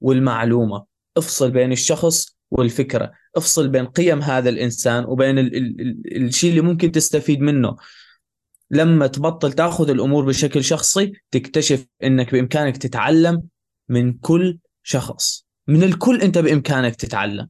والمعلومة. 0.00 0.84
افصل 1.16 1.50
بين 1.50 1.72
الشخص 1.72 2.36
والفكرة. 2.50 3.12
افصل 3.36 3.68
بين 3.68 3.86
قيم 3.86 4.22
هذا 4.22 4.48
الإنسان 4.48 5.04
وبين 5.04 5.38
ال- 5.38 5.56
ال- 5.56 5.80
ال- 5.80 6.24
الشيء 6.26 6.50
اللي 6.50 6.60
ممكن 6.60 6.92
تستفيد 6.92 7.40
منه. 7.40 7.76
لما 8.70 9.06
تبطل 9.06 9.52
تأخذ 9.52 9.90
الأمور 9.90 10.24
بشكل 10.24 10.64
شخصي 10.64 11.12
تكتشف 11.30 11.86
إنك 12.02 12.32
بإمكانك 12.32 12.76
تتعلم 12.76 13.42
من 13.88 14.12
كل 14.12 14.58
شخص. 14.82 15.46
من 15.68 15.82
الكل 15.82 16.20
أنت 16.20 16.38
بإمكانك 16.38 16.96
تتعلم. 16.96 17.48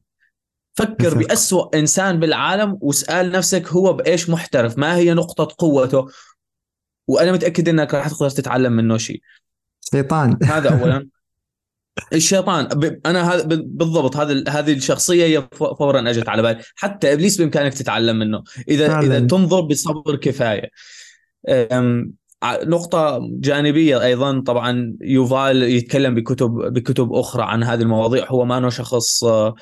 فكر 0.73 1.17
بأسوأ 1.17 1.77
إنسان 1.79 2.19
بالعالم 2.19 2.77
واسأل 2.81 3.31
نفسك 3.31 3.67
هو 3.67 3.93
بإيش 3.93 4.29
محترف 4.29 4.77
ما 4.77 4.95
هي 4.95 5.13
نقطة 5.13 5.55
قوته؟ 5.57 6.07
وأنا 7.07 7.31
متأكد 7.31 7.69
إنك 7.69 7.93
راح 7.93 8.07
تقدر 8.09 8.29
تتعلم 8.29 8.73
منه 8.73 8.97
شيء. 8.97 9.21
شيطان. 9.91 10.37
هذا 10.43 10.81
اولا. 10.81 11.07
الشيطان 12.13 12.67
أنا 13.05 13.33
هذا 13.33 13.43
بالضبط 13.65 14.17
هذا 14.17 14.43
هذه 14.49 14.73
الشخصية 14.73 15.25
هي 15.25 15.47
فورا 15.57 16.09
أجت 16.09 16.29
على 16.29 16.41
بالي. 16.41 16.59
حتى 16.75 17.13
إبليس 17.13 17.37
بإمكانك 17.37 17.73
تتعلم 17.73 18.19
منه. 18.19 18.43
اذا 18.67 18.87
فعلا. 18.87 19.17
إذا 19.17 19.27
تنظر 19.27 19.61
بصبر 19.61 20.15
كفاية. 20.15 20.69
نقطة 22.43 23.19
جانبية 23.21 24.03
أيضا 24.03 24.41
طبعا 24.41 24.97
يوفال 25.01 25.63
يتكلم 25.63 26.15
بكتب 26.15 26.49
بكتب 26.49 27.13
أخرى 27.13 27.43
عن 27.43 27.63
هذه 27.63 27.81
المواضيع. 27.81 28.25
هو 28.29 28.45
ما 28.45 28.69
شخص 28.69 29.23
آه، 29.23 29.55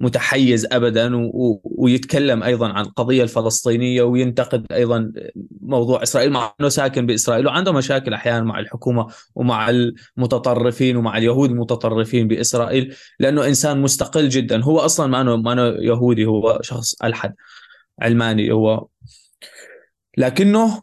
متحيز 0.00 0.66
ابدا. 0.72 1.30
ويتكلم 1.64 2.42
أيضا 2.42 2.68
عن 2.68 2.84
القضية 2.84 3.22
الفلسطينية 3.22 4.02
وينتقد 4.02 4.72
أيضا 4.72 5.12
موضوع 5.60 6.02
إسرائيل 6.02 6.32
مع 6.32 6.54
إنه 6.60 6.68
ساكن 6.68 7.06
بإسرائيل 7.06 7.46
وعنده 7.46 7.72
مشاكل 7.72 8.14
أحيانا 8.14 8.44
مع 8.44 8.58
الحكومة 8.58 9.06
ومع 9.34 9.70
المتطرفين 9.70 10.96
ومع 10.96 11.18
اليهود 11.18 11.50
المتطرفين 11.50 12.28
بإسرائيل 12.28 12.94
لأنه 13.20 13.46
إنسان 13.46 13.82
مستقل 13.82 14.28
جدا 14.28 14.62
هو 14.62 14.78
أصلا 14.78 15.06
ما 15.06 15.36
ما 15.36 15.76
يهودي 15.80 16.26
هو 16.26 16.58
شخص 16.62 17.02
ألحد 17.02 17.34
علماني 18.00 18.52
هو 18.52 18.86
لكنه 20.16 20.82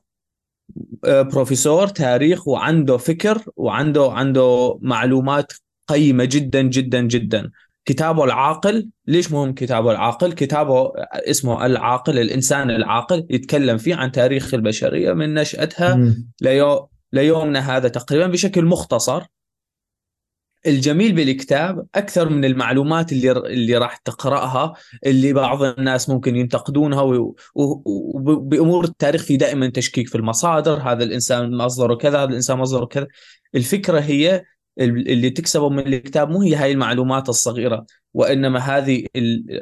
آه، 1.05 1.21
بروفيسور 1.21 1.87
تاريخ 1.87 2.47
وعنده 2.47 2.97
فكر 2.97 3.43
وعنده 3.55 4.11
عنده 4.11 4.77
معلومات 4.81 5.53
قيمة 5.87 6.25
جدا 6.25 6.61
جدا 6.61 7.01
جدا 7.01 7.51
كتابه 7.85 8.23
العاقل. 8.23 8.89
ليش 9.07 9.31
مهم 9.31 9.53
كتابه 9.53 9.91
العاقل؟ 9.91 10.33
كتابه 10.33 10.91
اسمه 11.13 11.65
العاقل 11.65 12.19
الإنسان 12.19 12.71
العاقل 12.71 13.25
يتكلم 13.29 13.77
فيه 13.77 13.95
عن 13.95 14.11
تاريخ 14.11 14.53
البشرية 14.53 15.13
من 15.13 15.33
نشأتها 15.33 16.15
ليو 16.41 16.89
ليومنا 17.13 17.77
هذا 17.77 17.87
تقريبا 17.87 18.27
بشكل 18.27 18.65
مختصر. 18.65 19.23
الجميل 20.67 21.13
بالكتاب 21.13 21.85
أكثر 21.95 22.29
من 22.29 22.45
المعلومات 22.45 23.11
اللي 23.11 23.31
اللي 23.31 23.77
راح 23.77 23.97
تقرأها 23.97 24.73
اللي 25.05 25.33
بعض 25.33 25.63
الناس 25.63 26.09
ممكن 26.09 26.35
ينتقدونها 26.35 27.01
وبامور 27.55 28.83
التاريخ 28.83 29.23
في 29.23 29.37
دائما 29.37 29.69
تشكيك 29.69 30.07
في 30.07 30.15
المصادر. 30.15 30.77
هذا 30.77 31.03
الإنسان 31.03 31.57
مصدره 31.57 31.95
كذا 31.95 32.17
هذا 32.17 32.29
الإنسان 32.29 32.57
مصدره 32.57 32.85
كذا. 32.85 33.07
الفكرة 33.55 33.99
هي 33.99 34.43
اللي 34.79 35.29
تكسبه 35.29 35.69
من 35.69 35.87
الكتاب 35.87 36.29
مو 36.29 36.41
هي 36.41 36.55
هاي 36.55 36.71
المعلومات 36.71 37.29
الصغيرة 37.29 37.85
وإنما 38.13 38.59
هذه 38.59 39.05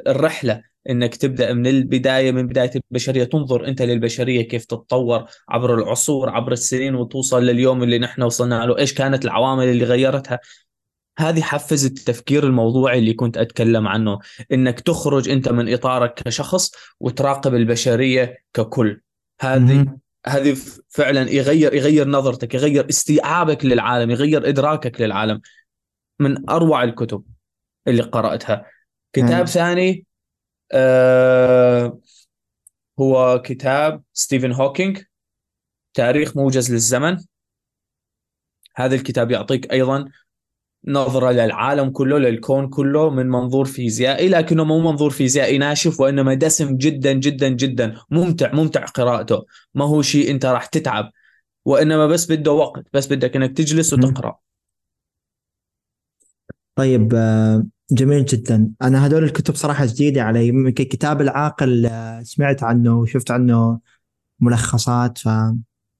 الرحلة 0.06 0.62
إنك 0.90 1.16
تبدأ 1.16 1.52
من 1.52 1.66
البداية 1.66 2.32
من 2.32 2.46
بداية 2.46 2.70
البشرية. 2.76 3.24
تنظر 3.24 3.66
أنت 3.68 3.82
للبشرية 3.82 4.42
كيف 4.48 4.64
تتطور 4.64 5.24
عبر 5.48 5.74
العصور 5.74 6.30
عبر 6.30 6.52
السنين 6.52 6.94
وتوصل 6.94 7.42
لليوم 7.42 7.82
اللي 7.82 7.98
نحن 7.98 8.22
وصلنا 8.22 8.66
له. 8.66 8.78
إيش 8.78 8.94
كانت 8.94 9.24
العوامل 9.24 9.64
اللي 9.64 9.84
غيرتها؟ 9.84 10.40
هذه 11.18 11.42
حفزت 11.42 11.98
التفكير 11.98 12.46
الموضوعي 12.46 12.98
اللي 12.98 13.12
كنت 13.12 13.36
أتكلم 13.36 13.88
عنه 13.88 14.18
إنك 14.52 14.80
تخرج 14.80 15.28
أنت 15.28 15.48
من 15.48 15.72
إطارك 15.72 16.14
كشخص 16.14 16.72
وتراقب 17.00 17.54
البشرية 17.54 18.38
ككل. 18.54 19.00
هذه 19.40 19.86
هذه 20.26 20.56
فعلا 20.88 21.30
يغير 21.30 21.74
يغير 21.74 22.08
نظرتك 22.08 22.54
يغير 22.54 22.88
استيعابك 22.88 23.64
للعالم 23.64 24.10
يغير 24.10 24.48
إدراكك 24.48 25.00
للعالم 25.00 25.40
من 26.18 26.50
أروع 26.50 26.82
الكتب 26.82 27.24
اللي 27.88 28.02
قرأتها 28.02 28.66
كتاب. 29.12 29.46
ثاني 29.46 30.06
آه 30.72 31.98
هو 33.00 33.42
كتاب 33.44 34.02
ستيفن 34.12 34.52
هوكينج 34.52 35.02
تاريخ 35.94 36.36
موجز 36.36 36.72
للزمن 36.72 37.18
هذا 38.76 38.94
الكتاب 38.94 39.30
يعطيك 39.30 39.72
أيضا 39.72 40.10
نظرة 40.86 41.30
للعالم 41.30 41.90
كله 41.90 42.18
للكون 42.18 42.68
كله 42.68 43.10
من 43.10 43.28
منظور 43.28 43.64
فيزيائي 43.64 44.28
لكنه 44.28 44.64
مو 44.64 44.80
منظور 44.80 45.10
فيزيائي 45.10 45.58
ناشف 45.58 46.00
وإنما 46.00 46.34
دسم 46.34 46.76
جدا 46.76 47.12
جدا 47.12 47.48
جدا. 47.48 47.94
ممتع 48.10 48.52
ممتع 48.52 48.84
قراءته. 48.84 49.44
ما 49.74 49.84
هو 49.84 50.02
شيء 50.02 50.30
أنت 50.30 50.46
راح 50.46 50.66
تتعب. 50.66 51.10
وإنما 51.64 52.06
بس 52.06 52.32
بده 52.32 52.52
وقت 52.52 52.84
بس 52.92 53.12
بدك 53.12 53.36
أنك 53.36 53.56
تجلس 53.56 53.92
وتقرأ. 53.92 54.38
طيب 56.74 57.14
آه، 57.14 57.66
جميل 57.92 58.24
جدا. 58.24 58.70
أنا 58.82 59.06
هدول 59.06 59.24
الكتب 59.24 59.54
صراحة 59.54 59.86
جديدة 59.86 60.22
علي. 60.22 60.48
يمكن 60.48 60.84
كتاب 60.84 61.20
العاقل 61.20 61.86
آه، 61.86 62.22
سمعت 62.22 62.62
عنه 62.62 62.98
وشفت 62.98 63.30
عنه 63.30 63.78
ملخصات 64.40 65.18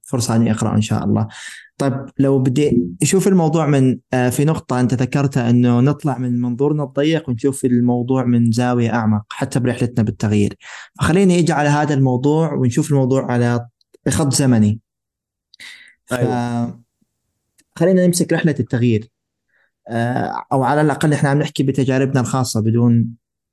ففرصة 0.05 0.37
أني 0.37 0.51
أقرأ 0.53 0.77
إن 0.77 0.81
شاء 0.81 1.05
الله. 1.05 1.29
طيب 1.79 2.07
لو 2.19 2.39
بدي 2.39 2.83
أشوف 3.03 3.29
الموضوع 3.29 3.67
من 3.67 3.99
آه، 4.13 4.29
في 4.29 4.45
نقطة 4.45 4.81
أنت 4.81 4.95
ذكرتها 4.95 5.51
إنه 5.51 5.81
نطلع 5.81 6.19
من 6.19 6.41
منظورنا 6.41 6.85
الضيق 6.85 7.29
ونشوف 7.29 7.65
الموضوع 7.65 8.25
من 8.25 8.51
زاوية 8.53 8.95
أعمق 8.95 9.25
حتى 9.31 9.61
برحلتنا 9.61 10.05
بالتغيير. 10.05 10.57
فخليني 10.99 11.39
أجي 11.39 11.53
على 11.53 11.69
هذا 11.69 11.95
الموضوع 11.95 12.53
ونشوف 12.53 12.91
الموضوع 12.91 13.33
على 13.33 13.67
بخط 14.07 14.35
زمني. 14.35 14.81
أيوة. 16.13 16.81
خلينا 17.77 18.07
نمسك 18.07 18.33
رحلة 18.33 18.55
التغيير. 18.61 19.11
آه، 19.89 20.45
أو 20.53 20.63
على 20.63 20.81
الأقل 20.81 21.13
إحنا 21.13 21.29
عم 21.29 21.39
نحكي 21.39 21.63
بتجاربنا 21.63 22.21
الخاصة 22.21 22.61
بدون 22.61 23.07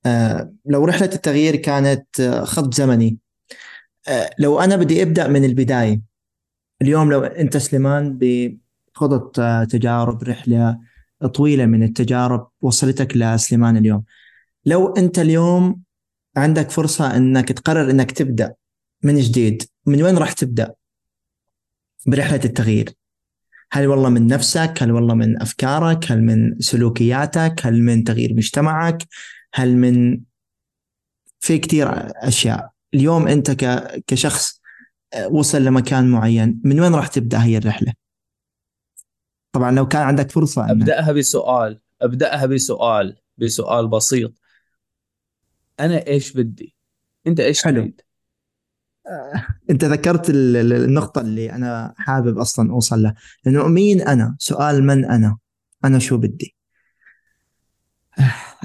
آه، 0.05 0.53
لو 0.65 0.85
رحلة 0.85 1.09
التغيير 1.13 1.55
كانت 1.55 2.41
خط 2.43 2.73
زمني. 2.73 3.17
لو 4.39 4.59
أنا 4.59 4.75
بدي 4.75 5.03
أبدأ 5.03 5.27
من 5.27 5.45
البداية 5.45 6.10
اليوم 6.81 7.11
لو 7.11 7.23
أنت 7.23 7.57
سليمان 7.57 8.17
بخضت 8.21 9.39
آه، 9.39 9.63
تجارب 9.63 10.23
رحلة 10.23 10.79
طويلة 11.33 11.65
من 11.65 11.83
التجارب 11.83 12.47
وصلتك 12.61 13.17
لسليمان 13.17 13.77
اليوم. 13.77 14.03
لو 14.65 14.93
أنت 14.93 15.19
اليوم 15.19 15.81
عندك 16.37 16.71
فرصة 16.71 17.17
إنك 17.17 17.51
تقرر 17.51 17.91
إنك 17.91 18.11
تبدأ 18.11 18.53
من 19.03 19.19
جديد 19.19 19.63
من 19.85 20.03
وين 20.03 20.17
راح 20.17 20.31
تبدأ؟ 20.31 20.73
برحلة 22.07 22.41
التغيير. 22.45 22.93
هل 23.71 23.87
والله 23.87 24.09
من 24.09 24.27
نفسك؟ 24.27 24.73
هل 24.81 24.91
والله 24.91 25.13
من 25.13 25.41
أفكارك؟ 25.41 26.11
هل 26.11 26.23
من 26.23 26.59
سلوكياتك؟ 26.59 27.55
هل 27.63 27.83
من 27.83 28.03
تغيير 28.03 28.33
مجتمعك؟ 28.33 29.07
هل 29.53 29.77
من 29.77 30.19
في 31.39 31.57
كثير 31.57 31.87
أشياء. 32.27 32.71
اليوم 32.93 33.27
أنت 33.27 33.51
كشخص 34.07 34.60
وصل 35.29 35.63
لمكان 35.63 36.11
معين 36.11 36.61
من 36.63 36.79
وين 36.79 36.95
راح 36.95 37.07
تبدأ 37.07 37.43
هي 37.43 37.57
الرحلة 37.57 37.93
طبعا 39.51 39.71
لو 39.71 39.87
كان 39.87 40.01
عندك 40.01 40.31
فرصة 40.31 40.71
أبدأها 40.71 41.11
بسؤال 41.11 41.79
أبدأها 42.01 42.45
بسؤال 42.45 43.17
بسؤال 43.37 43.87
بسيط 43.87 44.33
أنا 45.79 46.07
إيش 46.07 46.33
بدي 46.33 46.75
أنت 47.27 47.39
إيش 47.39 47.63
حلو. 47.63 47.81
تريد 47.81 48.01
أنت 49.69 49.85
ذكرت 49.85 50.29
ال- 50.29 50.57
ال- 50.57 50.73
النقطة 50.73 51.21
اللي 51.21 51.51
أنا 51.51 51.93
حابب 51.97 52.37
أصلا 52.37 52.71
أوصل 52.71 53.01
لها 53.03 53.15
لأنه 53.45 53.67
مين 53.67 54.01
أنا؟ 54.01 54.35
سؤال 54.39 54.83
من 54.83 55.05
أنا؟ 55.05 55.37
أنا 55.85 55.99
شو 55.99 56.17
بدي؟ 56.17 56.55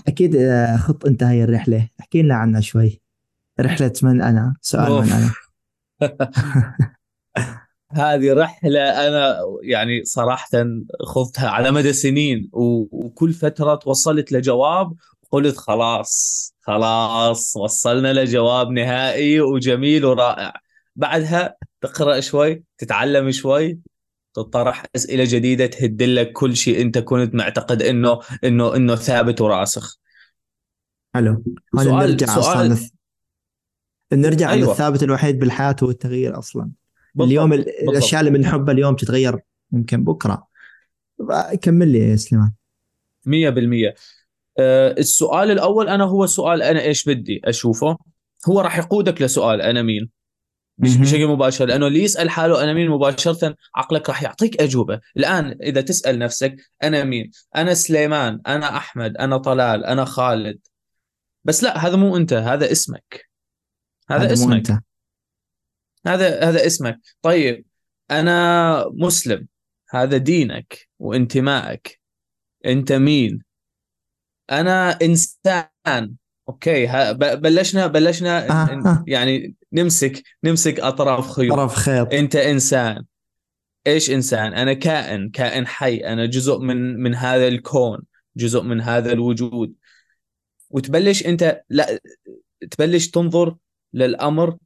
أكيد 0.09 0.36
آه، 0.36 0.76
خط 0.76 1.07
انت 1.07 1.22
هاي 1.22 1.44
الرحلة 1.44 1.88
احكي 2.01 2.22
لنا 2.22 2.34
عنها 2.34 2.61
شوي 2.61 3.01
رحلة 3.61 3.92
من 4.03 4.22
أنا؟ 4.22 4.57
سؤال 4.61 4.92
من 4.92 4.99
أوف. 4.99 5.12
أنا؟ 5.12 5.30
هذه 7.92 8.32
رحلة 8.34 8.80
أنا 9.09 9.36
يعني 9.62 10.05
صراحة 10.05 10.49
خضتها 11.05 11.49
على 11.49 11.70
مدى 11.70 11.92
سنين 11.92 12.49
وكل 12.53 13.32
فترة 13.32 13.74
توصلت 13.74 14.32
لجواب 14.32 14.92
قلت 15.30 15.57
خلاص 15.57 16.55
خلاص 16.61 17.57
وصلنا 17.57 18.12
لجواب 18.12 18.70
نهائي 18.70 19.40
وجميل 19.40 20.05
ورائع. 20.05 20.53
بعدها 20.97 21.57
تقرأ 21.80 22.20
شوي 22.20 22.62
تتعلم 22.78 23.30
شوي 23.30 23.78
تطرح 24.34 24.84
أسئلة 24.97 25.24
جديدة 25.28 25.66
تهدلك 25.66 26.32
كل 26.32 26.57
شيء 26.57 26.80
أنت 26.82 26.99
كنت 26.99 27.34
معتقد 27.34 27.82
إنه 27.82 28.20
إنه 28.44 28.76
إنه 28.76 28.94
ثابت 28.97 29.40
وراسخ. 29.40 29.99
حلو. 31.14 31.44
هون 31.76 31.84
سؤال- 31.84 32.11
نرجع 32.11 32.26
سؤال-. 32.26 32.95
نرجع 34.12 34.50
أيوة. 34.50 34.72
الثابت 34.72 35.02
الوحيد 35.02 35.38
بالحياة 35.38 35.76
هو 35.82 35.90
التغيير 35.90 36.38
أصلا. 36.38 36.70
بالضبط. 37.14 37.28
اليوم 37.28 37.52
ال- 37.52 37.88
الأشياء 37.88 38.20
اللي 38.20 38.30
بنحبها 38.30 38.74
اليوم 38.74 38.96
تتغير 38.96 39.38
ممكن 39.70 40.04
بكرة. 40.04 40.46
كمل 41.62 41.88
لي 41.88 42.11
يا 42.11 42.16
سليمان. 42.16 42.52
مية 43.26 43.50
بالمية. 43.50 43.94
آه، 44.59 44.92
السؤال 44.98 45.50
الأول 45.50 45.88
أنا 45.88 46.04
هو 46.04 46.26
سؤال 46.26 46.62
أنا 46.62 46.82
إيش 46.82 47.04
بدي 47.04 47.40
أشوفه؟ 47.44 47.96
هو 48.48 48.61
راح 48.61 48.78
يقودك 48.78 49.22
لسؤال 49.22 49.62
أنا 49.62 49.82
مين. 49.82 50.11
بشكل 50.78 51.26
مباشر 51.26 51.64
لأنه 51.64 51.86
اللي 51.86 52.02
يسأل 52.02 52.30
حاله 52.30 52.64
أنا 52.64 52.72
مين 52.72 52.90
مباشرة 52.90 53.57
عقلك 53.74 54.09
راح 54.09 54.22
يعطيك 54.22 54.62
أجوبة. 54.62 55.00
الآن 55.16 55.59
إذا 55.62 55.80
تسأل 55.80 56.18
نفسك 56.18 56.57
أنا 56.82 57.04
مين؟ 57.04 57.30
أنا 57.57 57.74
سليمان 57.74 58.40
أنا 58.46 58.76
أحمد 58.76 59.16
أنا 59.16 59.36
طلال 59.38 59.84
أنا 59.84 60.04
خالد. 60.04 60.59
بس 61.44 61.62
لا 61.62 61.86
هذا 61.86 61.96
مو 61.96 62.16
أنت 62.16 62.32
هذا 62.32 62.72
اسمك. 62.72 63.26
هذا, 64.11 64.32
اسمك. 64.32 64.70
انت 64.70 64.80
هذا 66.07 66.48
هذا 66.48 66.66
اسمك. 66.66 67.00
طيب 67.22 67.64
أنا 68.11 68.90
مسلم. 68.94 69.48
هذا 69.90 70.16
دينك 70.16 70.88
وانتمائك. 70.98 72.00
أنت 72.66 72.92
مين؟ 72.92 73.42
أنا 74.50 74.98
إنسان. 75.02 76.14
أوكي 76.48 76.86
بلشنا 77.14 77.86
بلشنا 77.86 78.50
آه، 78.50 78.88
آه. 78.88 79.04
يعني 79.07 79.54
نمسك 79.72 80.22
نمسك 80.44 80.80
أطراف 80.80 81.30
خيوط. 81.30 81.57
طرف 81.57 81.74
خيط. 81.74 82.14
أنت 82.14 82.36
إنسان. 82.36 83.04
إيش 83.86 84.11
إنسان؟ 84.11 84.54
أنا 84.54 84.72
كائن 84.72 85.30
كائن 85.30 85.66
حي. 85.66 85.96
أنا 85.96 86.26
جزء 86.26 86.59
من 86.59 87.00
من 87.02 87.14
هذا 87.14 87.48
الكون 87.48 88.02
جزء 88.36 88.62
من 88.62 88.80
هذا 88.80 89.12
الوجود. 89.12 89.74
وتبلش 90.70 91.26
أنت 91.26 91.62
لا 91.68 92.00
تبلش 92.70 93.09
تنظر 93.09 93.57
للأمر 93.95 94.57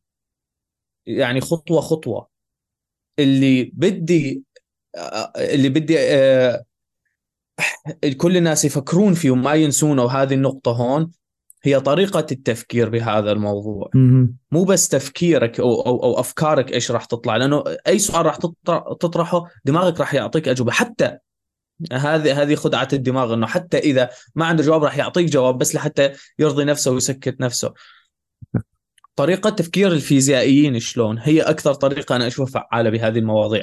يعني 1.07 1.41
خطوة 1.41 1.81
خطوة. 1.81 2.29
اللي 3.19 3.71
بدي 3.75 4.43
اللي 5.37 5.69
بدي 5.69 5.99
آه، 5.99 6.65
كل 8.17 8.37
الناس 8.37 8.65
يفكرون 8.65 9.15
فيه 9.15 9.31
وما 9.31 9.55
ينسونه 9.55 10.03
وهذه 10.05 10.35
النقطة 10.35 10.71
هون 10.71 11.11
هي 11.63 11.81
طريقة 11.81 12.27
التفكير 12.33 12.89
بهذا 12.89 13.33
الموضوع. 13.33 13.91
مو 14.51 14.65
بس 14.65 14.89
تفكيرك 14.89 15.61
أو 15.61 15.81
أو, 15.81 16.05
أو 16.05 16.21
أفكارك 16.21 16.73
إيش 16.73 16.91
راح 16.91 17.05
تطلع 17.05 17.37
لأنه 17.37 17.65
أي 17.87 17.99
سؤال 17.99 18.27
راح 18.27 18.37
تطرح- 18.37 18.85
تطرحه 19.01 19.45
دماغك 19.65 20.01
راح 20.01 20.15
يعطيك 20.15 20.49
أجوبة. 20.49 20.73
حتى 20.73 21.19
هذه 21.93 22.43
هذه 22.43 22.55
خدعة 22.55 22.89
الدماغ 22.93 23.35
إنه 23.35 23.47
حتى 23.47 23.79
إذا 23.79 24.11
ما 24.35 24.47
عنده 24.47 24.63
جواب 24.63 24.85
راح 24.85 24.99
يعطيك 24.99 25.27
جواب 25.27 25.59
بس 25.59 25.75
لحتى 25.75 26.13
يرضي 26.39 26.65
نفسه 26.65 26.91
ويسكت 26.91 27.41
نفسه. 27.41 27.75
طريقة 29.21 29.51
تفكير 29.51 29.93
الفيزيائيين 29.93 30.81
شلون؟ 30.81 31.19
هي 31.19 31.41
أكثر 31.41 31.75
طريقة 31.75 32.17
أنا 32.17 32.27
أشوفها 32.27 32.67
فعالة 32.71 32.91
بهذه 32.91 33.19
المواضيع. 33.19 33.63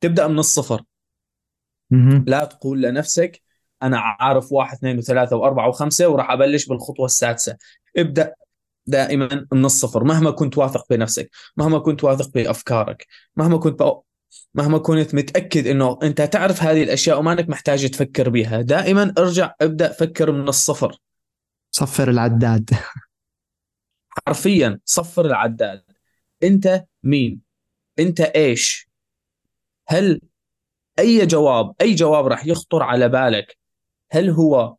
تبدأ 0.00 0.28
من 0.28 0.38
الصفر. 0.38 0.82
مهم. 1.90 2.24
لا 2.28 2.44
تقول 2.44 2.82
لنفسك 2.82 3.42
أنا 3.82 3.98
عارف 3.98 4.52
واحد 4.52 4.76
اثنين 4.76 4.98
وثلاثة 4.98 5.36
وأربعة 5.36 5.68
وخمسة 5.68 6.08
وراح 6.08 6.30
أبلش 6.30 6.66
بالخطوة 6.66 7.06
السادسة. 7.06 7.56
ابدأ 7.96 8.34
دائما 8.86 9.46
من 9.52 9.64
الصفر. 9.64 10.04
مهما 10.04 10.30
كنت 10.30 10.58
واثق 10.58 10.86
بنفسك 10.90 11.30
مهما 11.56 11.78
كنت 11.78 12.04
واثق 12.04 12.30
بأفكارك 12.34 13.06
مهما 13.36 13.58
كنت 13.58 13.78
بأ... 13.78 14.00
مهما 14.54 14.78
كنت 14.78 15.14
متأكد 15.14 15.66
إنه 15.66 15.98
أنت 16.02 16.22
تعرف 16.22 16.62
هذه 16.62 16.82
الأشياء 16.82 17.18
وما 17.18 17.32
أنك 17.32 17.48
محتاج 17.48 17.90
تفكر 17.90 18.28
بها 18.28 18.60
دائما 18.60 19.14
ارجع 19.18 19.52
ابدأ 19.60 19.92
فكر 19.92 20.32
من 20.32 20.48
الصفر. 20.48 20.96
صفر 21.70 22.10
العداد. 22.10 22.70
حرفيا 24.26 24.80
صفر 24.84 25.26
العداد. 25.26 25.84
أنت 26.42 26.84
مين؟ 27.02 27.40
أنت 27.98 28.20
إيش؟ 28.20 28.88
هل 29.88 30.20
أي 30.98 31.26
جواب 31.26 31.74
أي 31.80 31.94
جواب 31.94 32.26
راح 32.26 32.46
يخطر 32.46 32.82
على 32.82 33.08
بالك؟ 33.08 33.58
هل 34.10 34.30
هو 34.30 34.76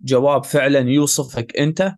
جواب 0.00 0.44
فعلا 0.44 0.78
يوصفك 0.78 1.56
أنت؟ 1.56 1.94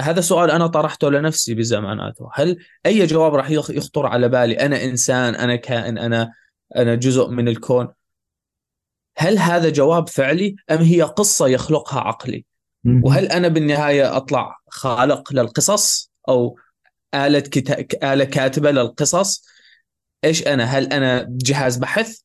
هذا 0.00 0.20
سؤال 0.20 0.50
أنا 0.50 0.66
طرحته 0.66 1.10
لنفسي 1.10 1.54
بزماناته 1.54 2.30
هل 2.34 2.64
أي 2.86 3.06
جواب 3.06 3.34
راح 3.34 3.50
يخ- 3.50 3.70
يخطر 3.70 4.06
على 4.06 4.28
بالي؟ 4.28 4.60
أنا 4.60 4.84
إنسان 4.84 5.34
أنا 5.34 5.56
كائن 5.56 5.98
أنا 5.98 6.32
أنا 6.76 6.94
جزء 6.94 7.28
من 7.28 7.48
الكون. 7.48 7.88
هل 9.16 9.38
هذا 9.38 9.70
جواب 9.70 10.08
فعلي 10.08 10.56
أم 10.70 10.78
هي 10.78 11.02
قصة 11.02 11.46
يخلقها 11.48 12.00
عقلي. 12.00 12.44
وهل 13.04 13.26
أنا 13.26 13.48
بالنهاية 13.48 14.16
أطلع 14.16 14.56
خالق 14.68 15.32
للقصص 15.32 16.12
أو 16.28 16.58
آلة 17.14 17.40
كتا... 17.40 18.12
آلة 18.12 18.24
كاتبة 18.24 18.70
للقصص؟ 18.70 19.44
إيش 20.24 20.46
أنا؟ 20.46 20.64
هل 20.64 20.92
أنا 20.92 21.26
جهاز 21.30 21.76
بحث؟ 21.76 22.20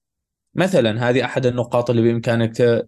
مثلا 0.56 1.10
هذه 1.10 1.26
أحد 1.26 1.46
النقاط 1.46 1.90
اللي 1.90 2.02
بإمكانك 2.02 2.58
ت... 2.58 2.88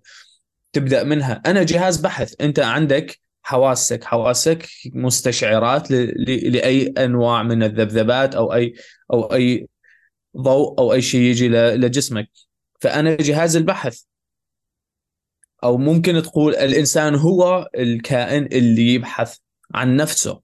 تبدأ 0.74 1.04
منها. 1.04 1.42
أنا 1.46 1.64
جهاز 1.64 1.98
بحث. 1.98 2.34
أنت 2.42 2.60
عندك 2.60 3.20
حواسك. 3.44 4.04
حواسك 4.04 4.68
مستشعرات 4.94 5.92
ل... 5.92 5.96
ل... 5.96 6.52
لأي 6.52 6.88
أنواع 6.88 7.44
من 7.44 7.64
الذبذبات 7.64 8.36
أو 8.36 8.54
أي 8.54 8.74
أو 9.14 9.34
أي 9.34 9.68
ضوء 10.38 10.80
أو 10.80 10.94
أي 10.94 11.02
شيء 11.02 11.22
يجي 11.22 11.50
ل... 11.50 11.82
لجسمك. 11.82 12.30
فأنا 12.80 13.16
جهاز 13.16 13.56
البحث. 13.56 14.02
أو 15.66 15.78
ممكن 15.78 16.22
تقول 16.22 16.56
الإنسان 16.56 17.16
هو 17.16 17.70
الكائن 17.78 18.46
اللي 18.46 18.94
يبحث 18.94 19.38
عن 19.74 19.96
نفسه. 19.96 20.42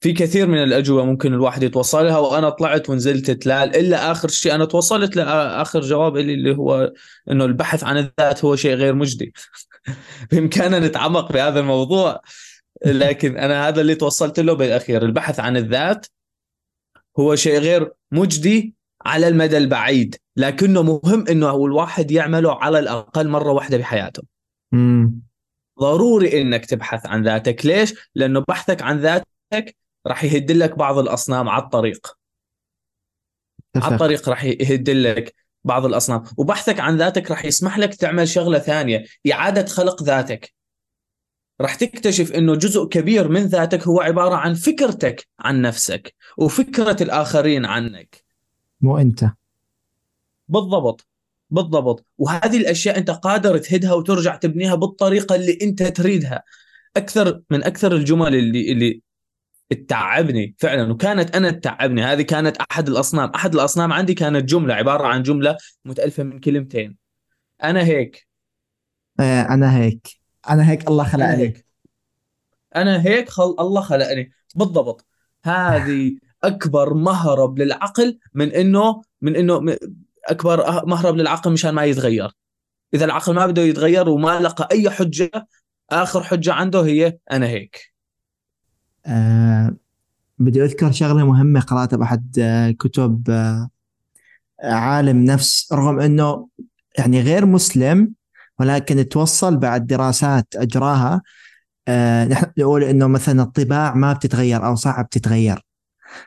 في 0.00 0.12
كثير 0.12 0.46
من 0.46 0.62
الأجوبة 0.62 1.04
ممكن 1.04 1.34
الواحد 1.34 1.62
يتوصل 1.62 2.04
لها 2.04 2.18
وأنا 2.18 2.50
طلعت 2.50 2.90
ونزلت 2.90 3.30
تلال 3.30 3.76
إلا 3.76 4.10
آخر 4.10 4.28
شيء 4.28 4.54
أنا 4.54 4.64
توصلت 4.64 5.16
لاخر 5.16 5.80
جواب 5.80 6.16
اللي, 6.16 6.34
اللي 6.34 6.56
هو 6.56 6.92
إنه 7.30 7.44
البحث 7.44 7.84
عن 7.84 7.98
الذات 7.98 8.44
هو 8.44 8.56
شيء 8.56 8.74
غير 8.74 8.94
مجدي. 8.94 9.32
بإمكاننا 10.30 10.78
نتعمق 10.78 11.32
بهذا 11.32 11.60
الموضوع 11.60 12.20
لكن 12.86 13.36
أنا 13.36 13.68
هذا 13.68 13.80
اللي 13.80 13.94
توصلت 13.94 14.40
له 14.40 14.52
بالأخير. 14.52 15.04
البحث 15.04 15.40
عن 15.40 15.56
الذات 15.56 16.06
هو 17.18 17.34
شيء 17.34 17.58
غير 17.58 17.92
مجدي 18.12 18.74
على 19.06 19.28
المدى 19.28 19.56
البعيد 19.56 20.16
لكنه 20.36 20.82
مهم 20.82 21.28
إنه 21.28 21.66
الواحد 21.66 22.10
يعمله 22.10 22.54
على 22.54 22.78
الأقل 22.78 23.28
مرة 23.28 23.52
واحدة 23.52 23.76
بحياته. 23.78 24.22
مم. 24.72 25.22
ضروري 25.80 26.42
إنك 26.42 26.66
تبحث 26.66 27.06
عن 27.06 27.22
ذاتك. 27.22 27.66
ليش؟ 27.66 27.94
لأنه 28.14 28.44
بحثك 28.48 28.82
عن 28.82 28.98
ذاتك 28.98 29.76
راح 30.06 30.24
يهد 30.24 30.52
لك 30.52 30.78
بعض 30.78 30.98
الأصنام 30.98 31.48
على 31.48 31.62
الطريق. 31.62 32.16
على 33.76 33.94
الطريق 33.94 34.28
راح 34.28 34.44
يهد 34.44 34.90
لك 34.90 35.34
بعض 35.64 35.84
الأصنام. 35.84 36.24
وبحثك 36.36 36.80
عن 36.80 36.96
ذاتك 36.96 37.30
راح 37.30 37.44
يسمح 37.44 37.78
لك 37.78 37.94
تعمل 37.94 38.28
شغلة 38.28 38.58
ثانية 38.58 39.04
إعادة 39.32 39.66
خلق 39.66 40.02
ذاتك. 40.02 40.54
راح 41.60 41.74
تكتشف 41.74 42.32
إنه 42.32 42.54
جزء 42.54 42.88
كبير 42.88 43.28
من 43.28 43.46
ذاتك 43.46 43.86
هو 43.86 44.00
عبارة 44.00 44.34
عن 44.34 44.54
فكرتك 44.54 45.28
عن 45.40 45.62
نفسك 45.62 46.14
وفكرة 46.38 46.96
الآخرين 47.02 47.64
عنك. 47.64 48.31
مو 48.82 48.98
أنت. 48.98 49.24
بالضبط 50.48 51.06
بالضبط. 51.50 52.06
وهذه 52.18 52.56
الأشياء 52.56 52.98
أنت 52.98 53.10
قادر 53.10 53.58
تهدها 53.58 53.92
وترجع 53.92 54.36
تبنيها 54.36 54.74
بالطريقة 54.74 55.34
اللي 55.34 55.58
أنت 55.62 55.82
تريدها. 55.82 56.42
أكثر 56.96 57.42
من 57.50 57.64
أكثر 57.64 57.92
الجمل 57.92 58.34
اللي 58.34 58.72
اللي 58.72 59.02
تتعبني 59.70 60.54
فعلا 60.58 60.92
وكانت 60.92 61.36
أنا 61.36 61.50
تتعبني. 61.50 62.02
هذه 62.02 62.22
كانت 62.22 62.56
أحد 62.56 62.88
الأصنام. 62.88 63.30
أحد 63.30 63.54
الأصنام 63.54 63.92
عندي 63.92 64.14
كانت 64.14 64.44
جملة 64.44 64.74
عبارة 64.74 65.06
عن 65.06 65.22
جملة 65.22 65.56
متألفة 65.84 66.22
من 66.22 66.40
كلمتين. 66.40 66.96
أنا 67.64 67.84
هيك. 67.84 68.28
آه 69.20 69.42
أنا 69.42 69.76
هيك. 69.76 70.08
أنا 70.50 70.70
هيك 70.70 70.88
الله 70.88 71.02
أنا 71.04 71.12
خلقني 71.12 71.42
هيك. 71.42 71.66
أنا 72.76 73.06
هيك 73.06 73.28
خل... 73.28 73.56
الله 73.60 73.80
خلقني. 73.80 74.32
بالضبط. 74.54 75.06
هذه 75.44 76.16
أكبر 76.44 76.94
مهرب 76.94 77.58
للعقل 77.58 78.18
من 78.34 78.52
انه 78.52 79.02
من 79.22 79.36
إنه 79.36 79.76
أكبر 80.26 80.86
مهرب 80.86 81.16
للعقل 81.16 81.52
مشان 81.52 81.70
ما 81.70 81.84
يتغير. 81.84 82.30
إذا 82.94 83.04
العقل 83.04 83.34
ما 83.34 83.46
بده 83.46 83.62
يتغير 83.62 84.08
وما 84.08 84.40
لقى 84.40 84.68
أي 84.72 84.90
حجة 84.90 85.30
آخر 85.90 86.22
حجة 86.22 86.52
عنده 86.52 86.80
هي 86.80 87.18
أنا 87.32 87.46
هيك. 87.46 87.92
آه 89.06 89.76
بدي 90.38 90.64
أذكر 90.64 90.92
شغلة 90.92 91.26
مهمة 91.26 91.60
قرأتها 91.60 91.96
بأحد 91.96 92.38
آه 92.38 92.70
كتب 92.70 93.30
آه 93.30 93.70
عالم 94.62 95.24
نفس 95.24 95.72
رغم 95.72 96.00
إنه 96.00 96.48
يعني 96.98 97.20
غير 97.20 97.46
مسلم 97.46 98.12
ولكن 98.58 99.08
توصل 99.08 99.56
بعد 99.56 99.86
دراسات 99.86 100.46
أجراها 100.56 101.22
آه 101.88 102.24
نحن 102.24 102.46
نقول 102.58 102.84
إنه 102.84 103.06
مثلا 103.06 103.42
الطباع 103.42 103.94
ما 103.94 104.12
بتتغير 104.12 104.66
أو 104.66 104.74
صعب 104.74 105.08
تتغير. 105.10 105.64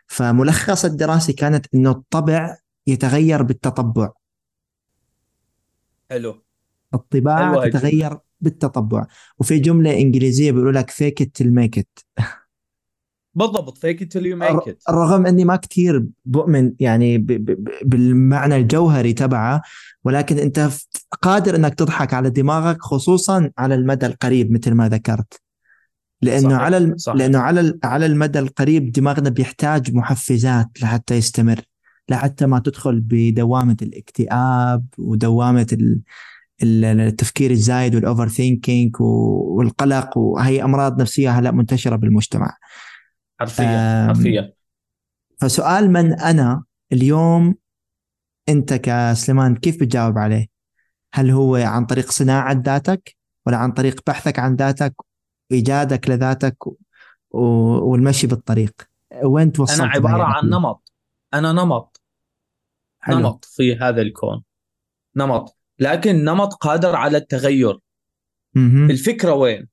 فملخص 0.08 0.86
الدراسه 0.86 1.34
كانت 1.34 1.66
إنه 1.74 1.92
الطبع 1.92 2.58
يتغير 2.88 3.44
بالتطبع. 3.44 4.12
حلو. 6.10 6.44
الطباع 6.94 7.50
حلوة 7.50 7.64
هاي. 7.64 7.70
تتغير 7.70 8.18
بالتطبع. 8.42 9.06
وفي 9.40 9.60
جملة 9.60 10.00
إنجليزية 10.00 10.52
بيقولوا 10.52 10.72
لك 10.72 10.90
fake 10.90 11.22
it 11.22 11.42
make 11.42 11.78
it 11.78 12.00
بالضبط 13.36 13.78
fake 13.78 14.02
it 14.02 14.16
you 14.16 14.38
make 14.38 14.68
it 14.68 14.84
رغم 14.90 15.26
إني 15.26 15.46
ما 15.46 15.56
كثير 15.56 16.06
بؤمن 16.26 16.74
يعني 16.80 17.18
ب 17.18 17.26
ب 17.28 17.70
بالمعنى 17.86 18.56
الجوهري 18.56 19.14
تبعه 19.14 19.62
ولكن 20.04 20.38
أنت 20.38 20.70
قادر 21.22 21.56
إنك 21.56 21.74
تضحك 21.74 22.14
على 22.14 22.30
دماغك 22.30 22.82
خصوصا 22.82 23.52
على 23.58 23.76
المدى 23.76 24.06
القريب 24.06 24.52
مثل 24.52 24.74
ما 24.74 24.90
ذكرت. 24.90 25.45
لأنه 26.22 26.50
صحيح، 26.50 26.62
على 26.62 26.78
ال- 26.78 27.02
صحيح. 27.02 27.18
لأنه 27.18 27.40
على 27.40 27.60
ال- 27.60 27.80
على 27.84 28.06
المدى 28.06 28.40
القريب 28.40 28.92
دماغنا 28.92 29.30
بيحتاج 29.30 29.94
محفزات 29.96 30.68
لحتى 30.82 31.16
يستمر 31.16 31.62
لحتى 32.10 32.46
ما 32.46 32.60
تدخل 32.60 33.00
بدوامة 33.02 33.78
الاكتئاب 33.82 34.86
ودوامة 34.98 35.68
ال- 35.74 36.00
ال- 36.64 36.86
التفكير 36.86 37.52
الزايد 37.52 37.96
وال 37.96 38.28
overthinking 38.28 38.96
والقلق 39.02 40.18
وهي 40.18 40.64
أمراض 40.64 41.02
نفسية 41.02 41.30
هلا 41.30 41.52
منتشرة 41.52 41.96
بالمجتمع 41.96 42.58
حرفيا 43.40 44.08
حرفيا 44.08 44.54
فسؤال 45.42 45.92
من 45.92 46.14
أنا 46.14 46.64
اليوم 46.94 47.56
أنت 48.50 48.74
كسليمان 48.74 49.56
كيف 49.56 49.80
بتجاوب 49.80 50.18
عليه؟ 50.18 50.48
هل 51.14 51.32
هو 51.32 51.56
عن 51.56 51.86
طريق 51.86 52.12
صناعة 52.12 52.62
ذاتك 52.66 53.16
ولا 53.46 53.58
عن 53.58 53.72
طريق 53.72 54.02
بحثك 54.08 54.40
عن 54.40 54.56
ذاتك 54.56 54.94
إيجادك 55.52 56.10
لذاتك 56.10 56.58
والمشي 57.30 58.28
بالطريق؟ 58.28 58.74
وين 59.24 59.52
توصلت 59.52 59.80
أنا 59.80 59.90
عبارة 59.90 60.24
عن؟ 60.24 60.50
نمط. 60.50 60.92
أنا 61.34 61.52
نمط. 61.52 62.02
حلو. 63.00 63.20
نمط 63.20 63.46
في 63.46 63.76
هذا 63.76 64.02
الكون. 64.02 64.44
نمط. 65.16 65.58
لكن 65.80 66.24
نمط 66.24 66.54
قادر 66.54 66.96
على 66.96 67.18
التغير. 67.18 67.78
مهم. 68.56 68.90
الفكرة 68.90 69.34
وين؟ 69.34 69.68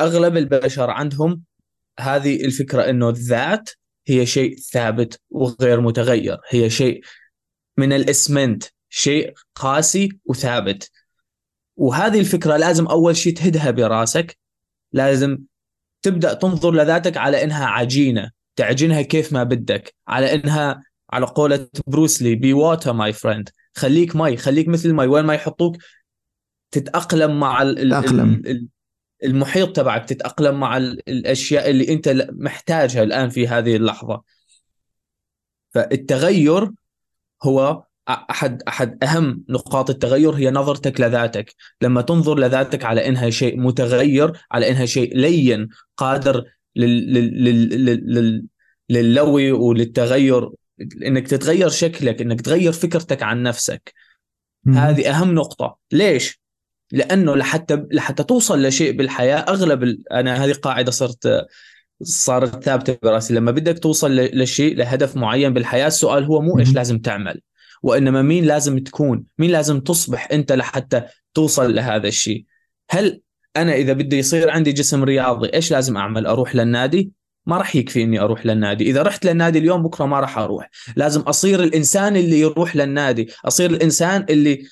أغلب 0.00 0.36
البشر 0.36 0.90
عندهم 0.90 1.42
هذه 2.00 2.44
الفكرة 2.44 2.90
إنه 2.90 3.08
الذات 3.08 3.70
هي 4.06 4.26
شيء 4.26 4.56
ثابت 4.56 5.20
وغير 5.30 5.80
متغير. 5.80 6.38
هي 6.48 6.70
شيء 6.70 7.04
من 7.76 7.92
الاسمنت. 7.92 8.64
شيء 8.88 9.34
قاسي 9.54 10.18
وثابت. 10.24 10.90
وهذه 11.76 12.20
الفكرة 12.20 12.56
لازم 12.56 12.86
أول 12.86 13.16
شيء 13.16 13.36
تهدها 13.36 13.70
براسك. 13.70 14.38
لازم 14.94 15.38
تبدأ 16.02 16.34
تنظر 16.34 16.74
لذاتك 16.74 17.16
على 17.16 17.44
إنها 17.44 17.66
عجينة 17.66 18.30
تعجنها 18.56 19.02
كيف 19.02 19.32
ما 19.32 19.42
بدك 19.42 19.94
على 20.08 20.34
إنها 20.34 20.82
على 21.10 21.26
قولة 21.26 21.68
بروسلي 21.86 22.34
be 22.34 22.52
water 22.52 22.92
my 22.92 23.12
friend 23.12 23.48
خليك 23.76 24.16
مي 24.16 24.36
خليك 24.36 24.68
مثل 24.68 24.88
المي. 24.88 25.06
وين 25.06 25.24
ما 25.24 25.34
يحطوك 25.34 25.76
تتأقلم 26.70 27.40
مع 27.40 27.62
ال 27.62 27.78
ال 27.78 28.02
تتأقلم. 28.02 28.32
ال 28.34 28.50
ال 28.50 28.68
المحيط 29.24 29.76
تبعك 29.76 30.08
تتأقلم 30.08 30.60
مع 30.60 30.76
ال 30.76 31.08
الأشياء 31.08 31.70
اللي 31.70 31.92
أنت 31.92 32.08
ل- 32.08 32.28
محتاجها 32.42 33.02
الآن 33.02 33.28
في 33.28 33.48
هذه 33.48 33.76
اللحظة. 33.76 34.22
فالتغير 35.70 36.70
هو 37.42 37.84
أحد 38.08 38.62
أحد 38.68 39.04
أهم 39.04 39.44
نقاط 39.48 39.90
التغير 39.90 40.30
هي 40.30 40.50
نظرتك 40.50 41.00
لذاتك. 41.00 41.54
لما 41.82 42.02
تنظر 42.02 42.38
لذاتك 42.38 42.84
على 42.84 43.08
إنها 43.08 43.30
شيء 43.30 43.60
متغير 43.60 44.32
على 44.50 44.70
إنها 44.70 44.86
شيء 44.86 45.16
لين 45.16 45.68
قادر 45.96 46.44
لل 46.76 47.14
لل 47.14 47.44
لل 47.44 47.84
لل 47.84 48.14
لل 48.14 48.46
للوي 48.90 49.52
وللتغير. 49.52 50.50
إنك 51.06 51.28
تتغير 51.28 51.68
شكلك 51.68 52.22
إنك 52.22 52.40
تغير 52.40 52.72
فكرتك 52.72 53.22
عن 53.22 53.42
نفسك. 53.42 53.94
هذه 54.68 55.10
أهم 55.10 55.34
نقطة. 55.34 55.76
ليش؟ 55.92 56.40
لأنه 56.92 57.36
لحتى 57.36 57.84
لحتى 57.92 58.22
توصل 58.22 58.62
لشيء 58.62 58.96
بالحياة 58.96 59.36
أغلب 59.36 59.82
ال... 59.82 60.12
أنا 60.12 60.44
هذه 60.44 60.52
قاعدة 60.52 60.90
صرت 60.90 61.46
صارت 62.02 62.64
ثابتة 62.64 62.98
براسي. 63.02 63.34
لما 63.34 63.50
بدك 63.50 63.78
توصل 63.78 64.16
لشيء 64.16 64.76
لهدف 64.76 65.16
معين 65.16 65.54
بالحياة 65.54 65.86
السؤال 65.86 66.24
هو 66.24 66.40
مو 66.40 66.58
إيش. 66.58 66.74
لازم 66.74 66.98
تعمل. 66.98 67.40
وإنما 67.84 68.22
مين 68.22 68.44
لازم 68.44 68.78
تكون؟ 68.78 69.24
مين 69.38 69.50
لازم 69.50 69.80
تصبح 69.80 70.28
أنت 70.32 70.52
لحتى 70.52 71.02
توصل 71.34 71.74
لهذا 71.74 72.08
الشيء؟ 72.08 72.44
هل 72.90 73.20
أنا 73.56 73.74
إذا 73.74 73.92
بدي 73.92 74.18
يصير 74.18 74.50
عندي 74.50 74.72
جسم 74.72 75.04
رياضي 75.04 75.48
إيش 75.54 75.70
لازم 75.70 75.96
أعمل؟ 75.96 76.26
أروح 76.26 76.56
للنادي؟ 76.56 77.10
ما 77.46 77.58
راح 77.58 77.76
يكفي 77.76 78.02
إني 78.02 78.20
أروح 78.20 78.46
للنادي. 78.46 78.90
إذا 78.90 79.02
رحت 79.02 79.26
للنادي 79.26 79.58
اليوم 79.58 79.82
بكرة 79.82 80.04
ما 80.04 80.20
راح 80.20 80.38
أروح. 80.38 80.70
لازم 80.96 81.20
أصير 81.20 81.62
الإنسان 81.62 82.16
اللي 82.16 82.40
يروح 82.40 82.76
للنادي. 82.76 83.28
أصير 83.44 83.70
الإنسان 83.70 84.26
اللي 84.30 84.66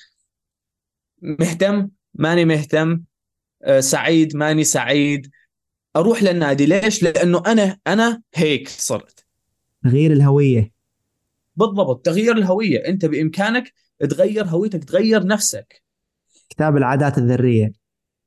مهتم 1.21 1.89
ماني 2.13 2.45
مهتم 2.45 3.01
آه، 3.63 3.79
سعيد 3.79 4.35
ماني 4.35 4.63
سعيد. 4.63 5.31
أروح 5.95 6.23
للنادي. 6.23 6.65
ليش؟ 6.65 7.03
لأنه 7.03 7.43
أنا 7.47 7.77
أنا 7.87 8.21
هيك 8.35 8.69
صرت. 8.69 9.25
تغيير 9.83 10.13
الهوية. 10.13 10.72
بالضبط 11.55 12.05
تغيير 12.05 12.37
الهوية. 12.37 12.77
أنت 12.87 13.05
بإمكانك 13.05 13.73
تغير 14.09 14.45
هويتك 14.45 14.83
تغير 14.83 15.25
نفسك. 15.27 15.83
كتاب 16.49 16.77
العادات 16.77 17.17
الذرية 17.17 17.71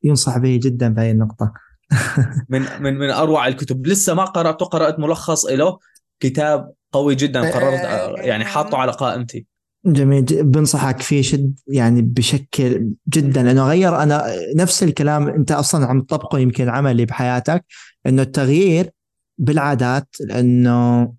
ينصح 0.02 0.38
به 0.38 0.60
جدا 0.62 0.94
في 0.94 1.00
هذه 1.00 1.10
النقطة. 1.10 1.52
من 2.48 2.62
من 2.80 2.94
من 2.94 3.10
أروع 3.10 3.46
الكتب. 3.46 3.86
لسه 3.86 4.14
ما 4.14 4.24
قراته 4.24 4.66
قرات 4.66 4.98
ملخص 4.98 5.46
له 5.46 5.78
كتاب 6.20 6.72
قوي 6.92 7.14
جدا. 7.14 7.40
قررت 7.40 7.80
آه، 7.80 8.14
يعني 8.20 8.44
حاطه 8.44 8.78
على 8.78 8.92
قائمتي. 8.92 9.46
جميل. 9.86 10.24
بنصحك 10.24 11.02
فيه 11.02 11.22
شد 11.22 11.58
يعني 11.66 12.02
بشكل 12.02 12.90
جدا. 13.08 13.42
لأنه 13.42 13.68
غير 13.68 14.02
أنا 14.02 14.24
نفس 14.56 14.82
الكلام 14.82 15.28
أنت 15.28 15.52
أصلا 15.52 15.86
عم 15.86 16.02
تطبقه 16.02 16.38
يمكن 16.38 16.68
عملي 16.68 17.04
بحياتك 17.04 17.64
إنه 18.06 18.22
التغيير 18.22 18.90
بالعادات 19.38 20.16
لأنه 20.20 21.12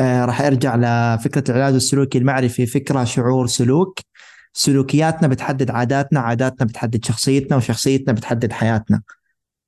آه 0.00 0.24
راح 0.24 0.40
أرجع 0.40 0.76
لفكرة 0.76 1.44
العلاج 1.50 1.74
السلوكي 1.74 2.18
المعرفي 2.18 2.66
فكرة 2.66 3.04
شعور 3.04 3.46
سلوك. 3.46 3.98
سلوكياتنا 4.52 5.28
بتحدد 5.28 5.70
عاداتنا 5.70 6.20
عاداتنا 6.20 6.66
بتحدد 6.66 7.04
شخصيتنا 7.04 7.56
وشخصيتنا 7.56 8.12
بتحدد 8.12 8.52
حياتنا. 8.52 9.02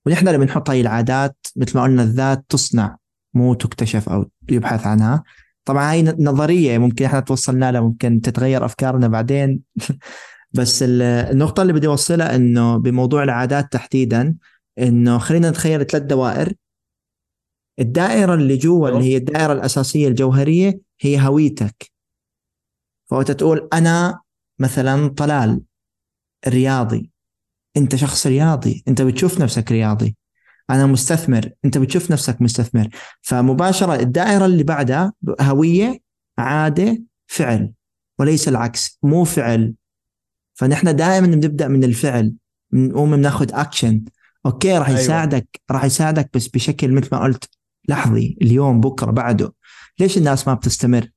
ونحن 0.06 0.28
اللي 0.28 0.38
بنحط 0.38 0.70
هاي 0.70 0.80
العادات 0.80 1.36
مثل 1.56 1.78
ما 1.78 1.84
قلنا 1.84 2.02
الذات 2.02 2.44
تصنع 2.48 2.96
مو 3.34 3.54
تكتشف 3.54 4.08
أو 4.08 4.30
يبحث 4.50 4.86
عنها. 4.86 5.22
طبعا 5.64 5.90
هاي 5.92 6.02
نظرية 6.02 6.78
ممكن 6.78 7.04
إحنا 7.04 7.20
توصلنا 7.20 7.72
لها 7.72 7.80
ممكن 7.80 8.20
تتغير 8.20 8.64
أفكارنا 8.64 9.08
بعدين. 9.08 9.60
بس 10.52 10.82
ال- 10.82 11.02
النقطة 11.02 11.62
اللي 11.62 11.72
بدي 11.72 11.86
أوصلها 11.86 12.36
إنه 12.36 12.76
بموضوع 12.76 13.22
العادات 13.22 13.72
تحديدا 13.72 14.34
إنه 14.78 15.18
خلينا 15.18 15.50
نتخيل 15.50 15.86
ثلاث 15.86 16.02
دوائر. 16.02 16.52
الدائرة 17.80 18.34
اللي 18.34 18.56
جوا 18.56 18.88
اللي 18.88 19.04
هي 19.04 19.16
الدائرة 19.16 19.52
الأساسية 19.52 20.08
الجوهرية 20.08 20.80
هي 21.00 21.26
هويتك. 21.26 21.90
فوقت 23.06 23.30
تقول 23.30 23.68
أنا 23.72 24.20
مثلا 24.58 25.08
طلال 25.08 25.60
رياضي. 26.48 27.10
أنت 27.76 27.96
شخص 27.96 28.26
رياضي. 28.26 28.84
أنت 28.88 29.02
بتشوف 29.02 29.40
نفسك 29.40 29.72
رياضي. 29.72 30.16
أنا 30.70 30.86
مستثمر. 30.86 31.50
أنت 31.64 31.78
بتشوف 31.78 32.10
نفسك 32.10 32.42
مستثمر. 32.42 32.88
فمباشرة 33.22 33.94
الدائرة 33.94 34.46
اللي 34.46 34.62
بعدها 34.62 35.12
هوية 35.40 36.00
عادة 36.38 37.02
فعل. 37.26 37.72
وليس 38.18 38.48
العكس. 38.48 38.98
مو 39.02 39.24
فعل. 39.24 39.74
فنحن 40.54 40.96
دائما 40.96 41.26
بنبدأ 41.26 41.68
من 41.68 41.84
الفعل. 41.84 42.34
بنقوم 42.70 43.16
بناخذ 43.16 43.54
action 43.54 44.04
okay 44.46 44.78
راح 44.78 44.88
أيوة. 44.88 45.00
يساعدك 45.00 45.60
راح 45.70 45.84
يساعدك 45.84 46.30
بس 46.34 46.48
بشكل 46.48 46.92
مثل 46.92 47.08
ما 47.12 47.22
قلت 47.22 47.48
لحظي 47.88 48.36
اليوم 48.42 48.80
بكرة 48.80 49.10
بعده. 49.10 49.54
ليش 50.00 50.18
الناس 50.18 50.48
ما 50.48 50.54
بتستمر؟ 50.54 51.08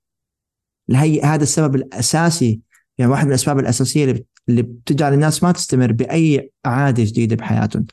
هي 0.91 1.21
هذا 1.21 1.43
السبب 1.43 1.75
الأساسي. 1.75 2.61
يعني 2.97 3.11
واحد 3.11 3.23
من 3.25 3.29
الأسباب 3.29 3.59
الأساسية 3.59 4.03
اللي 4.03 4.25
اللي 4.49 4.61
بتجعل 4.61 5.13
الناس 5.13 5.43
ما 5.43 5.51
تستمر 5.51 5.91
بأي 5.91 6.51
عادة 6.65 7.03
جديدة 7.03 7.35
بحياتهم 7.35 7.85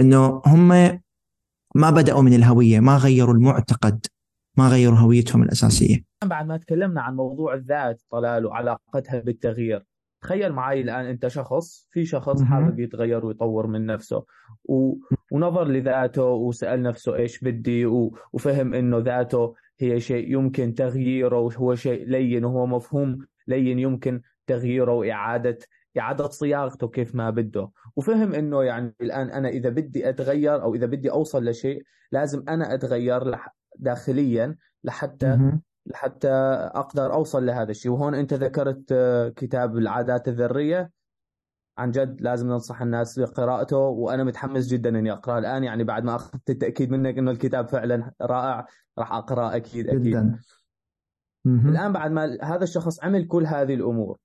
إنه 0.00 0.42
هم 0.46 0.68
ما 1.74 1.90
بدأوا 1.90 2.22
من 2.22 2.34
الهوية 2.34 2.80
ما 2.80 2.96
غيروا 2.96 3.34
المعتقد 3.34 4.06
ما 4.56 4.68
غيروا 4.68 4.98
هويتهم 4.98 5.42
الأساسية. 5.42 6.04
بعد 6.24 6.46
ما 6.46 6.56
تكلمنا 6.56 7.02
عن 7.02 7.16
موضوع 7.16 7.54
الذات 7.54 8.02
طلال 8.10 8.46
وعلاقتها 8.46 9.20
بالتغيير 9.20 9.86
تخيل 10.26 10.52
معي 10.52 10.80
الآن 10.80 11.06
أنت 11.06 11.28
شخص 11.28 11.88
في 11.90 12.04
شخص. 12.04 12.42
حابب 12.42 12.80
يتغير 12.80 13.26
ويطور 13.26 13.66
من 13.66 13.86
نفسه 13.86 14.24
و... 14.64 14.94
ونظر 15.32 15.68
لذاته 15.68 16.24
وسأل 16.24 16.82
نفسه 16.82 17.16
إيش 17.16 17.44
بدي 17.44 17.86
و... 17.86 18.18
وفهم 18.32 18.74
إنه 18.74 18.98
ذاته 18.98 19.54
هي 19.78 20.00
شيء 20.00 20.32
يمكن 20.32 20.74
تغييره 20.74 21.38
وهو 21.38 21.74
شيء 21.74 22.08
لين 22.08 22.44
وهو 22.44 22.66
مفهوم 22.66 23.26
لين 23.46 23.78
يمكن 23.78 24.20
تغييره 24.46 24.92
وإعادة 24.92 25.58
إعادة 25.98 26.28
صياغته 26.28 26.88
كيف 26.88 27.14
ما 27.14 27.30
بده 27.30 27.70
وفهم 27.96 28.34
إنه 28.34 28.62
يعني 28.62 28.94
الآن 29.00 29.30
أنا 29.30 29.48
إذا 29.48 29.68
بدي 29.68 30.08
أتغير 30.08 30.62
أو 30.62 30.74
إذا 30.74 30.86
بدي 30.86 31.10
أوصل 31.10 31.44
لشيء 31.44 31.82
لازم 32.12 32.44
أنا 32.48 32.74
أتغير 32.74 33.30
لح... 33.30 33.56
داخليا 33.78 34.56
لحتى. 34.84 35.26
لحتى 35.86 36.30
أقدر 36.74 37.12
أوصل 37.12 37.46
لهذا 37.46 37.70
الشيء. 37.70 37.92
وهون 37.92 38.14
أنت 38.14 38.34
ذكرت 38.34 38.92
آه، 38.92 39.28
كتاب 39.28 39.76
العادات 39.76 40.28
الذرية. 40.28 40.90
عن 41.78 41.90
جد 41.90 42.20
لازم 42.20 42.48
ننصح 42.48 42.82
الناس 42.82 43.18
بقراءته 43.18 43.76
وأنا 43.76 44.24
متحمس 44.24 44.66
جدا 44.66 44.88
إني 44.88 45.12
أقرأه. 45.12 45.38
الآن 45.38 45.64
يعني 45.64 45.84
بعد 45.84 46.04
ما 46.04 46.16
أخذت 46.16 46.50
التأكيد 46.50 46.90
منك 46.90 47.18
إنه 47.18 47.30
الكتاب 47.30 47.68
فعلا 47.68 48.12
رائع 48.22 48.66
راح 48.98 49.12
اقراه 49.12 49.56
أكيد 49.56 49.88
أكيد. 49.88 50.02
جدا. 50.02 50.40
الآن 51.46 51.92
بعد 51.92 52.10
ما 52.10 52.38
هذا 52.42 52.64
الشخص 52.64 53.04
عمل 53.04 53.26
كل 53.26 53.46
هذه 53.46 53.74
الأمور 53.74 54.18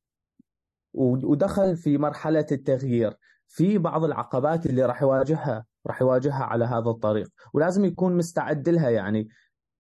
ودخل 0.94 1.78
في 1.78 1.98
مرحلة 1.98 2.46
التغيير 2.52 3.18
في 3.48 3.78
بعض 3.78 4.04
العقبات 4.04 4.66
اللي 4.66 4.86
راح 4.86 5.02
يواجهها 5.02 5.66
راح 5.88 6.02
يواجهها 6.02 6.44
على 6.44 6.66
هذا 6.66 6.90
الطريق. 6.90 7.28
ولازم 7.54 7.86
يكون 7.86 8.18
مستعد 8.18 8.70
لها 8.70 8.90
يعني. 8.90 9.28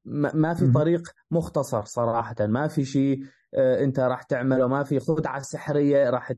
ما 0.06 0.54
في. 0.54 0.72
طريق 0.72 1.02
مختصر 1.32 1.84
صراحة. 1.86 2.36
ما 2.40 2.68
في 2.68 2.86
شيء 2.86 3.24
آه، 3.54 3.84
انت 3.84 4.00
راح 4.00 4.24
تعمله. 4.24 4.68
ما 4.68 4.84
في 4.84 5.00
خدعة 5.00 5.42
سحرية 5.42 6.10
راح 6.10 6.34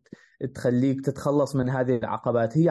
تخليك 0.54 1.06
تتخلص 1.06 1.56
من 1.56 1.70
هذه 1.70 1.98
العقبات. 1.98 2.58
هي 2.58 2.70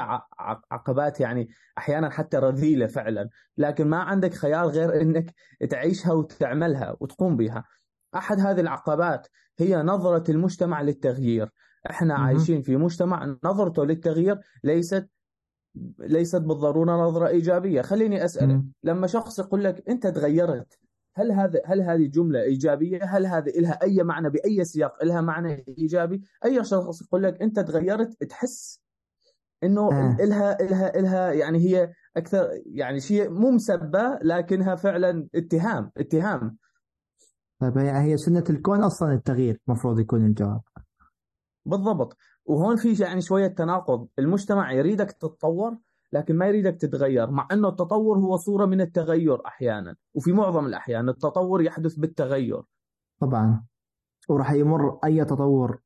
عقبات 0.71 1.21
يعني 1.21 1.49
أحيانا 1.79 2.11
حتى 2.11 2.37
رذيلة 2.37 2.87
فعلا. 2.87 3.29
لكن 3.59 3.89
ما 3.89 3.97
عندك 3.97 4.35
خيار 4.35 4.67
غير 4.67 5.01
إنك 5.01 5.35
تعيشها 5.71 6.13
وتعملها 6.13 6.97
وتقوم 7.01 7.37
بها. 7.37 7.65
أحد 8.15 8.41
هذه 8.41 8.61
العقبات 8.61 9.29
هي 9.59 9.77
نظرة 9.77 10.31
المجتمع 10.31 10.83
للتغيير. 10.83 11.49
إحنا. 11.91 12.15
عايشين 12.15 12.63
في 12.63 12.77
مجتمع 12.77 13.37
نظرته 13.45 13.85
للتغيير 13.85 14.39
ليست 14.65 15.09
ليست 15.99 16.41
بالضرورة 16.41 16.93
نظرة 16.93 17.29
إيجابية. 17.29 17.83
خليني 17.83 18.27
مم. 18.43 18.73
لما 18.83 19.07
شخص 19.07 19.39
يقول 19.39 19.65
لك 19.65 19.89
أنت 19.89 20.07
تغيرت 20.07 20.79
هل 21.15 21.33
هذا 21.33 21.61
هل 21.67 21.81
هذه 21.81 22.07
جملة 22.07 22.43
إيجابية؟ 22.43 23.05
هل 23.05 23.27
هذه 23.27 23.53
لها 23.57 23.83
أي 23.83 24.03
معنى 24.03 24.31
بأي 24.31 24.65
سياق 24.65 25.05
لها 25.05 25.21
معنى 25.21 25.65
إيجابي؟ 25.79 26.23
أي 26.45 26.65
شخص 26.65 27.03
يقول 27.03 27.23
لك 27.23 27.43
أنت 27.43 27.61
تغيرت 27.61 28.25
تحس 28.25 28.83
إنه 29.65 29.93
آه. 29.93 30.17
إلها 30.21 30.61
إلها 30.61 30.99
إلها 30.99 31.33
يعني 31.33 31.59
هي 31.59 31.93
أكثر 32.17 32.49
يعني 32.67 33.01
شيء 33.01 33.31
مو 33.31 33.51
مسبة 33.51 34.19
لكنها 34.23 34.75
فعلا 34.75 35.29
اتهام 35.35 35.91
اتهام 35.97 36.57
طيب 37.59 37.79
هي 37.79 37.91
هي 37.91 38.17
سنة 38.17 38.45
الكون 38.51 38.83
أصلا 38.83 39.13
التغيير 39.13 39.61
المفروض 39.69 39.99
يكون 39.99 40.27
الجواب 40.27 40.61
بالضبط 41.67 42.17
وهون 42.45 42.77
في 42.77 43.03
يعني 43.05 43.21
شوية 43.21 43.47
تناقض 43.47 44.09
المجتمع 44.19 44.73
يريدك 44.73 45.13
تتطور 45.13 45.79
لكن 46.13 46.37
ما 46.37 46.47
يريدك 46.47 46.77
تتغير 46.77 47.31
مع 47.31 47.49
أنه 47.53 47.69
التطور 47.69 48.19
هو 48.19 48.37
صورة 48.37 48.67
من 48.67 48.81
التغير 48.81 49.47
أحيانا 49.47 49.97
وفي 50.15 50.33
معظم 50.33 50.67
الأحيان 50.67 51.09
التطور 51.09 51.63
يحدث 51.63 51.95
بالتغير. 51.95 52.63
طبعا. 53.21 53.65
وراح 54.29 54.53
يمر 54.53 54.99
أي 55.05 55.25
تطور 55.25 55.81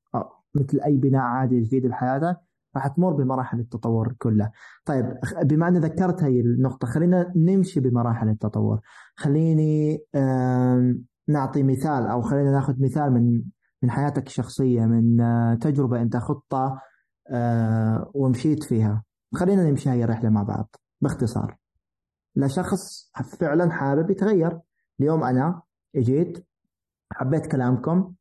مثل 0.55 0.81
أي 0.81 0.97
بناء 0.97 1.23
عادي 1.23 1.61
جديد 1.61 1.87
بحياتك 1.87 2.37
راح 2.77 2.87
تمر 2.87 3.13
بمراحل 3.13 3.61
التطور 3.61 4.15
كلها. 4.19 4.53
طيب 4.85 5.07
بما 5.43 5.69
أن 5.69 5.77
ذكرت 5.77 6.23
هاي 6.23 6.41
النقطة 6.41 6.89
خلينا 6.89 7.33
نمشي 7.37 7.81
بمراحل 7.81 8.29
التطور. 8.29 8.81
خليني 9.17 9.99
نعطي 11.29 11.63
مثال 11.63 12.07
أو 12.07 12.21
خلينا 12.23 12.51
ناخذ 12.51 12.75
مثال 12.83 13.13
من 13.13 13.43
من 13.83 13.91
حياتك 13.91 14.27
الشخصية 14.27 14.87
من 14.87 15.21
آه، 15.21 15.55
تجربة 15.55 16.03
أنت 16.03 16.17
خطة 16.17 16.81
آه، 17.31 18.11
ومشيت 18.15 18.65
فيها. 18.65 19.06
خلينا 19.35 19.71
نمشي 19.71 19.91
هاي 19.91 20.05
الرحلة 20.05 20.31
مع 20.31 20.43
بعض 20.43 20.77
باختصار. 21.01 21.57
لشخص 22.37 23.11
فعلا 23.41 23.71
حابب 23.71 24.11
يتغير. 24.11 24.59
اليوم 25.01 25.25
أنا 25.25 25.63
إجيت 25.97 26.47
حبيت 27.13 27.47
كلامكم 27.47 28.13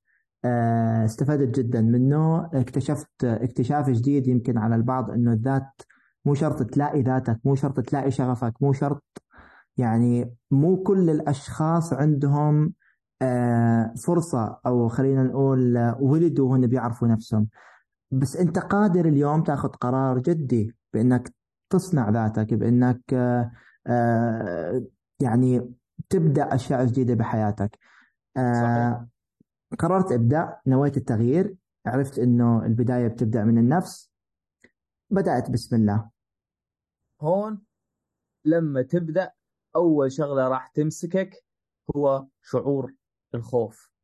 آه، 0.46 1.06
استفدت 1.06 1.60
جدا 1.60 1.82
منه. 1.82 2.50
اكتشفت 2.54 3.24
اكتشاف 3.24 3.90
جديد 3.90 4.28
يمكن 4.28 4.58
على 4.58 4.76
البعض 4.76 5.12
إنه 5.12 5.34
الذات 5.34 5.82
مو 6.26 6.34
شرط 6.34 6.64
تلاقي 6.64 7.02
ذاتك 7.02 7.40
مو 7.46 7.56
شرط 7.56 7.80
تلاقي 7.80 8.12
شغفك 8.12 8.54
مو 8.62 8.74
شرط 8.74 9.04
يعني 9.78 10.36
مو 10.52 10.84
كل 10.84 11.10
الأشخاص 11.10 11.94
عندهم 11.94 12.74
آه، 13.22 13.94
فرصة 14.06 14.60
أو 14.66 14.88
خلينا 14.88 15.24
نقول 15.24 15.78
آه، 15.78 15.98
ولدوا 16.02 16.50
وهن 16.52 16.68
بيعرفوا 16.68 17.08
نفسهم. 17.08 17.48
بس 18.12 18.36
أنت 18.36 18.60
قادر 18.60 19.06
اليوم 19.06 19.44
تاخذ 19.44 19.70
قرار 19.70 20.20
جدي. 20.20 20.76
بإنك 20.96 21.34
تصنع 21.70 22.10
ذاتك 22.10 22.54
بإنك 22.54 23.14
آه، 23.14 23.52
آه، 23.88 24.86
يعني 25.20 25.74
تبدأ 26.10 26.56
أشياء 26.56 26.86
جديدة 26.86 27.14
بحياتك. 27.14 27.80
آه، 28.38 29.08
قررت 29.80 30.12
ابدا 30.12 30.58
نويت 30.68 30.98
التغيير 30.98 31.56
عرفت 31.86 32.20
إنه 32.20 32.66
البداية 32.66 33.08
بتبدأ 33.08 33.44
من 33.44 33.58
النفس 33.58 34.12
بدأت 35.10 35.52
بسم 35.52 35.76
الله. 35.76 36.10
هون 37.22 37.62
لما 38.46 38.82
تبدأ 38.82 39.32
أول 39.76 40.12
شغلة 40.12 40.48
راح 40.48 40.68
تمسكك 40.68 41.44
هو 41.96 42.26
شعور 42.42 42.94
الخوف. 43.36 43.95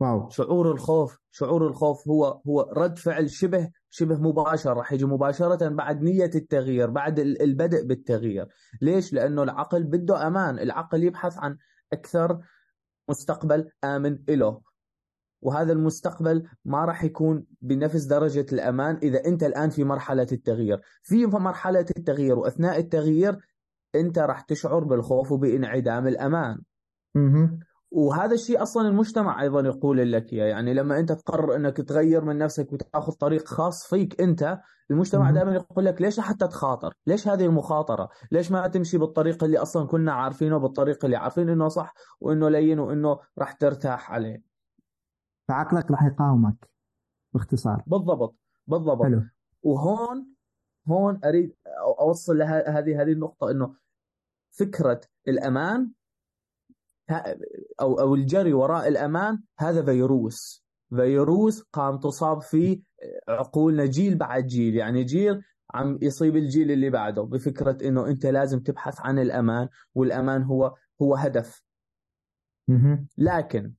واو. 0.00 0.28
شعور 0.28 0.72
الخوف 0.72 1.18
شعور 1.30 1.66
الخوف 1.66 2.08
هو 2.08 2.40
هو 2.48 2.60
رد 2.76 2.98
فعل 2.98 3.30
شبه 3.30 3.70
شبه 3.90 4.20
مباشر 4.20 4.76
راح 4.76 4.92
يجي 4.92 5.04
مباشرة 5.04 5.68
بعد 5.68 6.02
نية 6.02 6.30
التغيير 6.34 6.90
بعد 6.90 7.18
ال- 7.18 7.42
البدء 7.42 7.86
بالتغيير. 7.86 8.46
ليش؟ 8.82 9.12
لأنه 9.12 9.42
العقل 9.42 9.84
بده 9.84 10.26
أمان 10.26 10.58
العقل 10.58 11.04
يبحث 11.04 11.38
عن 11.38 11.56
أكثر 11.92 12.38
مستقبل 13.10 13.70
آمن 13.84 14.18
إله. 14.28 14.60
وهذا 15.42 15.72
المستقبل 15.72 16.48
ما 16.64 16.84
راح 16.84 17.04
يكون 17.04 17.46
بنفس 17.60 18.04
درجة 18.04 18.46
الأمان 18.52 18.96
إذا 19.02 19.24
أنت 19.26 19.42
الآن 19.42 19.70
في 19.70 19.84
مرحلة 19.84 20.26
التغيير. 20.32 20.80
في 21.02 21.26
مرحلة 21.26 21.86
التغيير 21.96 22.38
وأثناء 22.38 22.78
التغيير 22.78 23.38
أنت 23.94 24.18
راح 24.18 24.40
تشعر 24.40 24.84
بالخوف 24.84 25.32
وبانعدام 25.32 26.06
الأمان. 26.06 26.62
وهذا 27.90 28.34
الشيء 28.34 28.62
أصلا 28.62 28.88
المجتمع 28.88 29.42
أيضا 29.42 29.60
يقول 29.60 30.12
لك 30.12 30.32
إياه. 30.32 30.46
يعني 30.46 30.74
لما 30.74 30.98
أنت 30.98 31.12
تقرر 31.12 31.56
إنك 31.56 31.76
تغير 31.76 32.24
من 32.24 32.38
نفسك 32.38 32.72
وتأخذ 32.72 33.12
طريق 33.12 33.48
خاص 33.48 33.86
فيك 33.86 34.20
أنت 34.20 34.60
المجتمع. 34.90 35.30
دائما 35.30 35.54
يقول 35.54 35.84
لك 35.84 36.02
ليش 36.02 36.20
حتى 36.20 36.48
تخاطر؟ 36.48 36.94
ليش 37.06 37.28
هذه 37.28 37.46
المخاطرة؟ 37.46 38.08
ليش 38.32 38.52
ما 38.52 38.68
تمشي 38.68 38.98
بالطريق 38.98 39.44
اللي 39.44 39.58
أصلا 39.58 39.86
كنا 39.86 40.12
عارفينه 40.12 40.58
بالطريق 40.58 41.04
اللي 41.04 41.16
عارفين 41.16 41.48
إنه 41.48 41.68
صح 41.68 41.94
وإنه 42.20 42.48
لين 42.48 42.78
وإنه 42.78 43.18
راح 43.38 43.52
ترتاح 43.52 44.12
عليه. 44.12 44.42
فعقلك 45.48 45.90
راح 45.90 46.04
يقاومك 46.04 46.70
باختصار. 47.32 47.82
بالضبط 47.86 48.36
بالضبط. 48.66 49.02
حلو. 49.02 49.22
وهون 49.62 50.26
هون 50.88 51.20
أريد 51.24 51.56
أوصل 52.00 52.38
لهذه 52.38 53.02
هذه 53.02 53.12
النقطة 53.12 53.50
إنه 53.50 53.74
فكرة 54.50 55.00
الأمان 55.28 55.90
أو 57.80 58.00
أو 58.00 58.14
الجري 58.14 58.52
وراء 58.52 58.88
الأمان 58.88 59.42
هذا 59.58 59.84
فيروس 59.84 60.64
فيروس 60.96 61.62
قام 61.62 61.98
تصاب 61.98 62.40
فيه 62.42 62.80
عقولنا 63.28 63.86
جيل 63.86 64.16
بعد 64.18 64.46
جيل 64.46 64.76
يعني 64.76 65.04
جيل 65.04 65.42
عم 65.74 65.98
يصيب 66.02 66.36
الجيل 66.36 66.70
اللي 66.70 66.90
بعده 66.90 67.22
بفكرة 67.22 67.78
إنه 67.88 68.06
أنت 68.06 68.26
لازم 68.26 68.60
تبحث 68.60 69.00
عن 69.00 69.18
الأمان 69.18 69.68
والأمان 69.94 70.42
هو 70.42 70.74
هو 71.02 71.14
هدف. 71.14 71.62
لكن 73.18 73.72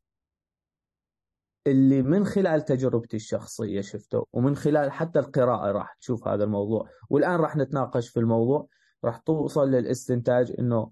اللي 1.67 2.01
من 2.01 2.25
خلال 2.25 2.61
تجربتي 2.65 3.15
الشخصية 3.15 3.81
شفته 3.81 4.25
ومن 4.33 4.55
خلال 4.55 4.91
حتى 4.91 5.19
القراءة 5.19 5.71
راح 5.71 5.93
تشوف 5.93 6.27
هذا 6.27 6.43
الموضوع 6.43 6.89
والآن 7.09 7.35
راح 7.39 7.55
نتناقش 7.55 8.09
في 8.09 8.19
الموضوع 8.19 8.67
راح 9.03 9.17
توصل 9.17 9.71
للاستنتاج 9.71 10.55
إنه 10.59 10.91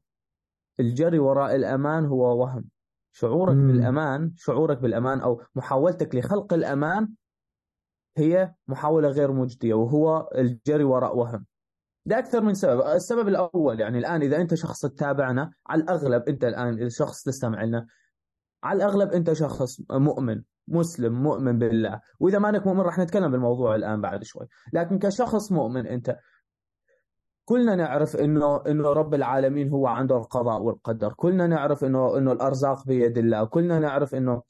الجري 0.79 1.19
وراء 1.19 1.55
الأمان 1.55 2.05
هو 2.05 2.41
وهم. 2.41 2.65
شعورك 3.11 3.55
مم. 3.55 3.67
بالأمان 3.67 4.31
شعورك 4.35 4.77
بالأمان 4.77 5.19
أو 5.19 5.41
محاولتك 5.55 6.15
لخلق 6.15 6.53
الأمان 6.53 7.09
هي 8.17 8.53
محاولة 8.67 9.09
غير 9.09 9.31
مجدية 9.31 9.73
وهو 9.73 10.29
الجري 10.35 10.83
وراء 10.83 11.17
وهم. 11.17 11.45
لاكثر 12.05 12.41
من 12.41 12.53
سبب، 12.53 12.81
السبب 12.81 13.27
الأول 13.27 13.79
يعني 13.79 13.97
الآن 13.97 14.21
إذا 14.21 14.37
أنت 14.37 14.53
شخص 14.53 14.81
تتابعنا 14.81 15.51
على 15.67 15.83
الأغلب 15.83 16.23
أنت 16.23 16.43
الآن 16.43 16.89
شخص 16.89 17.23
تستمع 17.23 17.63
لنا 17.63 17.87
على 18.63 18.77
الأغلب 18.77 19.11
أنت 19.11 19.33
شخص 19.33 19.81
مؤمن 19.91 20.41
مسلم 20.67 21.23
مؤمن 21.23 21.57
بالله. 21.57 22.01
وإذا 22.19 22.39
ما 22.39 22.49
أنك 22.49 22.67
مؤمن 22.67 22.81
راح 22.81 22.99
نتكلم 22.99 23.31
بالموضوع 23.31 23.75
الآن 23.75 24.01
بعد 24.01 24.23
شوي. 24.23 24.47
لكن 24.73 24.99
كشخص 24.99 25.51
مؤمن 25.51 25.87
أنت 25.87 26.17
كلنا 27.49 27.75
نعرف 27.75 28.15
إنه 28.15 28.61
إنه 28.67 28.93
رب 28.93 29.13
العالمين 29.13 29.69
هو 29.69 29.87
عنده 29.87 30.17
القضاء 30.17 30.61
والقدر. 30.61 31.13
كلنا 31.13 31.47
نعرف 31.47 31.83
إنه 31.83 32.17
إنه 32.17 32.31
الأرزاق 32.31 32.87
بيد 32.87 33.17
الله. 33.17 33.45
كلنا 33.45 33.79
نعرف 33.79 34.15
إنه 34.15 34.41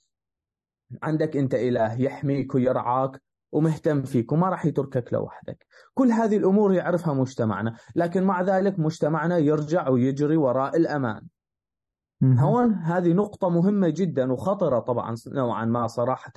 عندك 1.04 1.38
أنت 1.38 1.56
إله 1.56 2.02
يحميك 2.02 2.56
ويرعاك 2.56 3.22
ومهتم 3.52 4.02
فيك 4.02 4.32
وما 4.32 4.50
راح 4.50 4.66
يتركك 4.66 5.14
لوحدك. 5.14 5.66
كل 5.94 6.12
هذه 6.12 6.38
الأمور 6.38 6.74
يعرفها 6.74 7.14
مجتمعنا. 7.14 7.76
لكن 7.96 8.24
مع 8.24 8.42
ذلك 8.42 8.80
مجتمعنا 8.80 9.38
يرجع 9.38 9.90
ويجري 9.90 10.38
وراء 10.38 10.78
الأمان. 10.78 11.22
هون 12.24 12.74
هذه 12.74 13.14
نقطة 13.14 13.50
مهمة 13.50 13.90
جدا 13.90 14.32
وخطرة 14.32 14.80
طبعا 14.80 15.16
نوعا 15.28 15.66
ما 15.66 15.88
صراحة. 15.88 16.34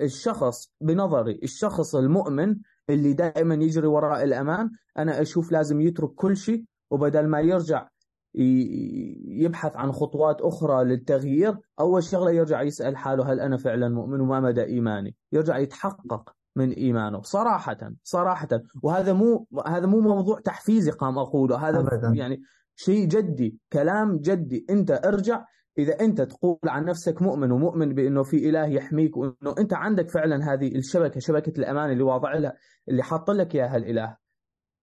الشخص 0.00 0.72
بنظري 0.80 1.40
الشخص 1.42 1.94
المؤمن 1.94 2.56
اللي 2.90 3.12
دائما 3.12 3.54
يجري 3.54 3.86
وراء 3.86 4.24
الأمان 4.24 4.70
أنا 4.98 5.20
أشوف 5.20 5.52
لازم 5.52 5.80
يترك 5.80 6.14
كل 6.14 6.36
شيء 6.36 6.64
وبدل 6.90 7.26
ما 7.26 7.40
يرجع 7.40 7.88
يبحث 8.34 9.76
عن 9.76 9.92
خطوات 9.92 10.40
أخرى 10.40 10.84
للتغيير 10.84 11.58
أول 11.80 12.04
شغلة 12.04 12.30
يرجع 12.30 12.62
يسأل 12.62 12.96
حاله 12.96 13.32
هل 13.32 13.40
أنا 13.40 13.56
فعلا 13.56 13.88
مؤمن 13.88 14.20
وما 14.20 14.40
مدى 14.40 14.64
إيماني؟ 14.64 15.16
يرجع 15.32 15.58
يتحقق 15.58 16.34
من 16.56 16.70
إيمانه. 16.70 17.22
صراحة 17.22 17.92
صراحة. 18.02 18.48
وهذا 18.82 19.12
مو 19.12 19.46
هذا 19.66 19.86
مو 19.86 20.00
موضوع 20.00 20.40
تحفيزي 20.40 20.90
قام 20.90 21.18
أقوله 21.18 21.68
هذا 21.68 21.80
أبداً. 21.80 22.12
يعني 22.14 22.40
شيء 22.76 23.06
جدي 23.08 23.58
كلام 23.72 24.18
جدي. 24.18 24.66
أنت 24.70 24.90
ارجع 24.90 25.44
إذا 25.78 26.00
أنت 26.00 26.20
تقول 26.20 26.58
عن 26.64 26.84
نفسك 26.84 27.22
مؤمن 27.22 27.52
ومؤمن 27.52 27.94
بأنه 27.94 28.22
في 28.22 28.48
إله 28.48 28.66
يحميك 28.66 29.16
وأنه 29.16 29.54
أنت 29.58 29.74
عندك 29.74 30.10
فعلا 30.10 30.52
هذه 30.52 30.76
الشبكة 30.76 31.20
شبكة 31.20 31.58
الأمان 31.58 31.90
اللي 31.90 32.02
واضع 32.02 32.34
لها 32.34 32.54
اللي 32.88 33.02
حاط 33.02 33.30
لك 33.30 33.54
إياها 33.54 33.76
الإله. 33.76 34.16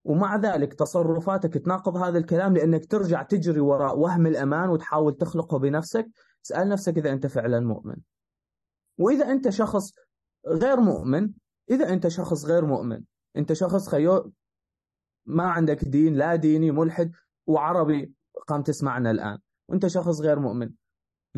ومع 0.03 0.35
ذلك 0.35 0.73
تصرفاتك 0.73 1.53
تناقض 1.53 1.97
هذا 1.97 2.17
الكلام 2.17 2.53
لأنك 2.53 2.85
ترجع 2.85 3.23
تجري 3.23 3.59
وراء 3.59 3.99
وهم 3.99 4.27
الأمان 4.27 4.69
وتحاول 4.69 5.17
تخلقه 5.17 5.59
بنفسك. 5.59 6.07
اسأل 6.45 6.69
نفسك 6.69 6.97
إذا 6.97 7.11
أنت 7.11 7.27
فعلا 7.27 7.59
مؤمن. 7.59 7.95
وإذا 8.97 9.31
أنت 9.31 9.49
شخص 9.49 9.93
غير 10.47 10.79
مؤمن 10.79 11.29
إذا 11.71 11.89
أنت 11.93 12.07
شخص 12.07 12.45
غير 12.45 12.65
مؤمن 12.65 13.01
أنت 13.37 13.53
شخص 13.53 13.89
خيو 13.89 14.31
ما 15.25 15.43
عندك 15.43 15.85
دين 15.85 16.13
لا 16.15 16.35
ديني 16.35 16.71
ملحد 16.71 17.11
وعربي 17.47 18.13
قام 18.47 18.61
تسمعنا 18.61 19.11
الآن. 19.11 19.37
وأنت 19.67 19.87
شخص 19.87 20.21
غير 20.21 20.39
مؤمن. 20.39 20.69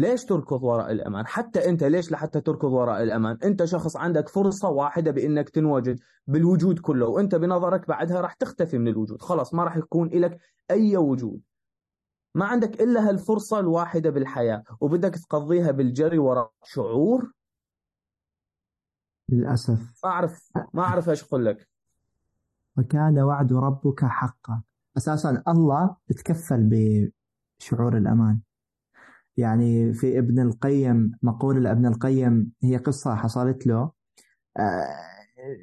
ليش 0.02 0.26
تركض 0.26 0.64
وراء 0.64 0.92
الأمان؟ 0.92 1.28
حتى 1.28 1.70
أنت 1.70 1.84
ليش 1.84 2.12
لحتى 2.12 2.42
تركض 2.42 2.72
وراء 2.72 3.04
الأمان؟ 3.04 3.38
أنت 3.44 3.66
شخص 3.66 3.98
عندك 3.98 4.30
فرصة 4.30 4.70
واحدة 4.70 5.12
بأنك 5.12 5.50
تنوجد 5.50 6.00
بالوجود 6.28 6.80
كله 6.80 7.08
وأنت 7.08 7.36
بنظرك 7.36 7.88
بعدها 7.88 8.22
راح 8.22 8.34
تختفي 8.34 8.78
من 8.78 8.88
الوجود. 8.88 9.22
خلاص 9.22 9.54
ما 9.54 9.64
راح 9.64 9.78
يكون 9.78 10.08
لك 10.10 10.40
أي 10.72 10.98
وجود. 10.98 11.42
ما 12.36 12.46
عندك 12.46 12.82
إلا 12.82 13.10
هالفرصة 13.10 13.60
الواحدة 13.60 14.10
بالحياة 14.10 14.64
وبدك 14.80 15.16
تقضيها 15.16 15.72
بالجري 15.72 16.18
وراء 16.18 16.52
شعور. 16.64 17.32
للأسف. 19.30 20.00
ما 20.04 20.10
أعرف 20.10 20.52
ما 20.74 20.84
أعرف 20.84 21.10
إيش 21.10 21.24
أقول 21.24 21.46
لك. 21.46 21.70
وكان 22.78 23.20
وعد 23.20 23.54
ربك 23.54 24.06
حقا. 24.06 24.62
أساسا 24.98 25.44
الله 25.48 25.96
تكفل 26.08 26.70
بشعور 27.60 27.98
الأمان. 27.98 28.40
يعني 29.38 29.94
في 29.94 30.20
ابن 30.20 30.40
القيم 30.40 31.12
مقولة 31.22 31.60
لابن 31.60 31.86
القيم 31.86 32.52
هي 32.64 32.78
قصة 32.78 33.16
حصلت 33.16 33.68
له. 33.68 33.92
آه، 34.58 34.86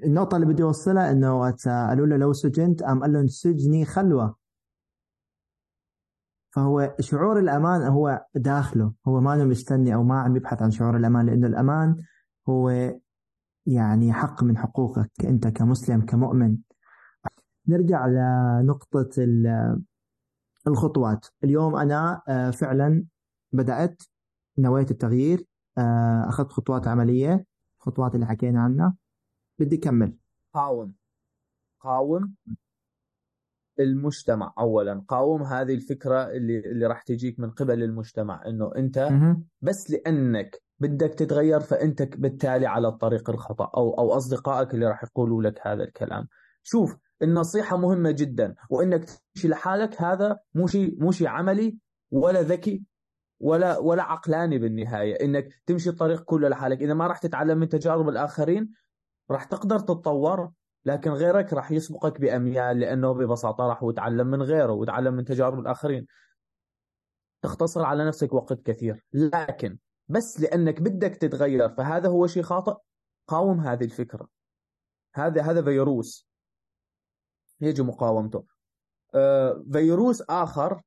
النقطة 0.05 0.35
اللي 0.35 0.47
بدي 0.47 0.63
أوصلها 0.63 1.11
إنه 1.11 1.51
قالوا 1.67 2.07
له 2.07 2.17
لو 2.17 2.33
سجنت 2.33 2.83
أم 2.83 3.03
قال 3.03 3.13
لهم 3.13 3.27
سجني 3.27 3.85
خلوة. 3.85 4.37
فهو 6.51 6.95
شعور 7.01 7.39
الأمان 7.39 7.83
هو 7.83 8.25
داخله 8.35 8.93
هو 9.09 9.21
ما 9.21 9.45
مستني 9.45 9.95
أو 9.95 10.03
ما 10.03 10.21
عم 10.21 10.37
يبحث 10.37 10.63
عن 10.63 10.71
شعور 10.71 10.97
الأمان 10.97 11.27
لأنه 11.27 11.47
الأمان 11.47 11.97
هو 12.49 12.95
يعني 13.67 14.13
حق 14.13 14.45
من 14.45 14.59
حقوقك 14.59 15.11
أنت 15.25 15.49
كمسلم 15.49 16.01
كمؤمن. 16.01 16.57
نرجع 17.69 18.07
لنقطة 18.07 19.09
الخطوات. 20.67 21.27
اليوم 21.45 21.77
أنا 21.77 22.23
آه، 22.29 22.51
فعلا 22.51 23.05
بدأت 23.53 24.03
نويت 24.59 24.91
التغيير 24.91 25.45
آه، 25.79 26.29
أخذت 26.29 26.53
خطوات 26.53 26.89
عملية 26.89 27.45
خطوات 27.79 28.15
اللي 28.15 28.27
حكينا 28.27 28.61
عنها. 28.61 28.97
بدي 29.59 29.77
أكمل. 29.77 30.17
قاوم. 30.55 30.95
قاوم 31.81 32.35
المجتمع 33.81 34.55
اولا. 34.59 35.05
قاوم 35.09 35.43
هذه 35.43 35.75
الفكرة 35.75 36.31
اللي 36.31 36.59
اللي 36.59 36.87
راح 36.87 37.03
تجيك 37.03 37.41
من 37.41 37.51
قبل 37.51 37.83
المجتمع 37.83 38.47
إنه 38.47 38.71
أنت 38.77 39.09
بس 39.61 39.91
لأنك 39.91 40.63
بدك 40.79 41.15
تتغير 41.15 41.61
فانت 41.61 42.03
بالتالي 42.03 42.67
على 42.67 42.89
الطريق 42.89 43.31
الخطأ 43.31 43.71
أو 43.77 43.99
أو 43.99 44.17
أصدقائك 44.17 44.75
اللي 44.75 44.87
راح 44.87 45.05
يقولوا 45.05 45.43
لك 45.43 45.67
هذا 45.67 45.85
الكلام. 45.85 46.29
شوف 46.63 46.97
النصيحة 47.23 47.77
مهمة 47.77 48.11
جدا 48.11 48.55
وإنك 48.71 49.05
تمشي 49.05 49.49
لحالك 49.49 50.03
هذا 50.03 50.39
مو 50.55 50.67
شيء 50.67 51.03
مو 51.03 51.13
شيء 51.13 51.27
عملي 51.29 51.79
ولا 52.11 52.43
ذكي 52.43 52.83
ولا 53.41 53.79
ولا 53.79 54.03
عقلاني 54.03 54.59
بالنهاية. 54.59 55.25
إنك 55.25 55.49
تمشي 55.67 55.91
الطريق 55.91 56.23
كله 56.23 56.49
لحالك. 56.49 56.83
إذا 56.83 56.95
ما 56.95 57.07
راح 57.07 57.19
تتعلم 57.19 57.59
من 57.59 57.69
تجارب 57.69 58.09
الآخرين 58.09 58.73
راح 59.31 59.45
تقدر 59.45 59.79
تتطور. 59.79 60.53
لكن 60.85 61.11
غيرك 61.11 61.53
راح 61.53 61.73
يسبقك 61.73 62.21
بأميال 62.21 62.81
لأنه 62.81 63.13
ببساطة 63.13 63.67
راح 63.67 63.83
يتعلم 63.83 64.27
من 64.27 64.43
غيره 64.43 64.73
ويتعلم 64.73 65.15
من 65.15 65.25
تجارب 65.25 65.59
الآخرين. 65.59 66.07
تختصر 67.43 67.85
على 67.85 68.07
نفسك 68.07 68.33
وقت 68.33 68.63
كثير. 68.63 69.05
لكن 69.13 69.79
بس 70.09 70.41
لأنك 70.41 70.83
بدك 70.83 71.17
تتغير 71.17 71.69
فهذا 71.69 72.09
هو 72.09 72.27
شيء 72.27 72.43
خاطئ. 72.43 72.75
قاوم 73.27 73.61
هذه 73.61 73.85
الفكرة. 73.85 74.29
هذا 75.15 75.43
هذا 75.43 75.63
فيروس. 75.63 76.29
يجب 77.61 77.85
مقاومته. 77.85 78.45
آه، 79.15 79.65
فيروس 79.73 80.23
آخر 80.23 80.83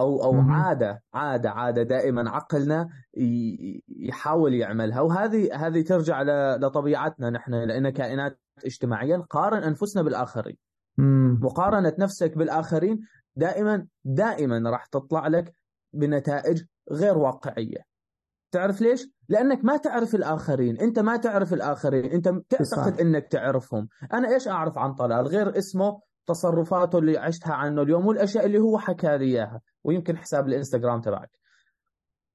أو 0.00 0.22
أو 0.24 0.32
مم. 0.32 0.52
عادة 0.52 1.02
عادة 1.14 1.50
عادة 1.50 1.82
دائما 1.82 2.30
عقلنا 2.30 2.88
يحاول 3.88 4.54
يعملها. 4.54 5.00
وهذه 5.00 5.66
هذه 5.66 5.82
ترجع 5.82 6.22
لطبيعتنا 6.56 7.30
نحن 7.30 7.54
لأن 7.54 7.90
كائنات 7.90 8.40
اجتماعيه 8.64 9.16
نقارن 9.16 9.62
أنفسنا 9.62 10.02
بالآخرين. 10.02 10.56
مم. 10.98 11.40
مقارنة 11.42 11.92
نفسك 11.98 12.38
بالآخرين 12.38 13.00
دائما 13.36 13.86
دائما 14.04 14.70
راح 14.70 14.86
تطلع 14.86 15.26
لك 15.26 15.52
بنتائج 15.92 16.64
غير 16.92 17.18
واقعية. 17.18 17.96
تعرف 18.50 18.80
ليش؟ 18.80 19.08
لأنك 19.28 19.64
ما 19.64 19.76
تعرف 19.76 20.14
الآخرين، 20.14 20.76
أنت 20.80 20.98
ما 20.98 21.16
تعرف 21.16 21.52
الآخرين، 21.52 22.04
أنت 22.04 22.28
تعتقد 22.48 23.00
إنك 23.00 23.26
تعرفهم، 23.26 23.88
أنا 24.12 24.28
إيش 24.28 24.48
أعرف 24.48 24.78
عن 24.78 24.94
طلال؟ 24.94 25.26
غير 25.26 25.58
اسمه 25.58 26.00
تصرفاته 26.26 26.98
اللي 26.98 27.18
عشتها 27.18 27.54
عنه 27.54 27.82
اليوم 27.82 28.06
والأشياء 28.06 28.46
اللي 28.46 28.58
هو 28.58 28.78
حكى 28.78 29.18
لي 29.18 29.24
إياها 29.24 29.60
ويمكن 29.84 30.16
حساب 30.16 30.48
الإنستغرام 30.48 31.00
تبعك. 31.00 31.30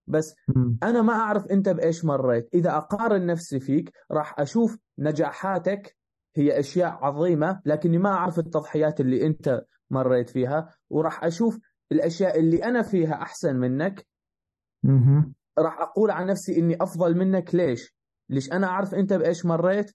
بس 0.07 0.35
أنا 0.83 1.01
ما 1.01 1.13
أعرف 1.13 1.45
أنت 1.45 1.69
بإيش 1.69 2.05
مريت. 2.05 2.49
إذا 2.53 2.77
أقارن 2.77 3.25
نفسي 3.25 3.59
فيك 3.59 3.91
راح 4.11 4.39
أشوف 4.39 4.77
نجاحاتك 4.99 5.97
هي 6.35 6.59
أشياء 6.59 6.89
عظيمة 6.89 7.61
لكني 7.65 7.97
ما 7.97 8.09
أعرف 8.09 8.39
التضحيات 8.39 9.01
اللي 9.01 9.25
أنت 9.27 9.65
مريت 9.89 10.29
فيها 10.29 10.75
وراح 10.89 11.23
أشوف 11.23 11.59
الأشياء 11.91 12.39
اللي 12.39 12.63
أنا 12.63 12.81
فيها 12.81 13.13
أحسن 13.13 13.55
منك. 13.55 14.07
راح 15.57 15.81
أقول 15.81 16.11
عن 16.11 16.27
نفسي 16.27 16.59
إني 16.59 16.77
أفضل 16.81 17.17
منك. 17.17 17.55
ليش؟ 17.55 17.95
ليش 18.29 18.51
أنا 18.51 18.67
أعرف 18.67 18.93
أنت 18.95 19.13
بإيش 19.13 19.45
مريت؟ 19.45 19.91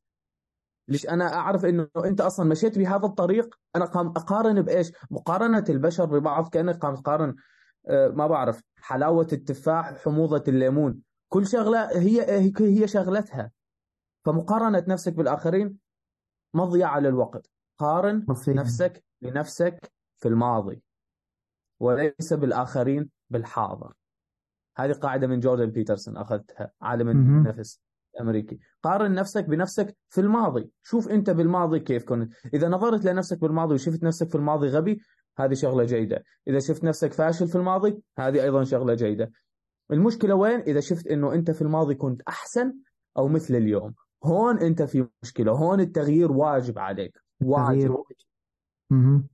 ليش 0.89 1.09
أنا 1.09 1.34
أعرف 1.34 1.64
إنه 1.64 1.89
أنت 2.05 2.20
أصلا 2.20 2.47
مشيت 2.47 2.78
بهذا 2.78 3.07
الطريق؟ 3.07 3.59
أنا 3.76 3.84
قام 3.84 4.07
أقارن 4.07 4.62
بإيش؟ 4.62 4.93
مقارنة 5.11 5.64
البشر 5.68 6.05
ببعض 6.05 6.49
كانك 6.49 6.76
قام 6.78 6.95
تقارن 6.95 7.37
آه، 7.89 8.09
ما 8.09 8.26
بعرف 8.26 8.62
حلاوة 8.80 9.28
التفاح 9.32 9.93
وحموضه 9.93 10.45
الليمون. 10.49 11.03
كل 11.28 11.47
شغلة 11.47 11.99
هي 11.99 12.41
هي 12.61 12.89
شغلتها. 12.89 13.51
فمقارنة 14.24 14.84
نفسك 14.89 15.12
بالآخرين 15.12 15.78
مضيعه 16.55 17.01
للوقت 17.01 17.51
قارن 17.78 18.24
مصير. 18.28 18.55
نفسك 18.55 19.05
بنفسك 19.22 19.93
في 20.16 20.28
الماضي 20.28 20.82
وليس 21.80 22.32
بالآخرين 22.32 23.11
بالحاضر. 23.30 23.95
هذه 24.76 24.93
قاعدة 24.93 25.26
من 25.26 25.41
جوردن 25.41 25.66
بيترسون 25.66 26.16
أخذتها 26.16 26.70
عالم 26.82 27.09
النفس. 27.09 27.80
الامريكي 28.17 28.59
قارن 28.83 29.14
نفسك 29.14 29.45
بنفسك 29.45 29.97
في 30.09 30.21
الماضي. 30.21 30.71
شوف 30.83 31.09
أنت 31.09 31.31
بالماضي 31.31 31.81
كيف 31.81 32.05
كنت. 32.05 32.33
إذا 32.55 32.69
نظرت 32.69 33.05
لنفسك 33.05 33.41
بالماضي 33.41 33.75
وشفت 33.75 34.03
نفسك 34.03 34.29
في 34.29 34.35
الماضي 34.35 34.69
غبي 34.69 35.01
هذه 35.39 35.55
شغلة 35.55 35.85
جيدة. 35.85 36.25
إذا 36.49 36.59
شفت 36.59 36.85
نفسك 36.85 37.12
فاشل 37.12 37.49
في 37.49 37.57
الماضي 37.57 38.03
هذه 38.19 38.43
أيضا 38.43 38.64
شغلة 38.64 38.95
جيدة. 38.95 39.31
المشكلة 39.91 40.35
وين؟ 40.35 40.61
إذا 40.61 40.81
شفت 40.81 41.07
إنه 41.07 41.33
أنت 41.33 41.51
في 41.51 41.62
الماضي 41.62 41.95
كنت 41.95 42.23
أحسن 42.29 42.75
أو 43.19 43.29
مثل 43.29 43.55
اليوم. 43.55 43.95
هون 44.25 44.59
أنت 44.59 44.83
في 44.83 45.09
مشكلة. 45.23 45.53
هون 45.53 45.81
التغيير 45.81 46.33
واجب 46.33 46.79
عليك. 46.79 47.19
واجب. 47.43 47.97
مهم. 48.91 49.29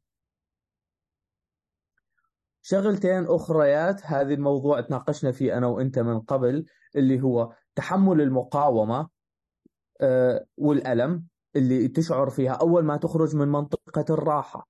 شغلتين 2.63 3.25
أخريات. 3.27 4.01
هذه 4.05 4.35
الموضوع 4.35 4.81
تناقشنا 4.81 5.33
فيه 5.33 5.59
أنا 5.59 5.67
وأنت 5.67 5.99
من 5.99 6.21
قبل 6.21 6.65
اللي 6.97 7.21
هو 7.21 7.53
تحمل 7.75 8.21
المقاومة 8.21 9.09
آه، 10.01 10.45
والألم 10.57 11.27
اللي 11.57 11.89
تشعر 11.89 12.31
فيها 12.31 12.53
أول 12.53 12.85
ما 12.85 12.97
تخرج 12.97 13.37
من 13.37 13.49
منطقة 13.49 14.05
الراحة. 14.15 14.69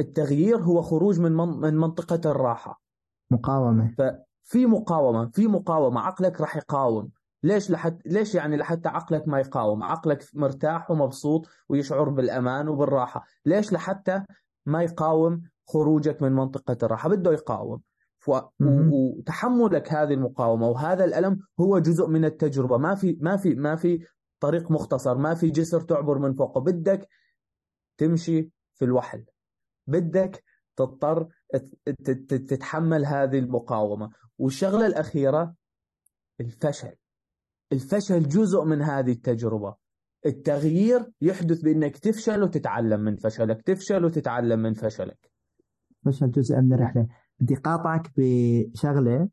التغيير 0.00 0.56
هو 0.56 0.82
خروج 0.82 1.20
من 1.20 1.32
من 1.32 1.48
من 1.48 1.76
منطقة 1.76 2.30
الراحة. 2.30 2.82
مقاومة. 3.30 3.94
في 4.44 4.66
مقاومة 4.66 5.30
في 5.30 5.46
مقاومة. 5.46 6.00
عقلك 6.00 6.40
راح 6.40 6.56
يقاوم. 6.56 7.10
ليش 7.42 7.70
لحد 7.70 8.02
ليش 8.06 8.34
يعني 8.34 8.56
لحتى 8.56 8.88
عقلك 8.88 9.28
ما 9.28 9.40
يقاوم؟ 9.40 9.82
عقلك 9.82 10.24
مرتاح 10.34 10.90
ومبسوط 10.90 11.48
ويشعر 11.68 12.08
بالأمان 12.08 12.68
وبالراحة. 12.68 13.24
ليش 13.46 13.72
لحتى 13.72 14.24
ما 14.66 14.82
يقاوم 14.82 15.42
خروجك 15.68 16.22
من 16.22 16.32
منطقة 16.32 16.76
الراحة؟ 16.82 17.08
بده 17.08 17.32
يقاوم. 17.32 17.80
وتحملك 18.28 19.92
هذه 19.92 20.14
المقاومة 20.14 20.68
وهذا 20.68 21.04
الألم 21.04 21.38
هو 21.60 21.78
جزء 21.78 22.06
من 22.06 22.24
التجربة. 22.24 22.78
ما 22.78 22.94
في 22.94 23.18
ما 23.20 23.36
في 23.36 23.54
ما 23.54 23.76
في 23.76 24.06
طريق 24.40 24.70
مختصر 24.70 25.18
ما 25.18 25.34
في 25.34 25.50
جسر 25.50 25.80
تعبر 25.80 26.18
من 26.18 26.34
فوقه. 26.34 26.60
بدك 26.60 27.08
تمشي 27.98 28.50
في 28.74 28.84
الوحل. 28.84 29.24
بدك 29.86 30.44
تضطر 30.76 31.28
تتحمل 32.18 33.06
هذه 33.06 33.38
المقاومة. 33.38 34.10
والشغلة 34.38 34.86
الأخيرة 34.86 35.54
الفشل. 36.40 36.94
الفشل 37.72 38.28
جزء 38.28 38.64
من 38.64 38.82
هذه 38.82 39.12
التجربة. 39.12 39.76
التغيير 40.26 41.12
يحدث 41.20 41.60
بأنك 41.60 41.98
تفشل 41.98 42.42
وتتعلم 42.42 43.00
من 43.00 43.16
فشلك 43.16 43.62
تفشل 43.62 44.04
وتتعلم 44.04 44.58
من 44.58 44.74
فشلك. 44.74 45.30
فشل 46.04 46.30
جزء 46.30 46.56
من 46.56 46.72
الرحلة. 46.72 47.06
بدي 47.42 47.54
قاطعك 47.54 48.12
بشغلة. 48.16 49.28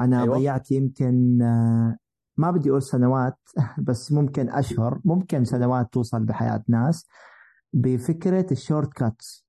أنا 0.00 0.22
أيوة. 0.22 0.38
ضيعت 0.38 0.70
يمكن 0.70 1.42
آه، 1.42 1.96
ما 2.36 2.50
بدي 2.50 2.70
أقول 2.70 2.82
سنوات 2.82 3.38
بس 3.86 4.12
ممكن 4.12 4.50
أشهر 4.50 5.00
ممكن 5.04 5.44
سنوات 5.44 5.92
توصل 5.92 6.24
بحياة 6.24 6.64
ناس 6.68 7.06
بفكرة 7.72 8.46
ال 8.52 8.92
shortcuts. 8.92 9.46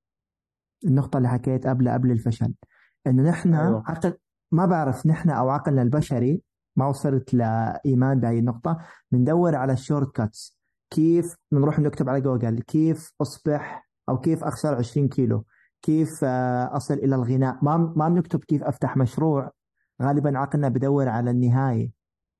النقطة 0.86 1.18
اللي 1.18 1.30
حكيت 1.30 1.68
قبل 1.68 1.90
قبل 1.90 2.12
الفشل. 2.12 2.54
إنه 3.08 3.24
نحن 3.24 3.54
أيوة. 3.54 3.84
عقل 3.88 4.14
ما 4.52 4.66
بعرف 4.66 5.08
نحن 5.08 5.30
أو 5.30 5.50
عقلنا 5.50 5.82
البشري 5.82 6.42
ما 6.76 6.88
وصلت 6.88 7.34
لإيمان 7.34 8.20
بهي 8.20 8.40
النقطة. 8.40 8.78
بندور 9.12 9.56
على 9.56 9.74
ال 9.74 10.16
shortcuts. 10.16 10.60
كيف 10.90 11.36
بنروح 11.52 11.80
نكتب 11.80 12.10
على 12.10 12.22
جوجل؟ 12.22 12.62
كيف 12.62 13.14
أصبح 13.22 13.90
أو 14.10 14.20
كيف 14.20 14.44
أخسر 14.44 14.76
20 14.76 15.08
كيلو؟ 15.08 15.46
كيف 15.84 16.24
أصل 16.24 16.94
إلى 16.94 17.16
الغنى؟ 17.16 17.58
ما 17.62 17.78
ما 17.96 18.10
بنكتب 18.10 18.44
كيف 18.44 18.64
أفتح 18.64 18.98
مشروع. 18.98 19.52
غالبا 20.02 20.38
عقلنا 20.38 20.70
بدور 20.70 21.10
على 21.10 21.32
النهاية. 21.32 21.92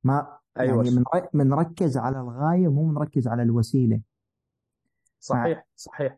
ما 0.04 0.38
أيوة. 0.60 0.86
يعني 0.86 1.04
بنركز 1.34 1.98
على 1.98 2.20
الغاية 2.20 2.68
مو 2.68 2.90
بنركز 2.90 3.28
على 3.28 3.44
الوسيلة. 3.44 4.02
صحيح 5.20 5.68
صحيح. 5.76 6.18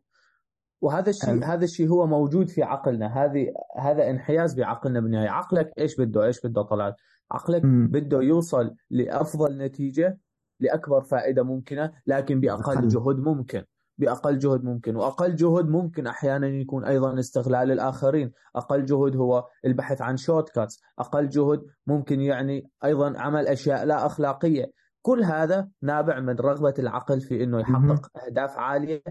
وهذا 0.82 1.10
الشيء 1.10 1.34
أم. 1.34 1.44
هذا 1.44 1.64
الشيء 1.64 1.90
هو 1.90 2.08
موجود 2.08 2.50
في 2.50 2.64
عقلنا. 2.64 3.08
هذه 3.08 3.54
هذا 3.78 4.10
انحياز 4.10 4.54
بعقلنا 4.54 5.00
بالنهاية. 5.00 5.30
عقلك 5.30 5.72
إيش 5.78 6.02
بده؟ 6.02 6.26
إيش 6.26 6.46
بده 6.46 6.62
طلعت 6.62 6.96
عقلك 7.32 7.66
مم. 7.66 7.88
بده 7.88 8.22
يوصل 8.22 8.76
لأفضل 8.90 9.58
نتيجة 9.58 10.20
لأكبر 10.60 11.02
فائدة 11.02 11.44
ممكنة 11.44 11.92
لكن 12.08 12.40
بأقل. 12.40 12.88
جهد 12.88 13.20
ممكن. 13.20 13.64
بأقل 13.98 14.40
جهد 14.40 14.64
ممكن. 14.64 14.96
وأقل 14.96 15.36
جهد 15.36 15.70
ممكن 15.70 16.08
أحيانا 16.08 16.48
يكون 16.48 16.84
أيضا 16.86 17.20
استغلال 17.20 17.72
الآخرين. 17.72 18.32
أقل 18.56 18.86
جهد 18.86 19.16
هو 19.16 19.48
البحث 19.66 20.02
عن 20.02 20.18
shortcuts 20.18 20.82
أقل 21.00 21.30
جهد 21.30 21.66
ممكن 21.88 22.22
يعني 22.22 22.70
أيضا 22.84 23.20
عمل 23.20 23.48
أشياء 23.48 23.86
لا 23.86 24.06
أخلاقية. 24.06 24.72
كل 25.02 25.24
هذا 25.24 25.70
نابع 25.82 26.20
من 26.20 26.36
رغبة 26.36 26.74
العقل 26.80 27.22
في 27.22 27.44
إنه 27.44 27.60
يحقق 27.60 28.18
أهداف 28.26 28.58
عالية 28.58 29.04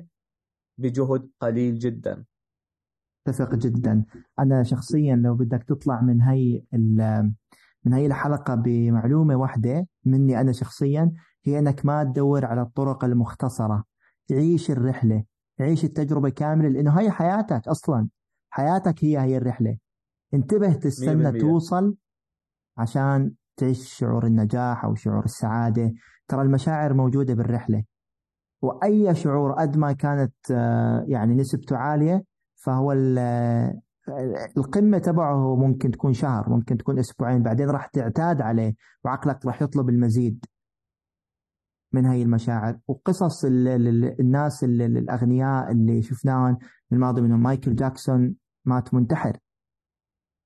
بجهد 0.79 1.31
قليل 1.41 1.79
جدا. 1.79 2.25
أتفق 3.27 3.55
جدا. 3.55 4.05
أنا 4.39 4.63
شخصيا 4.63 5.17
لو 5.17 5.35
بدك 5.35 5.65
تطلع 5.69 6.01
من 6.01 6.23
هي 6.23 6.63
من 7.85 7.93
هي 7.93 8.07
الحلقة 8.07 8.55
بمعلومة 8.55 9.37
واحدة 9.37 9.87
مني 10.05 10.41
أنا 10.41 10.53
شخصيا 10.53 11.13
هي 11.45 11.59
إنك 11.59 11.87
ما 11.87 12.05
تدور 12.05 12.45
على 12.45 12.63
الطرق 12.63 13.05
المختصرة. 13.05 13.85
عيش 14.33 14.71
الرحلة 14.71 15.25
عيش 15.61 15.85
التجربة 15.85 16.29
كاملة 16.29 16.69
لأنه 16.69 17.01
هي 17.01 17.11
حياتك 17.11 17.69
أصلا. 17.69 18.09
حياتك 18.51 19.05
هي 19.05 19.19
هي 19.19 19.37
الرحلة. 19.37 19.77
انتبه 20.35 20.73
تستنى 20.73 21.33
100%. 21.33 21.41
توصل 21.41 21.97
عشان 22.79 23.35
تعيش 23.57 23.95
شعور 23.95 24.27
النجاح 24.27 24.85
أو 24.85 24.95
شعور 24.95 25.25
السعادة. 25.25 25.93
ترى 26.29 26.43
المشاعر 26.43 26.95
موجودة 26.95 27.35
بالرحلة. 27.35 27.85
وأي 28.63 29.15
شعور 29.15 29.53
قد 29.53 29.77
ما 29.77 29.93
كانت 29.93 30.35
آه، 30.51 31.05
يعني 31.09 31.35
نسبته 31.35 31.77
عالية 31.77 32.25
فهو 32.65 32.93
آه، 33.19 33.81
القمة 34.57 34.99
تبعه 34.99 35.57
ممكن 35.57 35.91
تكون 35.91 36.13
شهر 36.13 36.51
ممكن 36.51 36.77
تكون 36.77 36.99
أسبوعين 36.99 37.43
بعدين 37.43 37.71
راح 37.71 37.87
تعتاد 37.87 38.41
عليه 38.41 38.75
وعقلك 39.05 39.47
راح 39.47 39.63
يطلب 39.63 39.89
المزيد. 39.89 40.45
من 41.95 42.07
هاي 42.07 42.23
المشاعر 42.23 42.79
وقصص 42.89 43.45
ال- 43.45 43.69
ال- 43.69 44.21
الناس 44.21 44.65
ال- 44.65 44.83
ال- 44.83 44.97
الأغنياء 44.99 45.71
اللي 45.73 46.03
شفناهم 46.03 46.53
من 46.91 46.97
الماضي 46.99 47.21
منهم 47.21 47.43
مايكل 47.43 47.75
جاكسون 47.75 48.37
مات 48.65 48.95
منتحر 48.95 49.39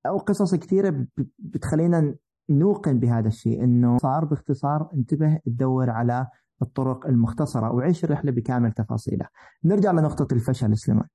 أو 0.05 0.17
قصص 0.17 0.55
كثيرة 0.55 1.07
بتخلينا 1.39 2.15
نوقن 2.49 2.99
بهذا 2.99 3.27
الشيء 3.27 3.63
إنه 3.63 3.97
صار 3.97 4.25
باختصار 4.25 4.89
انتبه 4.93 5.39
تدور 5.45 5.89
على 5.89 6.27
الطرق 6.61 7.07
المختصرة 7.07 7.71
وعيش 7.75 8.03
الرحلة 8.03 8.31
بكامل 8.31 8.71
تفاصيلها. 8.71 9.29
نرجع 9.63 9.91
لنقطة 9.91 10.27
الفشل 10.35 10.77
سليمان. 10.77 11.07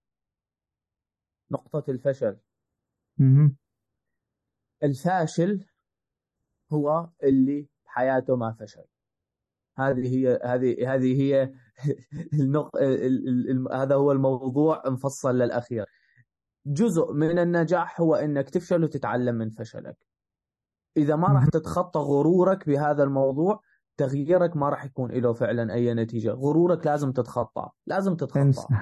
نقطة 1.51 1.91
الفشل 1.91 2.37
مهم. 3.19 3.57
الفاشل 4.83 5.67
هو 6.73 7.11
اللي 7.23 7.69
بحياته 7.87 8.37
ما 8.37 8.53
فشل 8.61 8.85
هذه 9.79 10.17
هي 10.17 10.41
هذه 10.45 10.95
هذه 10.95 11.23
هي 11.23 11.53
النق... 12.41 12.77
ال... 12.77 13.29
ال... 13.29 13.51
ال... 13.51 13.75
هذا 13.75 13.95
هو 13.95 14.13
الموضوع 14.13 14.83
مفصل 14.87 15.39
للأخير. 15.39 15.87
جزء 16.67 17.13
من 17.13 17.39
النجاح 17.39 18.01
هو 18.01 18.15
إنك 18.15 18.51
تفشل 18.51 18.85
وتتعلم 18.85 19.35
من 19.35 19.51
فشلك. 19.51 19.97
إذا 20.97 21.17
ما 21.17 21.29
راح. 21.29 21.49
تتخطى 21.49 22.01
غرورك 22.01 22.69
بهذا 22.69 23.05
الموضوع 23.05 23.61
تغييرك 23.97 24.57
ما 24.57 24.69
راح 24.69 24.85
يكون 24.85 25.11
له 25.11 25.33
فعلا 25.33 25.75
أي 25.75 25.95
نتيجة. 25.95 26.31
غرورك 26.31 26.87
لازم 26.87 27.13
تتخطى 27.13 27.69
لازم 27.87 28.11
انسى. 28.11 28.27
تتخطى 28.27 28.79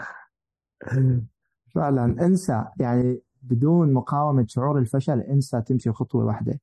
فعلا 1.74 2.04
انسى. 2.04 2.64
يعني 2.80 3.22
بدون 3.42 3.92
مقاومة 3.92 4.44
شعور 4.48 4.78
الفشل 4.78 5.20
انسى 5.20 5.62
تمشي 5.62 5.92
خطوة 5.92 6.24
واحدة. 6.24 6.60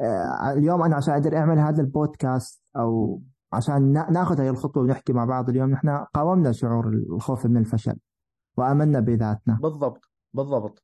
آه، 0.00 0.52
اليوم 0.52 0.82
أنا 0.82 0.96
عشان 0.96 1.14
أقدر 1.14 1.36
أعمل 1.36 1.58
هذا 1.58 1.82
البودكاست 1.82 2.62
أو 2.76 3.22
عشان 3.52 3.92
نا- 3.92 4.10
ناخذ 4.10 4.40
هاي 4.40 4.50
الخطوة 4.50 4.82
ونحكي 4.82 5.12
مع 5.12 5.24
بعض 5.24 5.48
اليوم. 5.48 5.70
نحن 5.70 5.88
قاومنا 6.14 6.52
شعور 6.52 6.88
الخوف 6.88 7.46
من 7.46 7.56
الفشل 7.56 7.96
وآمنا 8.56 9.00
بذاتنا. 9.00 9.58
بالضبط 9.62 10.10
بالضبط. 10.34 10.82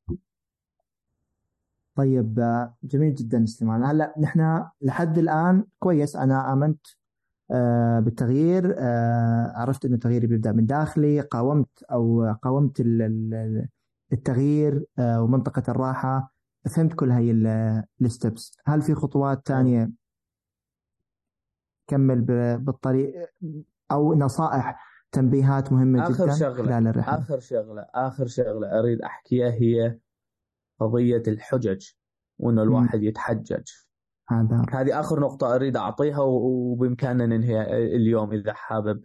طيب 1.95 2.39
آه، 2.40 2.74
جميل 2.82 3.15
جدا 3.15 3.45
سليمان 3.47 3.85
هلأ 3.85 4.15
نحن 4.20 4.65
لحد 4.81 5.19
الآن 5.19 5.65
كويس. 5.78 6.16
أنا 6.16 6.53
آمنت 6.53 6.86
آه، 7.51 8.01
بالتغيير 8.01 8.74
آه، 8.78 9.53
عرفت 9.57 9.85
إنه 9.85 9.95
التغيير 9.95 10.27
بيبدأ 10.27 10.53
من 10.53 10.66
داخلي. 10.66 11.20
قاومت 11.20 11.82
أو 11.93 12.35
قاومت 12.43 12.81
ال- 12.81 13.03
ال- 13.03 13.69
التغيير 14.12 14.85
ومنطقة 15.01 15.62
الراحة. 15.69 16.32
فهمت 16.74 16.95
كل 16.95 17.11
هاي 17.11 17.31
الستبس 18.01 18.57
هل 18.66 18.82
في 18.82 18.95
خطوات 18.95 19.49
ثانية 19.49 19.90
كمل 21.89 22.20
بالطريق 22.59 23.15
أو 23.93 24.15
نصائح 24.15 24.89
تنبيهات 25.12 25.73
مهمة 25.73 26.02
آخر 26.02 26.24
جدا 26.24 26.35
شغلة 26.35 26.65
خلال 26.65 26.86
الرحلة. 26.86 27.19
آخر 27.19 27.39
شغلة 27.40 27.86
آخر 27.94 28.27
شغلة 28.27 28.78
أريد 28.78 29.02
أحكيها 29.02 29.51
هي 29.51 29.98
قضية 30.81 31.23
الحجج 31.28 31.86
وإنه 32.39 32.62
الواحد 32.62 33.02
يتحجج. 33.02 33.65
هذا. 34.28 34.62
هذه 34.73 35.01
آخر 35.01 35.20
نقطة 35.20 35.55
أريد 35.55 35.77
أعطيها 35.77 36.20
وبإمكاننا 36.20 37.27
ننهي 37.27 37.77
اليوم 37.97 38.32
إذا 38.32 38.52
حابب. 38.52 39.02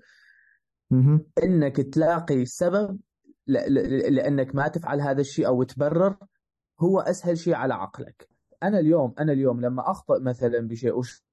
مهم. 0.92 1.26
إنك 1.44 1.76
تلاقي 1.76 2.46
سبب 2.46 3.00
لأنك 3.48 4.56
ما 4.56 4.68
تفعل 4.68 5.02
هذا 5.02 5.22
الشيء 5.22 5.48
أو 5.48 5.64
تبرر 5.64 6.18
هو 6.80 7.00
أسهل 7.00 7.38
شيء 7.38 7.56
على 7.56 7.74
عقلك. 7.74 8.30
أنا 8.64 8.80
اليوم 8.80 9.14
أنا 9.20 9.32
اليوم 9.32 9.62
لما 9.62 9.92
أخطئ 9.92 10.20
مثلا 10.20 10.68
بشيء 10.68 10.98
وش 10.98 11.26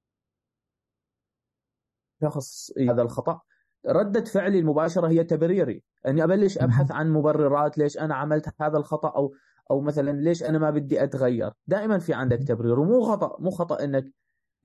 شخص 2.22 2.72
هذا 2.78 3.02
الخطأ. 3.02 3.40
ردة 3.86 4.24
فعلي 4.24 4.58
المباشرة 4.58 5.08
هي 5.08 5.24
تبريري. 5.24 5.82
أني 6.06 6.24
أبلش 6.24 6.58
أبحث 6.58 6.90
عن 6.90 7.10
مبررات 7.12 7.78
ليش 7.78 7.98
أنا 7.98 8.14
عملت 8.14 8.54
هذا 8.60 8.78
الخطأ؟ 8.78 9.08
أو 9.16 9.34
أو 9.70 9.80
مثلا 9.80 10.10
ليش 10.10 10.42
أنا 10.42 10.58
ما 10.58 10.70
بدي 10.70 11.04
أتغير؟ 11.04 11.52
دائما 11.66 11.98
في 11.98 12.14
عندك 12.14 12.38
تبرير. 12.38 12.80
ومو 12.80 13.02
خطأ 13.02 13.36
مو 13.40 13.50
خطأ 13.50 13.84
إنك 13.84 14.12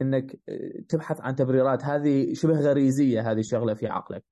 إنك 0.01 0.39
آه، 0.49 0.81
تبحث 0.89 1.21
عن 1.21 1.35
تبريرات. 1.35 1.83
هذه 1.83 2.33
شبه 2.33 2.59
غريزية 2.59 3.31
هذه 3.31 3.39
الشغلة 3.39 3.73
في 3.73 3.87
عقلك. 3.87 4.23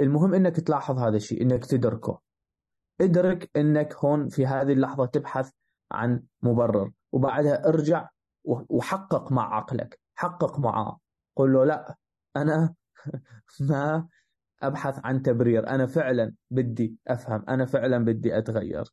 المهم 0.00 0.34
إنك 0.34 0.60
تلاحظ 0.60 0.98
هذا 0.98 1.16
الشيء 1.16 1.42
إنك 1.42 1.64
تدركه. 1.66 2.20
ادرك 3.00 3.50
إنك 3.56 3.94
هون 3.94 4.28
في 4.28 4.46
هذه 4.46 4.72
اللحظة 4.72 5.06
تبحث 5.06 5.50
عن 5.92 6.22
مبرر. 6.42 6.92
وبعدها 7.12 7.68
ارجع 7.68 8.08
وحقق 8.44 9.32
مع 9.32 9.56
عقلك. 9.56 10.00
حقق 10.14 10.58
معاه. 10.58 10.98
قل 11.36 11.52
له 11.52 11.64
لا 11.64 11.96
أنا 12.36 12.74
ما 13.60 14.08
أبحث 14.62 15.00
عن 15.04 15.22
تبرير 15.22 15.68
أنا 15.68 15.86
فعلا 15.86 16.34
بدي 16.50 16.96
أفهم 17.08 17.44
أنا 17.48 17.66
فعلا 17.66 17.98
بدي 17.98 18.38
أتغير 18.38 18.84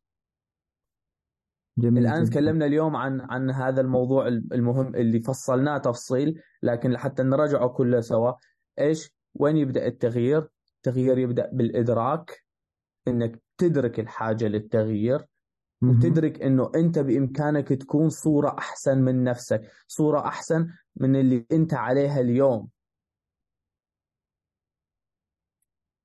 جميل 1.78 2.08
الآن 2.08 2.24
جدا. 2.24 2.32
تكلمنا 2.32 2.66
اليوم 2.66 2.96
عن 2.96 3.22
عن 3.22 3.52
هذا 3.52 3.82
الموضوع 3.82 4.28
المهم 4.28 4.96
اللي 4.96 5.20
فصلناه 5.20 5.78
تفصيل 5.78 6.42
لكن 6.64 6.92
لحتى 6.92 7.24
نراجعه 7.24 7.68
كله 7.68 8.02
سوا 8.02 8.34
إيش 8.80 9.12
وين 9.34 9.58
يبدأ 9.58 9.88
التغيير؟ 9.88 10.50
التغيير 10.78 11.18
يبدأ 11.18 11.50
بالإدراك 11.54 12.44
إنك 13.08 13.42
تدرك 13.58 14.00
الحاجة 14.00 14.48
للتغيير. 14.48 15.26
وتدرك 15.82 16.42
إنه 16.42 16.72
أنت 16.76 17.00
بإمكانك 17.00 17.68
تكون 17.68 18.10
صورة 18.10 18.56
أحسن 18.58 18.98
من 18.98 19.24
نفسك، 19.24 19.62
صورة 19.88 20.20
أحسن 20.20 20.68
من 20.96 21.16
اللي 21.16 21.46
أنت 21.52 21.74
عليها 21.74 22.20
اليوم. 22.20 22.70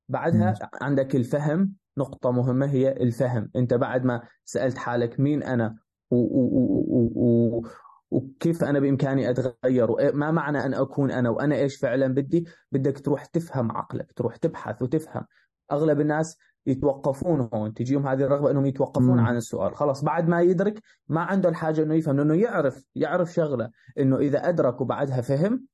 بعدها 0.09 0.55
عندك 0.83 1.17
الفهم 1.17 1.73
نقطة 1.99 2.31
مهمة 2.31 2.67
هي 2.67 2.93
الفهم، 2.93 3.51
أنت 3.57 3.75
بعد 3.75 4.05
ما 4.05 4.23
سألت 4.45 4.79
حالك 4.79 5.21
مين 5.21 5.43
أنا 5.43 5.77
و 6.11 6.17
و 6.17 6.41
و 6.41 6.85
و 6.89 7.11
و 7.15 7.67
وكيف 8.11 8.65
أنا 8.65 8.81
بإمكاني 8.81 9.31
أتغير؟ 9.31 9.91
وما 9.91 10.31
معنى 10.31 10.59
أن 10.59 10.75
أكون 10.75 11.11
أنا؟ 11.11 11.31
وأنا 11.31 11.57
إيش 11.57 11.77
فعلا 11.77 12.07
بدي؟ 12.07 12.47
بدك 12.73 12.99
تروح 12.99 13.25
تفهم 13.25 13.73
عقلك 13.73 14.13
تروح 14.13 14.37
تبحث 14.37 14.83
وتفهم. 14.83 15.27
أغلب 15.73 16.01
الناس 16.01 16.39
يتوقفون 16.67 17.49
هون 17.55 17.75
تجيهم 17.75 18.07
هذه 18.07 18.23
الرغبة 18.23 18.51
إنهم 18.51 18.67
يتوقفون 18.67 19.17
مم. 19.17 19.27
عن 19.27 19.37
السؤال. 19.37 19.77
خلاص 19.77 20.05
بعد 20.05 20.29
ما 20.29 20.41
يدرك 20.41 20.83
ما 21.09 21.21
عنده 21.21 21.49
الحاجة 21.49 21.83
إنه 21.83 21.95
يفهم 21.95 22.17
لأنه 22.17 22.35
يعرف 22.35 22.85
يعرف 22.95 23.33
شغلة 23.33 23.71
إنه 23.99 24.17
إذا 24.17 24.49
أدرك 24.49 24.81
وبعدها 24.81 25.21
فهم 25.21 25.67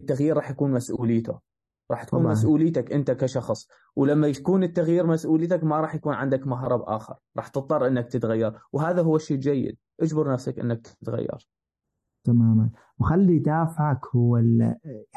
التغيير 0.00 0.36
راح 0.36 0.50
يكون 0.50 0.70
مسؤوليته. 0.70 1.40
راح 1.90 2.04
تكون 2.04 2.20
طبعاً. 2.20 2.32
مسؤوليتك 2.32 2.92
أنت 2.92 3.10
كشخص. 3.10 3.68
ولما 3.96 4.26
يكون 4.26 4.62
التغيير 4.62 5.06
مسؤوليتك 5.06 5.64
ما 5.64 5.80
راح 5.80 5.94
يكون 5.94 6.14
عندك 6.14 6.46
مهرب 6.46 6.82
اخر 6.82 7.16
راح 7.36 7.48
تضطر 7.48 7.86
إنك 7.86 8.08
تتغير. 8.08 8.52
وهذا 8.72 9.02
هو 9.02 9.16
الشيء 9.16 9.36
الجيد. 9.36 9.76
اجبر 10.00 10.32
نفسك 10.32 10.58
إنك 10.58 10.86
تتغير. 10.86 11.48
تماما. 12.24 12.70
وخلي 12.98 13.38
دافعك 13.38 14.06
هو 14.16 14.36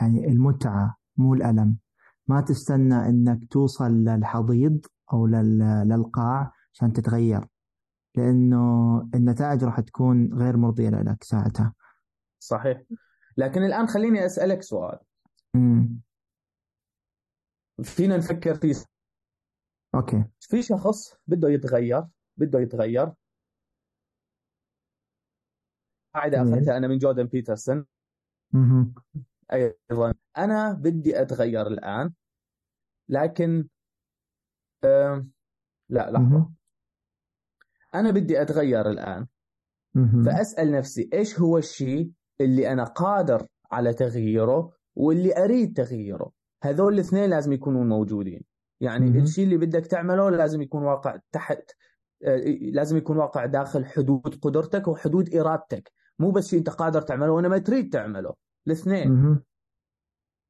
يعني 0.01 0.27
المتعة 0.27 0.97
مو 1.17 1.33
الألم. 1.33 1.77
ما 2.27 2.41
تستنى 2.41 2.95
إنك 3.09 3.51
توصل 3.51 3.91
للحضيض 3.91 4.85
أو 5.13 5.27
لل- 5.27 5.87
للقاع 5.89 6.51
عشان 6.73 6.93
تتغير 6.93 7.47
لأنه 8.15 8.99
النتائج 9.15 9.63
راح 9.63 9.79
تكون 9.79 10.33
غير 10.33 10.57
مرضية 10.57 10.89
لك 10.89 11.23
ساعتها. 11.23 11.73
صحيح. 12.39 12.81
لكن 13.37 13.63
الآن 13.63 13.87
خليني 13.87 14.25
أسألك 14.25 14.61
سؤال. 14.61 14.99
امم 15.55 15.99
فينا 17.83 18.17
نفكر 18.17 18.55
في 18.55 18.85
أوكي. 19.95 20.25
في 20.39 20.61
شخص 20.61 21.15
بده 21.27 21.49
يتغير 21.49 22.03
بده 22.37 22.59
يتغير. 22.59 23.13
قاعدة 26.13 26.37
جميل. 26.37 26.53
أخذتها 26.53 26.77
أنا 26.77 26.87
من 26.87 26.97
جوردن 26.97 27.23
بيترسون. 27.23 27.85
مهم. 29.51 29.73
أيضا 29.91 30.13
أنا 30.37 30.73
بدي 30.73 31.21
أتغير 31.21 31.67
الآن 31.67 32.13
لكن 33.09 33.67
لا 35.89 36.11
لحظة 36.11 36.19
مهم. 36.19 36.55
أنا 37.95 38.11
بدي 38.11 38.41
أتغير 38.41 38.89
الآن 38.89 39.27
مهم. 39.95 40.23
فأسأل 40.23 40.71
نفسي 40.71 41.09
إيش 41.13 41.39
هو 41.39 41.57
الشيء 41.57 42.11
اللي 42.41 42.71
أنا 42.71 42.83
قادر 42.83 43.47
على 43.71 43.93
تغييره 43.93 44.71
واللي 44.95 45.43
أريد 45.43 45.77
تغييره 45.77 46.31
هذول 46.63 46.93
الاثنين 46.93 47.29
لازم 47.29 47.53
يكونوا 47.53 47.83
موجودين 47.83 48.41
يعني. 48.81 49.19
الشيء 49.19 49.43
اللي 49.43 49.57
بدك 49.57 49.85
تعمله 49.85 50.29
لازم 50.29 50.61
يكون 50.61 50.83
واقع 50.83 51.19
تحت 51.31 51.71
آه، 52.23 52.37
لازم 52.71 52.97
يكون 52.97 53.17
واقع 53.17 53.45
داخل 53.45 53.85
حدود 53.85 54.39
قدرتك 54.41 54.87
وحدود 54.87 55.35
إرادتك 55.35 55.91
مو 56.19 56.31
بس 56.31 56.47
شيء 56.47 56.59
أنت 56.59 56.69
قادر 56.69 57.01
تعمله 57.01 57.31
وأنا 57.31 57.47
ما 57.47 57.57
تريد 57.57 57.93
تعمله 57.93 58.33
الاثنين. 58.67 59.11
مهم. 59.11 59.43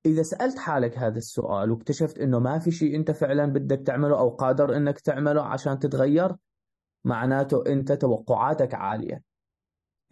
إذا 0.06 0.24
سألت 0.24 0.58
حالك 0.58 0.98
هذا 0.98 1.18
السؤال 1.18 1.72
واكتشفت 1.72 2.18
إنه 2.20 2.40
ما 2.40 2.60
في 2.60 2.72
شيء 2.72 2.96
أنت 2.96 3.12
فعلا 3.12 3.46
بدك 3.46 3.82
تعمله 3.86 4.20
أو 4.20 4.30
قادر 4.30 4.78
إنك 4.78 5.00
تعمله 5.00 5.42
عشان 5.42 5.80
تتغير 5.80 6.36
معناته 7.06 7.64
أنت 7.68 7.92
توقعاتك 7.92 8.74
عالية. 8.74 9.24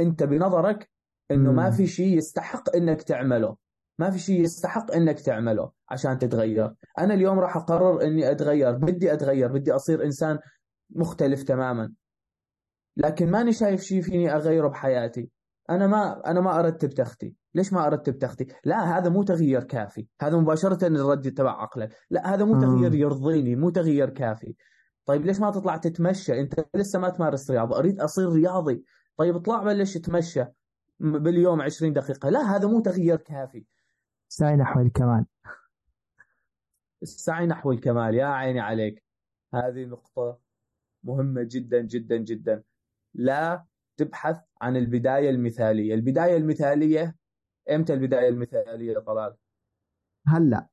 أنت 0.02 0.24
بنظرك 0.24 0.90
مم. 1.32 1.56
ما 1.56 1.72
في 1.72 1.88
شيء 1.88 2.18
يستحق 2.18 2.76
إنك 2.76 3.02
تعمله. 3.02 3.58
ما 4.00 4.12
في 4.12 4.20
شيء 4.20 4.42
يستحق 4.42 4.92
إنك 4.92 5.20
تعمله 5.20 5.72
عشان 5.90 6.18
تتغير. 6.18 6.76
أنا 7.00 7.14
اليوم 7.14 7.40
راح 7.40 7.58
أقرر 7.58 8.02
إني 8.02 8.32
أتغير. 8.32 8.72
بدي 8.72 9.14
أتغير. 9.14 9.52
بدي 9.52 9.72
أصير 9.72 10.04
إنسان 10.04 10.40
مختلف 10.90 11.44
تماما. 11.44 11.94
لكن 12.98 13.32
ماني 13.32 13.54
شايف 13.54 13.82
شيء 13.82 14.02
فيني 14.02 14.36
أغيره 14.36 14.68
بحياتي. 14.68 15.30
أنا 15.70 15.88
ما 15.88 16.30
أنا 16.32 16.42
ما 16.42 16.60
أرتب 16.60 16.90
تختي 16.90 17.36
ليش 17.56 17.74
ما 17.74 17.88
أرتب 17.88 18.20
تختي 18.20 18.48
لا 18.66 18.98
هذا 18.98 19.10
مو 19.10 19.24
تغيير 19.24 19.64
كافي. 19.64 20.08
هذا 20.22 20.38
مباشرة 20.38 20.88
الرد 20.88 21.32
تبع 21.32 21.62
عقلك. 21.62 21.96
لا 22.10 22.34
هذا 22.34 22.46
مو. 22.46 22.62
تغيير 22.62 22.96
يرضيني 22.96 23.56
مو 23.56 23.70
تغيير 23.70 24.10
كافي. 24.10 24.56
طيب 25.06 25.26
ليش 25.26 25.40
ما 25.40 25.52
تطلع 25.52 25.78
تتمشى؟ 25.78 26.40
أنت 26.40 26.66
لسه 26.76 27.00
ما 27.00 27.10
تمارس 27.10 27.52
رياضة 27.52 27.80
أريد 27.80 28.00
أصير 28.00 28.30
رياضي. 28.30 28.84
طيب 29.18 29.36
اطلع 29.36 29.64
بلش 29.64 29.98
تمشى 29.98 30.46
باليوم 31.00 31.62
20 31.62 31.94
دقيقة. 31.94 32.30
لا 32.30 32.56
هذا 32.56 32.68
مو 32.68 32.80
تغيير 32.80 33.18
كافي. 33.18 33.66
سعي 34.30 34.56
نحو 34.56 34.80
الكمال. 34.80 35.26
السعي 37.02 37.46
نحو 37.46 37.72
الكمال. 37.72 38.16
يا 38.16 38.26
عيني 38.26 38.60
عليك. 38.60 39.04
هذه 39.54 39.86
نقطة 39.86 40.40
مهمة 41.04 41.44
جدا 41.44 41.82
جدا 41.82 42.18
جدا. 42.18 42.64
لا 43.14 43.66
تبحث 43.98 44.38
عن 44.62 44.78
البداية 44.78 45.30
المثالية. 45.30 45.94
البداية 45.94 46.38
المثالية 46.38 47.16
إمتى 47.72 47.94
البداية 47.94 48.30
المثالية 48.30 49.00
طلال؟ 49.00 49.36
هلا. 50.28 50.68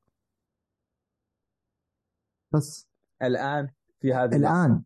بس 2.53 2.89
الآن 3.23 3.71
في 4.01 4.15
هذه 4.15 4.37
اللحظة. 4.37 4.65
الآن. 4.67 4.83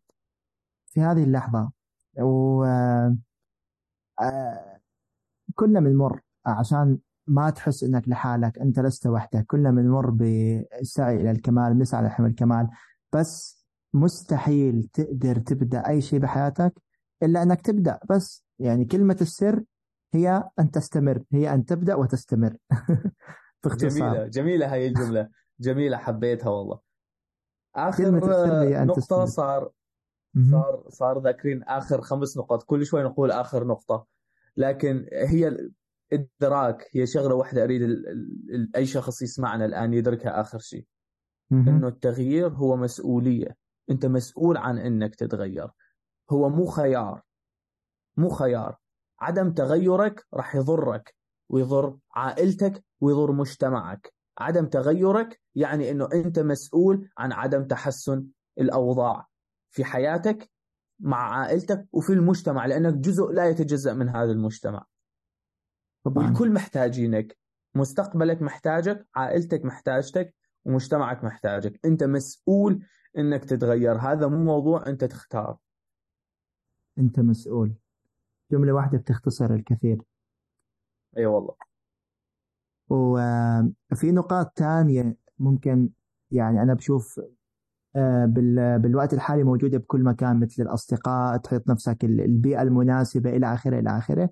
في 0.86 1.01
هذه 1.01 1.24
اللحظة. 1.24 1.72
و 2.20 2.64
آه، 4.20 4.81
كلنا 5.55 5.81
بنمر 5.81 6.20
عشان 6.47 6.98
ما 7.26 7.51
تحس 7.51 7.85
إنك 7.85 8.09
لحالك 8.09 8.59
أنت 8.59 8.81
لست 8.81 9.06
وحدك. 9.06 9.47
كلنا 9.47 9.70
بنمر 9.70 10.10
بالسعي 10.10 11.16
إلى 11.16 11.31
الكمال 11.31 11.74
بنسعى 11.74 12.02
نحو 12.05 12.26
الكمال. 12.26 12.68
بس 13.12 13.64
مستحيل 13.94 14.89
تقدر 14.93 15.39
تبدأ 15.39 15.89
أي 15.89 16.01
شيء 16.01 16.18
بحياتك 16.18 16.82
إلا 17.22 17.43
إنك 17.43 17.60
تبدأ. 17.60 18.01
بس 18.10 18.44
يعني 18.59 18.85
كلمة 18.85 19.16
السر 19.20 19.64
هي 20.16 20.51
أن 20.59 20.70
تستمر 20.70 21.23
هي 21.32 21.55
أن 21.55 21.65
تبدأ 21.65 21.95
وتستمر. 21.95 22.57
باختصار. 23.65 23.89
جميلة 23.89 24.27
جميلة 24.27 24.73
هاي 24.73 24.86
الجملة. 24.86 25.28
جميلة 25.61 25.97
حبيتها 25.97 26.51
والله. 26.51 26.81
أن 28.82 28.86
نقطة 28.86 29.01
تستمر. 29.01 29.27
صار. 29.27 29.70
صار 30.51 30.86
صار 30.89 31.23
ذاكرين 31.23 31.62
آخر 31.62 32.01
خمس 32.01 32.36
نقاط. 32.39 32.62
كل 32.62 32.86
شوي 32.86 33.03
نقول 33.03 33.31
آخر 33.31 33.66
نقطة. 33.66 34.07
لكن 34.57 35.07
هي 35.12 35.49
الإدراك 36.12 36.89
هي 36.93 37.07
شغلة 37.07 37.35
واحدة 37.35 37.65
أريد 37.65 37.82
ال- 37.82 38.09
ال- 38.09 38.55
ال- 38.55 38.77
أي 38.77 38.86
شخص 38.86 39.23
يسمعنا 39.23 39.65
الآن 39.65 39.95
يدركها 39.95 40.41
آخر 40.41 40.59
شيء. 40.59 40.86
إنه 41.69 41.89
التغيير 41.89 42.49
هو 42.49 42.77
مسؤولية. 42.77 43.57
أنت 43.91 44.07
مسؤول 44.07 44.57
عن 44.57 44.78
إنك 44.78 45.15
تتغير. 45.15 45.70
هو 46.31 46.49
مو 46.49 46.66
خيار. 46.66 47.23
مو 48.16 48.28
خيار. 48.28 48.77
عدم 49.24 49.52
تغيرك 49.52 50.26
راح 50.34 50.56
يضرك 50.56 51.14
ويضر 51.48 51.96
عائلتك 52.10 52.84
ويضر 53.01 53.32
مجتمعك. 53.32 54.14
عدم 54.38 54.66
تغيرك 54.66 55.40
يعني 55.55 55.90
إنه 55.90 56.09
أنت 56.14 56.38
مسؤول 56.38 57.09
عن 57.18 57.32
عدم 57.32 57.64
تحسن 57.64 58.26
الأوضاع 58.59 59.26
في 59.70 59.84
حياتك 59.84 60.51
مع 61.01 61.40
عائلتك 61.40 61.86
وفي 61.92 62.12
المجتمع 62.12 62.66
لأنك 62.66 62.94
جزء 62.94 63.32
لا 63.32 63.48
يتجزأ 63.48 63.94
من 63.94 64.09
هذا 64.09 64.32
المجتمع. 64.32 64.84
طبعا. 66.05 66.26
والكل 66.26 66.52
محتاجينك. 66.52 67.38
مستقبلك 67.74 68.42
محتاجك 68.42 69.06
عائلتك 69.14 69.64
محتاجتك 69.64 70.34
ومجتمعك 70.64 71.24
محتاجك. 71.24 71.80
أنت 71.84 72.05
مسؤول 72.05 72.86
إنك 73.18 73.44
تتغير. 73.44 73.96
هذا 73.96 74.26
مو 74.26 74.44
موضوع 74.44 74.86
أنت 74.86 75.05
تختار. 75.05 75.56
أنت 76.98 77.20
مسؤول. 77.20 77.74
جملة 78.53 78.73
واحدة 78.73 78.99
بتختصر 78.99 79.55
الكثير. 79.55 79.99
اي 81.16 81.21
أيوة 81.21 81.33
والله. 81.35 81.55
وفي 82.91 84.12
نقاط 84.12 84.53
تانية 84.57 85.16
ممكن 85.39 85.89
يعني 86.31 86.62
أنا 86.62 86.75
بشوف 86.75 87.21
آه، 87.97 88.27
بالوقت 88.79 89.15
الحالي 89.15 89.45
موجودة 89.45 89.79
بكل 89.79 90.03
مكان 90.03 90.41
مثل 90.41 90.62
الأصدقاء 90.62 91.37
تحط 91.37 91.69
نفسك 91.69 92.05
البيئة 92.05 92.62
المناسبة 92.62 93.31
إلى 93.31 93.55
آخره 93.55 93.79
إلى 93.79 93.99
آخره. 93.99 94.31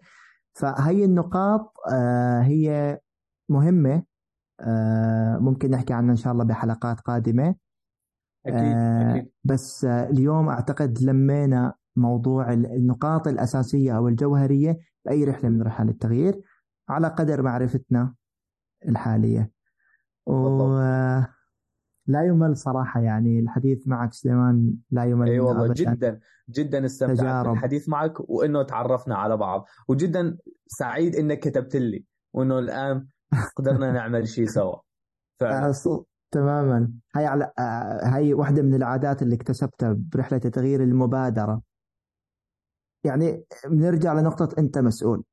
فهي 0.53 1.05
النقاط 1.05 1.75
آه، 1.93 2.41
هي 2.41 2.99
مهمة 3.49 4.03
آه، 4.61 5.39
ممكن 5.39 5.71
نحكي 5.71 5.93
عنها 5.93 6.11
إن 6.11 6.17
شاء 6.17 6.33
الله 6.33 6.45
بحلقات 6.45 7.01
قادمة. 7.01 7.55
أكيد, 8.47 8.77
أكيد. 8.77 9.33
بس 9.45 9.85
اليوم 9.85 10.49
أعتقد 10.49 11.03
لمينا 11.03 11.75
موضوع 11.97 12.53
النقاط 12.53 13.29
الأساسية 13.29 13.97
أو 13.97 14.09
الجوهرية 14.09 14.79
بأي 15.05 15.25
رحلة 15.25 15.51
من 15.51 15.63
رحلات 15.63 15.95
التغيير 15.95 16.41
على 16.89 17.09
قدر 17.09 17.43
معرفتنا 17.43 18.15
الحالية. 18.89 19.51
و 20.27 20.79
لا 22.07 22.23
يمل 22.25 22.57
صراحة 22.57 23.01
يعني 23.01 23.41
الحديث 23.41 23.89
معك 23.89 24.13
سليمان 24.13 24.75
لا 24.91 25.05
يمل 25.05 25.29
إي 25.29 25.41
والله 25.41 25.73
جدا 25.73 26.21
جدا 26.51 26.85
استمتعت 26.85 27.47
بالحديث 27.47 27.89
معك 27.89 28.31
وإنه 28.31 28.63
تعرفنا 28.63 29.17
على 29.17 29.37
بعض. 29.37 29.67
وجدا 29.89 30.37
سعيد 30.67 31.17
إنك 31.17 31.39
كتبت 31.39 31.77
لي 31.77 32.05
وإنه 32.33 32.59
الآن 32.59 33.07
قدرنا 33.57 33.93
نعمل 33.99 34.29
شيء 34.29 34.47
سوا. 34.47 34.77
فعلا. 35.41 35.73
تماما. 36.31 36.93
هاي 37.17 37.27
على 37.27 37.53
هاي 38.03 38.35
واحدة 38.35 38.63
من 38.63 38.75
العادات 38.75 39.23
اللي 39.23 39.35
اكتسبتها 39.35 39.97
برحلة 39.99 40.39
تغيير 40.39 40.83
المبادرة. 40.83 41.63
يعني 43.05 43.45
بنرجع 43.67 44.13
لنقطة 44.13 44.49
أنت 44.59 44.79
مسؤول 44.79 45.25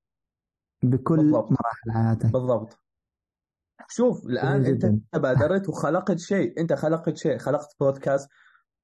بكل 0.84 1.18
بالضبط. 1.18 1.52
مراحل 1.52 1.92
حياتك. 1.92 2.32
بالضبط. 2.34 2.80
شوف 3.88 4.26
الآن 4.26 4.66
أنت 4.66 4.86
بادرت 5.14 5.70
وخلقت 5.70 6.18
شيء. 6.18 6.62
أنت 6.62 6.74
خلقت 6.74 7.18
شيء. 7.18 7.38
خلقت 7.38 7.76
بودكاست 7.80 8.30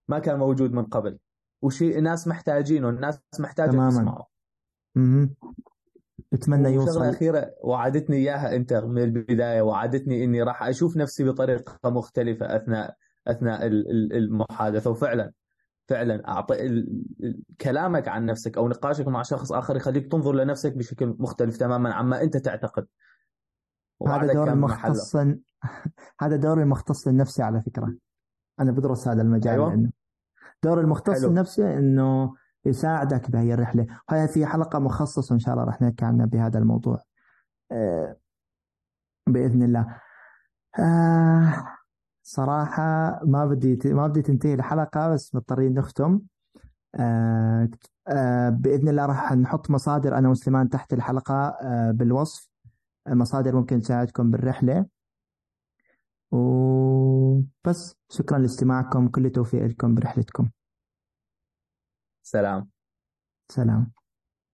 ما 0.08 0.20
كان 0.20 0.40
موجود 0.40 0.72
من 0.72 0.86
قبل. 0.86 1.20
وشيء 1.62 1.98
الناس 1.98 2.28
محتاجينه. 2.28 2.90
الناس 2.90 3.20
محتاجة. 3.40 3.90
تسمعه. 3.90 4.28
أتمنى 6.34 6.70
يوصل. 6.70 6.94
شغله 6.94 7.10
اخيره 7.10 7.56
وعدتني 7.64 8.16
إياها 8.16 8.56
أنت 8.56 8.74
من 8.74 9.04
البداية. 9.04 9.62
وعدتني 9.62 10.24
إني 10.24 10.44
راح 10.44 10.64
أشوف 10.64 10.98
نفسي 10.98 11.24
بطريقة 11.24 11.90
مختلفة 11.90 12.56
أثناء 12.56 12.96
أثناء 13.28 13.68
المحادثة. 13.68 14.90
وفعلا 14.90 15.32
فعلا 15.88 16.28
أعطي 16.28 16.86
كلامك 17.62 18.08
عن 18.08 18.26
نفسك 18.26 18.58
أو 18.58 18.68
نقاشك 18.68 19.08
مع 19.08 19.24
شخص 19.24 19.52
آخر 19.52 19.76
يخليك 19.76 20.12
تنظر 20.12 20.34
لنفسك 20.36 20.74
بشكل 20.74 21.16
مختلف 21.20 21.58
تماما 21.58 21.94
عما 21.94 22.22
أنت 22.22 22.38
تعتقد. 22.38 22.88
هذا 24.08 24.34
دور 24.34 24.52
المختص 24.52 25.16
هذا 26.22 26.36
دور 26.36 26.62
المختص 26.62 27.08
النفسي 27.08 27.44
على 27.44 27.62
فكرة. 27.62 27.96
أنا 28.60 28.72
بدرس 28.72 29.08
هذا 29.08 29.22
المجال 29.22 29.54
أيوة. 29.54 29.70
لأنه 29.70 29.92
دور 30.64 30.80
المختص 30.82 31.22
حلو. 31.22 31.30
النفسي 31.30 31.78
إنه 31.78 32.36
يساعدك 32.66 33.32
بهي 33.32 33.54
الرحلة. 33.54 33.88
هاي 34.10 34.28
في 34.28 34.46
حلقة 34.46 34.80
مخصصة 34.80 35.34
إن 35.34 35.40
شاء 35.40 35.54
الله 35.54 35.66
راح 35.66 35.82
نحكي 35.82 36.06
عنها 36.06 36.26
بهذا 36.26 36.60
الموضوع. 36.60 37.02
آه، 37.72 38.18
بإذن 39.28 39.64
الله. 39.64 40.02
آه، 40.80 41.75
صراحة 42.28 43.20
ما 43.26 43.46
بدي 43.46 43.94
ما 43.94 44.08
بدي 44.08 44.22
تنتهي 44.22 44.54
الحلقة 44.54 45.14
بس 45.14 45.36
مضطرين 45.36 45.74
نختم. 45.74 46.20
آه، 46.96 47.70
بإذن 48.50 48.88
الله 48.88 49.06
راح 49.06 49.34
نحط 49.34 49.70
مصادر 49.70 50.18
أنا 50.18 50.30
وسليمان 50.30 50.70
تحت 50.70 50.94
الحلقة 50.94 51.58
بالوصف. 51.92 52.50
مصادر 53.08 53.56
ممكن 53.56 53.80
تساعدكم 53.80 54.32
بالرحلة. 54.32 54.86
وبس 56.32 57.96
شكرا 58.10 58.38
لاستماعكم. 58.38 59.08
كل 59.08 59.30
توفيق 59.30 59.64
لكم 59.64 59.96
برحلتكم. 59.96 60.50
سلام. 62.24 62.70
سلام. 63.52 63.92